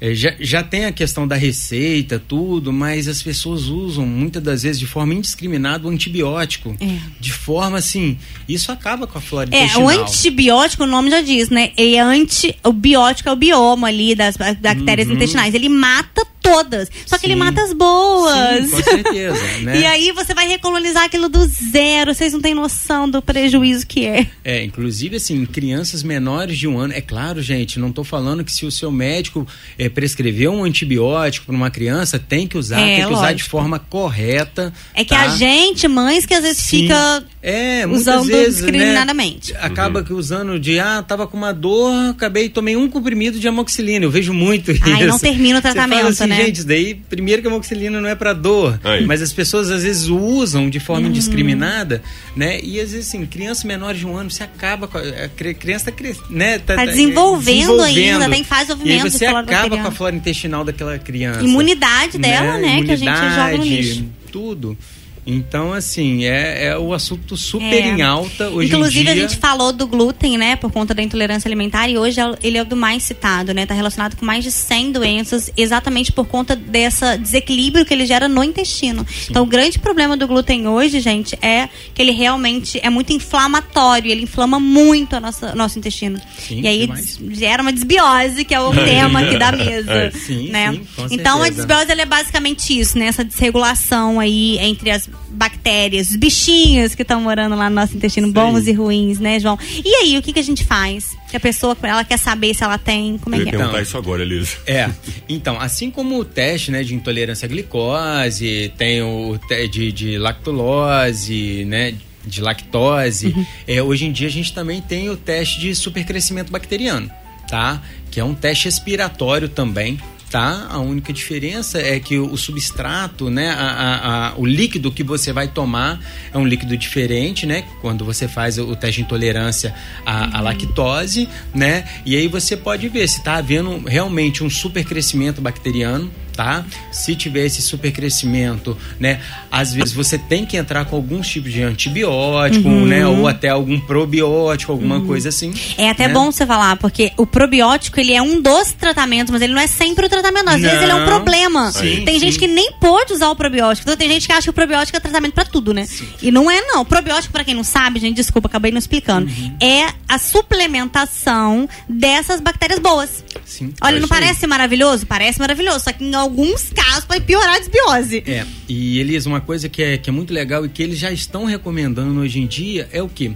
é, 0.00 0.14
já, 0.14 0.34
já 0.38 0.62
tem 0.62 0.84
a 0.84 0.92
questão 0.92 1.26
da 1.26 1.34
receita, 1.34 2.22
tudo, 2.28 2.72
mas 2.72 3.08
as 3.08 3.20
pessoas 3.20 3.64
usam 3.64 4.06
muitas 4.06 4.40
das 4.40 4.62
vezes 4.62 4.78
de 4.78 4.86
forma 4.86 5.14
indiscriminada 5.14 5.84
o 5.88 5.90
antibiótico. 5.90 6.76
É. 6.80 6.98
De 7.18 7.32
forma 7.32 7.78
assim, 7.78 8.16
isso 8.48 8.70
acaba 8.70 9.04
com 9.08 9.18
a 9.18 9.20
flora 9.20 9.48
É, 9.52 9.64
intestinal. 9.64 9.86
o 9.86 9.88
antibiótico, 9.88 10.84
o 10.84 10.86
nome 10.86 11.10
já 11.10 11.20
diz, 11.20 11.48
né? 11.50 11.72
É 11.76 11.98
anti. 11.98 12.54
O 12.62 12.72
biótico 12.72 13.28
é 13.28 13.32
o 13.32 13.36
bioma 13.36 13.88
ali 13.88 14.14
das 14.14 14.36
bactérias 14.36 15.08
intestinais. 15.08 15.54
Ele 15.54 15.68
mata 15.68 16.24
todas. 16.52 16.90
Só 17.06 17.18
que 17.18 17.26
ele 17.26 17.34
Uhum. 17.34 17.38
Sim. 17.40 17.44
mata 17.46 17.62
as 17.62 17.72
boas. 17.72 18.64
Sim, 18.64 18.70
com 18.70 18.82
certeza, 18.82 19.46
né? 19.62 19.80
E 19.80 19.86
aí 19.86 20.12
você 20.12 20.34
vai 20.34 20.48
recolonizar 20.48 21.04
aquilo 21.04 21.28
do 21.28 21.44
zero. 21.46 22.14
Vocês 22.14 22.32
não 22.32 22.40
têm 22.40 22.54
noção 22.54 23.08
do 23.08 23.20
prejuízo 23.22 23.86
que 23.86 24.06
é. 24.06 24.26
É, 24.44 24.64
inclusive, 24.64 25.16
assim, 25.16 25.44
crianças 25.46 26.02
menores 26.02 26.58
de 26.58 26.66
um 26.66 26.78
ano. 26.78 26.92
É 26.94 27.00
claro, 27.00 27.40
gente, 27.42 27.78
não 27.78 27.88
estou 27.88 28.04
falando 28.04 28.44
que 28.44 28.52
se 28.52 28.64
o 28.66 28.70
seu 28.70 28.90
médico 28.90 29.46
é, 29.78 29.88
prescreveu 29.88 30.52
um 30.52 30.64
antibiótico 30.64 31.46
para 31.46 31.54
uma 31.54 31.70
criança, 31.70 32.18
tem 32.18 32.46
que 32.46 32.56
usar, 32.58 32.80
É, 32.80 32.96
tem 32.96 33.06
que 33.06 33.12
usar 33.12 33.26
de 33.28 33.32
lógico. 33.34 33.50
forma 33.50 33.78
correta. 33.78 34.72
É 34.94 35.04
que 35.04 35.14
tá? 35.14 35.22
a 35.22 35.28
gente, 35.28 35.86
mães, 35.86 36.24
que 36.26 36.34
às 36.34 36.42
vezes 36.42 36.62
Sim. 36.62 36.82
fica 36.82 37.24
É, 37.42 37.86
usando 37.86 38.24
vezes, 38.26 38.58
indiscriminadamente. 38.60 39.52
Né, 39.52 39.58
acaba 39.62 40.02
que 40.02 40.12
usando 40.12 40.58
de, 40.58 40.78
ah, 40.80 41.02
tava 41.06 41.26
com 41.26 41.36
uma 41.36 41.52
dor, 41.52 41.92
acabei 42.10 42.46
e 42.46 42.48
tomei 42.48 42.76
um 42.76 42.88
comprimido 42.88 43.38
de 43.38 43.46
amoxicilina. 43.48 44.04
Eu 44.04 44.10
vejo 44.10 44.32
muito 44.32 44.72
isso. 44.72 44.82
Ai, 44.84 45.06
não 45.06 45.18
termina 45.18 45.58
o 45.58 45.62
Você 45.62 45.70
tratamento, 45.72 45.98
fala 45.98 46.10
assim, 46.10 46.26
né? 46.26 46.36
Gente, 46.44 46.56
isso 46.56 46.66
daí, 46.66 46.94
primeiro 46.94 47.42
que 47.42 47.48
a 47.48 47.50
amoxicilina 47.50 48.00
não 48.00 48.08
é 48.08 48.14
para 48.14 48.32
dor, 48.32 48.78
Aí. 48.84 49.04
mas 49.06 49.20
as 49.22 49.32
pessoas 49.32 49.70
às 49.70 49.82
vezes 49.82 50.08
usam 50.08 50.68
de 50.70 50.78
Uhum. 50.78 50.84
forma 50.84 51.08
indiscriminada, 51.08 52.02
né? 52.36 52.60
E 52.62 52.80
às 52.80 52.92
vezes, 52.92 53.08
assim, 53.08 53.24
criança 53.26 53.66
menor 53.66 53.94
de 53.94 54.06
um 54.06 54.16
ano, 54.16 54.30
você 54.30 54.42
acaba 54.42 54.86
com 54.88 54.98
a, 54.98 55.00
a 55.02 55.28
cri- 55.28 55.54
criança 55.54 55.90
tá, 55.92 55.92
né, 56.30 56.58
Tá 56.58 56.84
desenvolvendo 56.84 57.80
ainda, 57.80 58.28
tem 58.28 58.44
fase 58.44 58.74
de 58.74 58.88
E 58.90 58.98
você 58.98 59.26
acaba 59.26 59.76
com 59.76 59.86
a 59.88 59.90
flora 59.90 60.14
intestinal 60.16 60.64
daquela 60.64 60.98
criança. 60.98 61.40
Imunidade 61.42 62.18
dela, 62.18 62.58
né? 62.58 62.82
Que 62.82 62.92
a 62.92 62.96
gente 62.96 63.06
joga 63.06 63.56
no 63.56 63.64
Imunidade, 63.64 63.68
lixo. 63.82 64.04
Tudo. 64.32 64.76
Então, 65.26 65.72
assim, 65.72 66.24
é, 66.24 66.66
é 66.68 66.78
o 66.78 66.92
assunto 66.94 67.36
super 67.36 67.66
É. 67.74 67.88
em 67.88 68.02
alta 68.02 68.48
hoje 68.48 68.68
Inclusive, 68.68 69.00
em 69.10 69.14
dia. 69.14 69.24
a 69.24 69.28
gente 69.28 69.36
falou 69.38 69.72
do 69.72 69.86
glúten, 69.86 70.38
né? 70.38 70.56
Por 70.56 70.70
conta 70.72 70.94
da 70.94 71.02
intolerância 71.02 71.48
alimentar. 71.48 71.88
E 71.88 71.98
hoje 71.98 72.20
é- 72.20 72.34
ele 72.42 72.58
é 72.58 72.62
o 72.62 72.64
do 72.64 72.76
mais 72.76 73.02
citado, 73.02 73.52
né? 73.52 73.66
Tá 73.66 73.74
relacionado 73.74 74.16
com 74.16 74.24
mais 74.24 74.42
de 74.44 74.50
100 74.50 74.92
doenças, 74.92 75.50
exatamente 75.56 76.10
por 76.12 76.26
conta 76.26 76.56
desse 76.56 77.18
desequilíbrio 77.18 77.84
que 77.84 77.92
ele 77.92 78.06
gera 78.06 78.28
no 78.28 78.42
intestino. 78.42 79.06
Então, 79.28 79.42
o 79.42 79.46
grande 79.46 79.78
problema 79.78 80.16
do 80.16 80.26
glúten 80.26 80.66
hoje, 80.66 81.00
gente, 81.00 81.36
é 81.42 81.68
que 81.94 82.00
ele 82.02 82.12
realmente 82.12 82.80
é 82.82 82.90
muito 82.90 83.12
inflamatório. 83.12 84.10
Ele 84.10 84.22
inflama 84.22 84.58
muito 84.58 85.16
o 85.16 85.20
nosso, 85.20 85.54
nosso 85.56 85.78
intestino. 85.78 86.20
Sim, 86.38 86.60
e 86.62 86.66
aí 86.66 86.80
demais. 86.80 87.18
gera 87.32 87.62
uma 87.62 87.72
desbiose, 87.72 88.44
que 88.44 88.54
é 88.54 88.60
o 88.60 88.72
tema 88.72 89.20
aqui 89.20 89.38
da 89.38 89.52
mesa. 89.52 89.92
É. 89.92 90.10
Sim, 90.10 90.48
né? 90.50 90.72
sim, 90.72 91.06
então, 91.10 91.42
a 91.42 91.48
desbiose 91.48 91.90
ela 91.90 92.02
é 92.02 92.06
basicamente 92.06 92.78
isso, 92.78 92.98
né? 92.98 93.06
Essa 93.06 93.24
desregulação 93.24 94.20
aí 94.20 94.58
entre 94.58 94.90
as 94.90 95.08
bactérias, 95.30 96.10
os 96.10 96.16
bichinhos 96.16 96.94
que 96.94 97.02
estão 97.02 97.20
morando 97.20 97.54
lá 97.54 97.68
no 97.68 97.76
nosso 97.76 97.96
intestino, 97.96 98.26
Isso 98.28 98.34
bons 98.34 98.66
e 98.66 98.72
ruins, 98.72 99.18
né, 99.18 99.38
João? 99.38 99.58
E 99.84 99.94
aí, 99.96 100.18
o 100.18 100.22
que, 100.22 100.32
que 100.32 100.38
a 100.38 100.42
gente 100.42 100.64
faz? 100.64 101.16
Que 101.30 101.36
a 101.36 101.40
pessoa, 101.40 101.76
ela 101.82 102.04
quer 102.04 102.18
saber 102.18 102.54
se 102.54 102.64
ela 102.64 102.78
tem, 102.78 103.18
como 103.18 103.36
é 103.36 103.40
Eu 103.40 103.42
que 103.42 103.48
é? 103.48 103.52
perguntar 103.52 103.70
Então. 103.72 103.82
isso 103.82 103.96
agora, 103.98 104.22
Elisa. 104.22 104.56
É, 104.66 104.88
então, 105.28 105.60
assim 105.60 105.90
como 105.90 106.18
o 106.18 106.24
teste 106.24 106.70
né, 106.70 106.82
de 106.82 106.94
intolerância 106.94 107.46
à 107.46 107.48
glicose, 107.48 108.72
tem 108.78 109.02
o 109.02 109.38
de, 109.70 109.92
de 109.92 110.18
lactulose, 110.18 111.64
né? 111.66 111.94
De 112.24 112.40
lactose. 112.40 113.34
É, 113.66 113.82
hoje 113.82 114.06
em 114.06 114.12
dia 114.12 114.28
a 114.28 114.30
gente 114.30 114.52
também 114.52 114.80
tem 114.80 115.08
o 115.08 115.16
teste 115.16 115.60
de 115.60 115.74
supercrescimento 115.74 116.50
bacteriano, 116.50 117.10
tá? 117.48 117.82
Que 118.10 118.20
é 118.20 118.24
um 118.24 118.34
teste 118.34 118.64
respiratório 118.66 119.48
também. 119.48 119.98
Tá? 120.30 120.66
A 120.70 120.78
única 120.78 121.10
diferença 121.10 121.78
é 121.80 121.98
que 121.98 122.18
o, 122.18 122.36
substrato, 122.36 123.30
né, 123.30 123.48
a, 123.48 123.54
a- 123.54 124.28
a- 124.28 124.34
o 124.36 124.44
líquido 124.44 124.92
que 124.92 125.02
você 125.02 125.32
vai 125.32 125.48
tomar 125.48 125.98
é 126.30 126.36
um 126.36 126.46
líquido 126.46 126.76
diferente, 126.76 127.46
né? 127.46 127.64
Quando 127.80 128.04
você 128.04 128.28
faz 128.28 128.58
o, 128.58 128.64
o 128.68 128.76
teste 128.76 128.96
de 129.00 129.06
intolerância 129.06 129.74
à, 130.04 130.36
à 130.36 130.40
lactose, 130.42 131.26
né? 131.54 131.84
E 132.04 132.14
aí 132.14 132.28
você 132.28 132.58
pode 132.58 132.86
ver 132.90 133.08
se 133.08 133.20
está 133.20 133.36
havendo 133.36 133.78
realmente 133.88 134.44
um 134.44 134.50
supercrescimento 134.50 135.40
bacteriano, 135.40 136.10
tá? 136.38 136.64
Se 136.92 137.16
tiver 137.16 137.44
esse 137.46 137.60
supercrescimento, 137.60 138.78
né? 139.00 139.20
Às 139.50 139.74
vezes 139.74 139.92
você 139.92 140.16
tem 140.16 140.46
que 140.46 140.56
entrar 140.56 140.84
com 140.84 140.94
alguns 140.94 141.26
tipos 141.28 141.52
de 141.52 141.64
antibiótico, 141.64 142.68
né? 142.68 143.04
Ou 143.04 143.26
até 143.26 143.48
algum 143.48 143.80
probiótico, 143.80 144.70
alguma 144.70 145.00
coisa 145.00 145.30
assim. 145.30 145.52
É 145.76 145.90
até 145.90 146.06
né? 146.06 146.14
bom 146.14 146.30
você 146.30 146.46
falar, 146.46 146.76
porque 146.76 147.10
o 147.16 147.26
probiótico, 147.26 147.98
ele 147.98 148.12
é 148.12 148.22
um 148.22 148.40
dos 148.40 148.70
tratamentos, 148.70 149.32
mas 149.32 149.42
ele 149.42 149.52
não 149.52 149.60
é 149.60 149.66
sempre 149.66 150.06
o 150.06 150.08
tratamento. 150.08 150.44
não. 150.44 150.52
Às 150.52 150.60
vezes 150.60 150.76
Não. 150.76 150.82
ele 150.84 150.92
é 150.92 150.94
um 150.94 151.04
problema. 151.06 151.72
Sim, 151.72 152.04
tem 152.04 152.14
sim. 152.14 152.20
gente 152.20 152.38
que 152.38 152.46
nem 152.46 152.72
pôde 152.74 153.12
usar 153.12 153.30
o 153.30 153.34
probiótico. 153.36 153.82
Então 153.88 153.96
tem 153.96 154.08
gente 154.08 154.28
que 154.28 154.32
acha 154.32 154.42
que 154.42 154.50
o 154.50 154.52
probiótico 154.52 154.96
é 154.96 155.00
tratamento 155.00 155.34
pra 155.34 155.44
tudo, 155.44 155.74
né? 155.74 155.88
E 156.22 156.30
não 156.30 156.48
é, 156.48 156.60
não. 156.60 156.82
O 156.82 156.84
probiótico, 156.84 157.32
pra 157.32 157.42
quem 157.42 157.54
não 157.54 157.64
sabe, 157.64 157.98
gente, 157.98 158.14
desculpa, 158.14 158.46
acabei 158.46 158.70
não 158.70 158.78
explicando. 158.78 159.28
Uhum. 159.28 159.56
É 159.60 159.88
a 160.08 160.18
suplementação 160.18 161.68
dessas 161.88 162.40
bactérias 162.40 162.78
boas. 162.78 163.24
Sim. 163.44 163.72
Olha, 163.80 163.96
É 163.96 164.00
não 164.00 164.08
parece 164.08 164.46
maravilhoso? 164.46 165.06
Parece 165.06 165.38
maravilhoso. 165.40 165.80
Só 165.80 165.92
que 165.92 166.04
em 166.04 166.14
alguns 166.28 166.70
casos 166.70 167.06
pode 167.06 167.24
piorar 167.24 167.56
a 167.56 167.58
desbiose. 167.58 168.22
É, 168.26 168.46
e 168.68 168.98
eles, 168.98 169.24
uma 169.26 169.40
coisa 169.40 169.68
que 169.68 169.82
é, 169.82 169.96
que 169.96 170.10
é 170.10 170.12
muito 170.12 170.32
legal 170.32 170.64
e 170.64 170.68
que 170.68 170.82
eles 170.82 170.98
já 170.98 171.10
estão 171.10 171.46
recomendando 171.46 172.20
hoje 172.20 172.38
em 172.38 172.46
dia 172.46 172.88
é 172.92 173.02
o 173.02 173.08
que? 173.08 173.34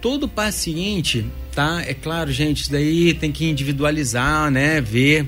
Todo 0.00 0.28
paciente, 0.28 1.24
tá? 1.54 1.82
É 1.86 1.94
claro, 1.94 2.30
gente, 2.30 2.62
isso 2.62 2.72
daí 2.72 3.14
tem 3.14 3.32
que 3.32 3.48
individualizar, 3.48 4.50
né? 4.50 4.80
Ver. 4.80 5.26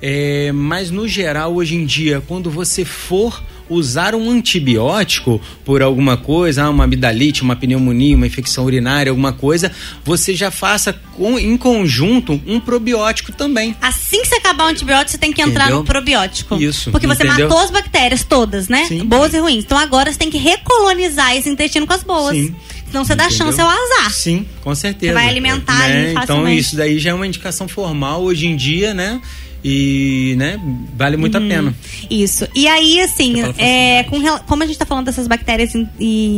É, 0.00 0.52
mas 0.52 0.90
no 0.90 1.06
geral, 1.08 1.54
hoje 1.54 1.74
em 1.74 1.84
dia, 1.84 2.22
quando 2.26 2.50
você 2.50 2.84
for 2.84 3.42
usar 3.72 4.14
um 4.14 4.30
antibiótico 4.30 5.40
por 5.64 5.82
alguma 5.82 6.16
coisa, 6.16 6.64
ah, 6.64 6.70
uma 6.70 6.84
amidalite, 6.84 7.42
uma 7.42 7.56
pneumonia, 7.56 8.16
uma 8.16 8.26
infecção 8.26 8.64
urinária, 8.64 9.10
alguma 9.10 9.32
coisa, 9.32 9.70
você 10.04 10.34
já 10.34 10.50
faça 10.50 10.92
com- 11.16 11.38
em 11.38 11.56
conjunto 11.56 12.40
um 12.46 12.58
probiótico 12.60 13.32
também. 13.32 13.76
Assim 13.80 14.22
que 14.22 14.28
você 14.28 14.36
acabar 14.36 14.64
o 14.64 14.68
antibiótico, 14.68 15.10
você 15.12 15.18
tem 15.18 15.32
que 15.32 15.42
entrar 15.42 15.64
Entendeu? 15.64 15.78
no 15.80 15.84
probiótico. 15.84 16.56
Isso, 16.60 16.90
Porque 16.90 17.06
você 17.06 17.24
entendeu? 17.24 17.48
matou 17.48 17.62
as 17.62 17.70
bactérias 17.70 18.24
todas, 18.24 18.68
né? 18.68 18.84
Sim. 18.86 19.04
Boas 19.04 19.32
e 19.34 19.38
ruins. 19.38 19.64
Então 19.64 19.78
agora 19.78 20.10
você 20.12 20.18
tem 20.18 20.30
que 20.30 20.38
recolonizar 20.38 21.36
esse 21.36 21.48
intestino 21.48 21.86
com 21.86 21.92
as 21.92 22.02
boas. 22.02 22.34
Sim. 22.36 22.54
Senão 22.90 23.04
você 23.04 23.14
dá 23.14 23.24
Entendeu? 23.24 23.46
chance 23.46 23.60
ao 23.60 23.68
azar. 23.68 24.10
Sim, 24.12 24.46
Com 24.62 24.74
certeza. 24.74 25.12
Você 25.12 25.18
vai 25.18 25.28
alimentar 25.28 25.78
né? 25.78 26.12
Então 26.22 26.46
isso 26.48 26.76
daí 26.76 26.98
já 26.98 27.10
é 27.10 27.14
uma 27.14 27.26
indicação 27.26 27.66
formal 27.66 28.22
hoje 28.22 28.46
em 28.46 28.54
dia, 28.54 28.92
né? 28.92 29.20
E, 29.64 30.34
né, 30.38 30.58
vale 30.96 31.16
muito 31.16 31.38
Uhum. 31.38 31.44
a 31.46 31.48
pena. 31.48 31.74
Isso. 32.10 32.48
E 32.54 32.66
aí, 32.66 33.00
assim, 33.00 33.34
é, 33.58 34.02
com 34.04 34.20
como 34.46 34.62
a 34.62 34.66
gente 34.66 34.78
tá 34.78 34.84
falando 34.86 35.06
dessas 35.06 35.26
bactérias 35.28 35.74
in- 35.74 35.88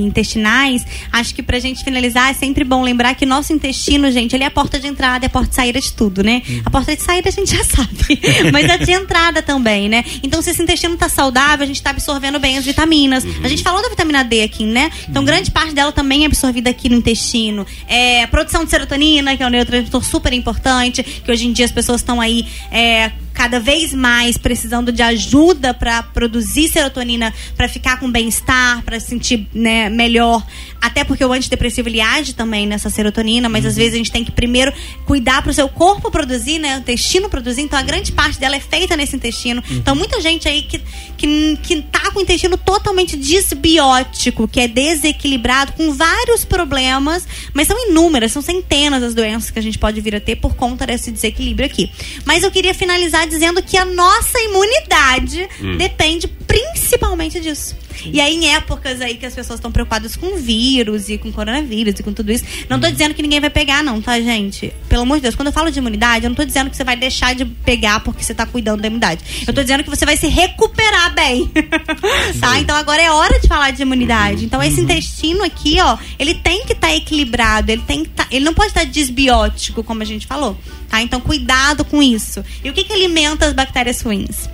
intestinais, 0.06 0.84
acho 1.12 1.34
que 1.34 1.42
pra 1.42 1.58
gente 1.58 1.82
finalizar 1.84 2.30
é 2.30 2.34
sempre 2.34 2.64
bom 2.64 2.82
lembrar 2.82 3.14
que 3.14 3.24
nosso 3.26 3.52
intestino, 3.52 4.10
gente, 4.10 4.34
ele 4.34 4.44
é 4.44 4.46
a 4.46 4.50
porta 4.50 4.78
de 4.78 4.86
entrada 4.86 5.24
e 5.24 5.26
a 5.26 5.30
porta 5.30 5.48
de 5.50 5.54
saída 5.54 5.80
de 5.80 5.92
tudo, 5.92 6.22
né? 6.22 6.42
Uhum. 6.48 6.62
A 6.64 6.70
porta 6.70 6.94
de 6.94 7.02
saída 7.02 7.28
a 7.28 7.32
gente 7.32 7.50
já 7.56 7.64
sabe, 7.64 8.20
mas 8.52 8.68
a 8.70 8.76
de 8.76 8.92
entrada 8.92 9.42
também, 9.42 9.88
né? 9.88 10.04
Então, 10.22 10.42
se 10.42 10.50
esse 10.50 10.62
intestino 10.62 10.96
tá 10.96 11.08
saudável, 11.08 11.64
a 11.64 11.66
gente 11.66 11.82
tá 11.82 11.90
absorvendo 11.90 12.38
bem 12.38 12.58
as 12.58 12.64
vitaminas. 12.64 13.24
A 13.42 13.48
gente 13.48 13.62
falou 13.62 13.82
da 13.82 13.88
vitamina 13.88 14.22
D 14.22 14.42
aqui, 14.42 14.64
né? 14.64 14.90
Então, 15.08 15.22
Uhum. 15.22 15.26
grande 15.26 15.50
parte 15.50 15.74
dela 15.74 15.92
também 15.92 16.24
é 16.24 16.26
absorvida 16.26 16.70
aqui 16.70 16.88
no 16.88 16.96
intestino. 16.96 17.66
É, 17.88 18.26
produção 18.26 18.64
de 18.64 18.70
serotonina, 18.70 19.36
que 19.36 19.42
é 19.42 19.46
um 19.46 19.50
neurotransmissor 19.50 20.04
super 20.04 20.32
importante, 20.32 21.02
que 21.02 21.30
hoje 21.30 21.46
em 21.46 21.52
dia 21.52 21.64
as 21.64 21.72
pessoas 21.72 22.00
estão 22.00 22.20
aí 22.20 22.46
é, 22.70 23.10
cada 23.34 23.58
vez 23.58 23.92
mais 23.92 24.38
precisando 24.38 24.92
de 24.92 25.02
ajuda 25.02 25.74
para 25.74 26.02
produzir 26.04 26.68
serotonina, 26.68 27.34
para 27.56 27.68
ficar 27.68 27.98
com 27.98 28.10
bem-estar, 28.10 28.82
para 28.82 28.98
se 29.00 29.08
sentir 29.08 29.48
né, 29.52 29.90
melhor. 29.90 30.46
Até 30.80 31.02
porque 31.02 31.24
o 31.24 31.32
antidepressivo 31.32 31.88
ele 31.88 32.00
age 32.00 32.34
também 32.34 32.66
nessa 32.66 32.88
serotonina, 32.88 33.48
mas 33.48 33.66
às 33.66 33.74
vezes 33.74 33.94
a 33.94 33.96
gente 33.96 34.12
tem 34.12 34.24
que 34.24 34.30
primeiro 34.30 34.72
cuidar 35.04 35.42
para 35.42 35.50
o 35.50 35.54
seu 35.54 35.68
corpo 35.68 36.10
produzir, 36.10 36.58
né, 36.58 36.76
o 36.76 36.80
intestino 36.80 37.28
produzir. 37.28 37.62
Então 37.62 37.78
a 37.78 37.82
grande 37.82 38.12
parte 38.12 38.38
dela 38.38 38.54
é 38.54 38.60
feita 38.60 38.96
nesse 38.96 39.16
intestino. 39.16 39.62
Então 39.68 39.96
muita 39.96 40.20
gente 40.20 40.48
aí 40.48 40.62
que, 40.62 40.80
que, 41.16 41.58
que 41.62 41.82
tá 41.82 42.10
com 42.10 42.18
o 42.18 42.22
intestino 42.22 42.56
totalmente 42.56 43.16
desbiótico, 43.16 44.46
que 44.48 44.60
é 44.60 44.68
desequilibrado, 44.68 45.72
com 45.72 45.92
vários 45.92 46.44
problemas, 46.44 47.26
mas 47.52 47.66
são 47.66 47.88
inúmeras, 47.88 48.32
são 48.32 48.42
centenas 48.42 49.02
as 49.02 49.14
doenças 49.14 49.50
que 49.50 49.58
a 49.58 49.62
gente 49.62 49.78
pode 49.78 50.00
vir 50.00 50.14
a 50.14 50.20
ter 50.20 50.36
por 50.36 50.54
conta 50.54 50.86
desse 50.86 51.10
desequilíbrio 51.10 51.66
aqui. 51.66 51.90
Mas 52.24 52.42
eu 52.42 52.50
queria 52.50 52.74
finalizar 52.74 53.26
dizendo 53.26 53.62
que 53.62 53.76
a 53.76 53.84
nossa 53.84 54.38
imunidade 54.40 55.48
depende 55.76 56.28
principalmente 56.28 57.40
disso. 57.40 57.76
E 58.06 58.20
aí, 58.20 58.34
em 58.34 58.54
épocas 58.54 59.00
aí 59.00 59.16
que 59.16 59.26
as 59.26 59.34
pessoas 59.34 59.58
estão 59.58 59.70
preocupadas 59.70 60.16
com 60.16 60.36
vírus 60.36 61.08
e 61.08 61.18
com 61.18 61.32
coronavírus 61.32 61.98
e 61.98 62.02
com 62.02 62.12
tudo 62.12 62.32
isso, 62.32 62.44
não 62.68 62.80
tô 62.80 62.90
dizendo 62.90 63.14
que 63.14 63.22
ninguém 63.22 63.40
vai 63.40 63.50
pegar, 63.50 63.82
não, 63.82 64.00
tá, 64.00 64.20
gente? 64.20 64.72
Pelo 64.88 65.02
amor 65.02 65.16
de 65.16 65.22
Deus, 65.22 65.34
quando 65.34 65.48
eu 65.48 65.52
falo 65.52 65.70
de 65.70 65.78
imunidade, 65.78 66.24
eu 66.24 66.30
não 66.30 66.36
tô 66.36 66.44
dizendo 66.44 66.70
que 66.70 66.76
você 66.76 66.84
vai 66.84 66.96
deixar 66.96 67.34
de 67.34 67.44
pegar 67.44 68.00
porque 68.00 68.22
você 68.22 68.34
tá 68.34 68.46
cuidando 68.46 68.80
da 68.80 68.88
imunidade. 68.88 69.44
Eu 69.46 69.52
tô 69.52 69.62
dizendo 69.62 69.84
que 69.84 69.90
você 69.90 70.04
vai 70.04 70.16
se 70.16 70.26
recuperar 70.26 71.14
bem. 71.14 71.50
tá? 72.40 72.58
Então 72.58 72.76
agora 72.76 73.02
é 73.02 73.10
hora 73.10 73.38
de 73.40 73.48
falar 73.48 73.70
de 73.70 73.82
imunidade. 73.82 74.44
Então 74.44 74.62
esse 74.62 74.80
intestino 74.80 75.42
aqui, 75.44 75.78
ó, 75.80 75.96
ele 76.18 76.34
tem 76.34 76.64
que 76.64 76.72
estar 76.72 76.94
equilibrado, 76.94 77.70
ele 77.70 77.82
tem 77.82 78.04
que 78.04 78.10
tá, 78.10 78.26
ele 78.30 78.44
não 78.44 78.54
pode 78.54 78.68
estar 78.68 78.84
desbiótico, 78.84 79.82
como 79.82 80.02
a 80.02 80.04
gente 80.04 80.26
falou, 80.26 80.56
tá? 80.88 81.00
Então 81.00 81.20
cuidado 81.20 81.84
com 81.84 82.02
isso. 82.02 82.44
E 82.62 82.70
o 82.70 82.72
que 82.72 82.84
que 82.84 82.92
alimenta 82.92 83.46
as 83.46 83.52
bactérias 83.52 84.00
ruins? 84.00 84.48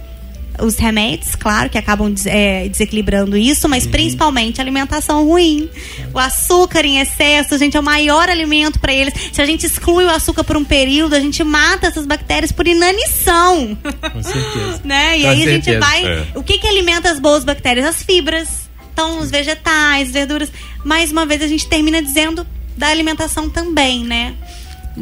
Os 0.63 0.77
remédios, 0.77 1.35
claro, 1.35 1.69
que 1.69 1.79
acabam 1.79 2.15
é, 2.27 2.69
desequilibrando 2.69 3.37
isso, 3.37 3.69
mas 3.69 3.87
principalmente 3.87 4.61
a 4.61 4.65
alimentação 4.65 5.27
ruim. 5.27 5.69
O 6.13 6.19
açúcar 6.19 6.85
em 6.85 7.01
excesso, 7.01 7.57
gente, 7.59 7.77
é 7.77 7.81
o 7.81 7.83
maior 7.83 8.29
alimento 8.29 8.79
para 8.79 8.93
eles. 8.93 9.15
Se 9.33 9.41
a 9.41 9.47
gente 9.47 9.67
exclui 9.67 10.05
o 10.05 10.11
açúcar 10.11 10.45
por 10.45 10.57
um 10.57 10.65
período, 10.65 11.15
a 11.15 11.21
gente 11.21 11.43
mata 11.43 11.87
essas 11.87 12.07
bactérias 12.07 12.53
por 12.53 12.67
inanição. 12.67 13.77
Com 14.13 14.23
certeza. 14.23 14.81
né? 14.85 15.19
E 15.19 15.23
Com 15.23 15.29
aí 15.29 15.43
a 15.43 15.47
gente 15.47 15.65
certeza. 15.65 15.81
vai. 15.81 16.05
É. 16.05 16.27
O 16.35 16.43
que, 16.43 16.59
que 16.59 16.67
alimenta 16.67 17.11
as 17.11 17.19
boas 17.19 17.45
bactérias? 17.45 17.87
As 17.87 18.03
fibras. 18.03 18.71
Então, 18.93 19.21
os 19.21 19.31
vegetais, 19.31 20.11
verduras. 20.11 20.51
Mais 20.85 21.11
uma 21.11 21.25
vez, 21.25 21.43
a 21.43 21.47
gente 21.47 21.67
termina 21.67 22.03
dizendo 22.03 22.47
da 22.77 22.89
alimentação 22.89 23.49
também, 23.49 24.05
né? 24.05 24.35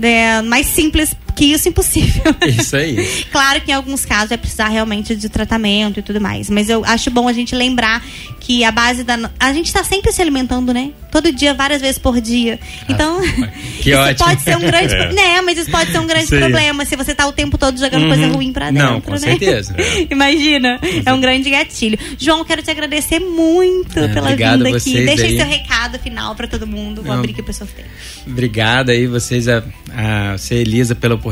É, 0.01 0.43
mais 0.43 0.67
simples 0.67 1.15
que 1.39 1.45
isso, 1.53 1.69
impossível. 1.69 2.35
Isso 2.47 2.75
aí. 2.75 3.25
Claro 3.31 3.61
que 3.61 3.71
em 3.71 3.75
alguns 3.75 4.05
casos 4.05 4.31
vai 4.31 4.39
precisar 4.39 4.69
realmente 4.69 5.15
de 5.15 5.29
tratamento 5.29 6.01
e 6.01 6.03
tudo 6.03 6.21
mais. 6.21 6.51
Mas 6.51 6.69
eu 6.69 6.85
acho 6.85 7.11
bom 7.13 7.29
a 7.29 7.33
gente 7.33 7.55
lembrar 7.55 8.05
que 8.41 8.65
a 8.65 8.73
base 8.73 9.05
da. 9.05 9.31
A 9.39 9.53
gente 9.53 9.73
tá 9.73 9.85
sempre 9.85 10.11
se 10.11 10.21
alimentando, 10.21 10.75
né? 10.75 10.91
Todo 11.13 11.33
dia, 11.33 11.55
várias 11.55 11.81
vezes 11.81 11.99
por 11.99 12.21
dia. 12.21 12.59
Então. 12.89 13.21
que 13.81 13.91
isso 13.91 13.99
ótimo. 14.01 14.27
pode 14.27 14.43
ser 14.43 14.57
um 14.57 14.61
grande. 14.61 14.89
É. 14.99 15.13
Né, 15.13 15.41
mas 15.43 15.59
isso 15.59 15.71
pode 15.71 15.93
ser 15.93 15.99
um 15.99 16.07
grande 16.07 16.35
aí. 16.35 16.41
problema 16.41 16.85
se 16.85 16.97
você 16.97 17.15
tá 17.15 17.27
o 17.27 17.33
tempo 17.33 17.57
todo 17.57 17.79
jogando 17.79 18.03
Uhum. 18.03 18.09
coisa 18.09 18.27
ruim 18.29 18.53
pra 18.53 18.71
dentro. 18.71 18.91
Não, 18.91 19.01
com 19.01 19.13
né? 19.13 19.19
certeza. 19.19 19.77
Imagina. 20.11 20.81
É 21.05 21.13
um 21.13 21.21
grande 21.21 21.51
gatilho. 21.51 21.99
João, 22.19 22.45
quero 22.45 22.63
te 22.63 22.71
agradecer 22.71 23.21
muito 23.21 23.99
É, 23.99 24.09
pela 24.09 24.31
vinda 24.31 24.69
a 24.71 24.77
aqui. 24.77 25.05
Deixa 25.05 25.25
aí 25.25 25.37
seu 25.37 25.47
recado 25.47 25.99
final 25.99 26.35
pra 26.35 26.47
todo 26.49 26.67
mundo. 26.67 27.03
Vou 27.03 27.13
Não. 27.13 27.19
abrir 27.19 27.33
aqui 27.33 27.43
pro 27.43 27.53
sorteio. 27.53 27.87
Obrigado 28.27 28.91
aí 28.91 29.07
vocês, 29.07 29.47
a, 29.49 29.63
a 29.95 30.37
você, 30.37 30.57
Elisa, 30.57 30.95
pela 30.95 31.15
oportunidade 31.15 31.28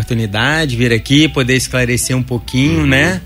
de 0.66 0.76
vir 0.76 0.92
aqui, 0.92 1.28
poder 1.28 1.54
esclarecer 1.54 2.16
um 2.16 2.22
pouquinho, 2.22 2.80
Uhum. 2.80 2.86
né? 2.86 3.20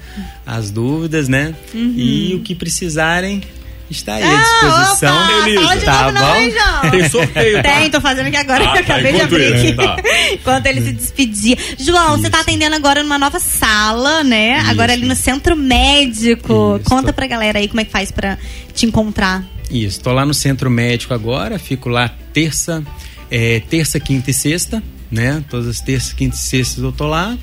As 0.47 0.71
dúvidas, 0.71 1.29
né? 1.29 1.55
Uhum. 1.75 1.95
E 1.97 2.35
o 2.35 2.41
que 2.41 2.55
precisarem, 2.55 3.43
está 3.91 4.15
aí 4.15 4.23
à 4.25 4.37
disposição. 4.41 5.17
Ah, 5.17 5.25
opa, 5.39 5.49
Elisa. 5.49 5.63
fala 5.63 5.77
de 5.77 5.85
Tá 5.85 6.13
não, 6.13 6.21
bom? 6.23 6.51
João? 6.51 6.91
Tem 6.91 7.09
sorteio, 7.09 7.63
tá? 7.63 7.63
Tem, 7.63 7.91
tô 7.91 8.01
fazendo 8.01 8.27
aqui 8.27 8.37
agora, 8.37 8.65
Ah, 8.65 8.73
que 8.73 8.79
eu 8.79 8.85
tá, 8.87 8.95
acabei 8.95 9.13
de 9.13 9.19
enquanto 9.19 9.35
abrir 9.35 9.55
isso, 9.57 9.67
aqui. 9.67 9.75
tá. 9.75 9.97
Enquanto 10.33 10.67
ele 10.67 10.81
se 10.83 10.93
despedia. 10.93 11.57
João, 11.79 12.17
você 12.17 12.31
tá 12.31 12.41
atendendo 12.41 12.75
agora 12.77 13.03
numa 13.03 13.19
nova 13.19 13.39
sala, 13.41 14.23
né? 14.25 14.61
Agora 14.67 14.93
ali 14.93 15.07
no 15.07 15.17
centro 15.17 15.57
médico. 15.57 16.77
Isso. 16.81 16.89
Conta 16.89 17.13
pra 17.13 17.27
galera 17.27 17.59
aí 17.59 17.69
como 17.69 17.81
é 17.81 17.85
que 17.85 17.91
faz 17.91 18.11
pra 18.11 18.39
te 18.75 18.87
encontrar. 18.87 19.45
Isso, 19.71 20.01
tô 20.01 20.13
lá 20.13 20.25
no 20.27 20.35
centro 20.35 20.69
médico 20.69 21.15
agora, 21.15 21.59
fico 21.59 21.89
lá 21.89 22.09
terça, 22.33 22.83
é, 23.31 23.61
terça, 23.71 24.01
quinta 24.01 24.31
e 24.31 24.35
sexta, 24.35 24.83
né? 25.11 25.43
Todas 25.49 25.67
as 25.67 25.81
terças, 25.81 26.13
quinta 26.13 26.37
e 26.37 26.39
sextas 26.39 26.83
eu 26.83 26.93
tô 26.93 27.07
lá. 27.07 27.37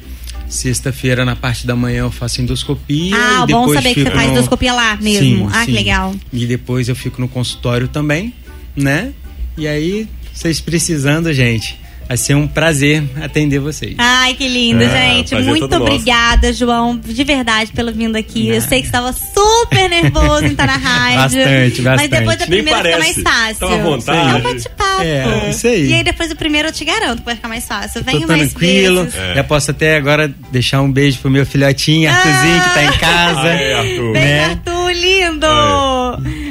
Sexta-feira, 0.50 1.26
na 1.26 1.36
parte 1.36 1.68
da 1.68 1.76
manhã, 1.76 2.00
eu 2.04 2.12
faço 2.12 2.42
endoscopia. 2.42 3.16
ah, 3.16 3.46
e 3.48 3.52
bom 3.52 3.68
saber 3.74 3.94
que 3.94 4.00
você 4.02 4.06
fico 4.06 4.16
faz 4.16 4.28
no- 4.30 4.34
endoscopia 4.38 4.74
lá 4.74 4.96
mesmo. 4.96 5.20
Sim, 5.20 5.50
ah, 5.52 5.60
que 5.60 5.66
sim. 5.66 5.72
legal. 5.74 6.16
E 6.32 6.46
depois 6.46 6.88
eu 6.88 6.96
fico 6.96 7.20
no 7.20 7.28
consultório 7.28 7.88
também, 7.88 8.34
né? 8.76 9.12
E 9.58 9.68
aí, 9.68 10.08
vocês 10.34 10.62
precisando, 10.62 11.34
gente, 11.34 11.78
vai 12.08 12.18
ser 12.18 12.36
um 12.36 12.48
prazer 12.48 13.04
atender 13.22 13.60
vocês. 13.60 13.96
Ai, 13.98 14.34
que 14.34 14.48
lindo, 14.48 14.84
É, 14.84 14.90
gente. 15.16 15.30
prazer 15.30 15.50
Muito 15.50 15.68
todo 15.68 15.80
nosso. 15.80 15.92
obrigada, 15.94 16.54
João, 16.54 16.98
de 16.98 17.24
verdade, 17.24 17.72
pela 17.72 17.92
vinda 17.92 18.18
aqui. 18.20 18.48
Eu 18.48 18.56
Nada. 18.56 18.68
sei 18.68 18.82
que 18.82 18.88
você 18.88 18.96
estava 18.98 19.14
super 19.14 19.90
nervoso 19.90 20.46
em 20.46 20.52
estar 20.52 20.68
na 20.68 20.78
rádio. 20.78 21.40
Bastante, 21.40 21.82
Mas 21.82 21.84
bastante. 21.84 22.10
depois 22.10 22.38
da 22.38 22.46
Nem 22.46 22.64
primeira 22.64 22.84
fica 22.84 23.00
mais 23.00 23.22
fácil. 23.22 23.60
Tava 23.60 23.76
à 23.76 23.78
vontade. 23.84 24.18
É 24.30 24.36
um 24.36 24.42
bate-papo. 24.42 25.02
É, 25.02 25.50
isso 25.50 25.68
aí. 25.68 25.88
E 25.90 25.94
aí 25.94 26.04
depois 26.04 26.30
do 26.30 26.36
primeiro 26.36 26.68
eu 26.70 26.72
te 26.72 26.86
garanto 26.86 27.20
que 27.20 27.26
vai 27.26 27.36
ficar 27.36 27.48
mais 27.48 27.66
fácil. 27.68 28.04
Venha 28.04 28.22
Tô 28.22 28.28
mais 28.28 28.50
tranquilo. 28.52 29.04
vezes. 29.04 29.20
É. 29.20 29.36
Já 29.36 29.44
posso 29.44 29.72
até 29.72 29.98
agora 29.98 30.34
deixar 30.52 30.82
um 30.82 30.92
beijo 30.92 31.20
pro 31.20 31.30
meu 31.30 31.46
filhotinho, 31.46 32.10
Arthurzinho, 32.10 32.62
que 32.64 32.70
tá 32.74 32.84
em 32.84 32.98
casa. 32.98 33.42
Aê, 33.48 33.74
Arthur. 33.74 34.14
Beijo, 34.14 34.28
né? 34.28 34.44
Arthur, 34.46 34.77
lindo! 34.92 35.48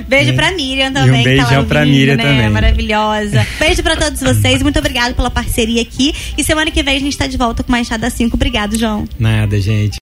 Beijo 0.08 0.34
pra 0.34 0.52
Miriam 0.52 0.88
E 0.88 0.92
também. 0.92 1.20
um 1.20 1.24
que 1.24 1.36
tá 1.36 1.42
lá 1.42 1.48
beijão 1.48 1.64
pra 1.64 1.80
ouvindo, 1.80 1.94
Miriam 1.94 2.16
né? 2.16 2.22
também. 2.22 2.48
Maravilhosa. 2.50 3.46
Beijo 3.58 3.82
pra 3.82 3.96
todos 3.96 4.20
vocês. 4.20 4.62
Muito 4.62 4.78
obrigada 4.78 5.14
pela 5.14 5.30
parceria 5.30 5.82
aqui. 5.82 6.14
E 6.38 6.44
semana 6.44 6.70
que 6.70 6.82
vem 6.82 6.96
a 6.96 7.00
gente 7.00 7.16
tá 7.16 7.26
de 7.26 7.36
volta 7.36 7.62
com 7.62 7.72
das 7.98 8.12
5. 8.12 8.36
Obrigado, 8.36 8.78
João. 8.78 9.04
Nada, 9.18 9.60
gente. 9.60 9.94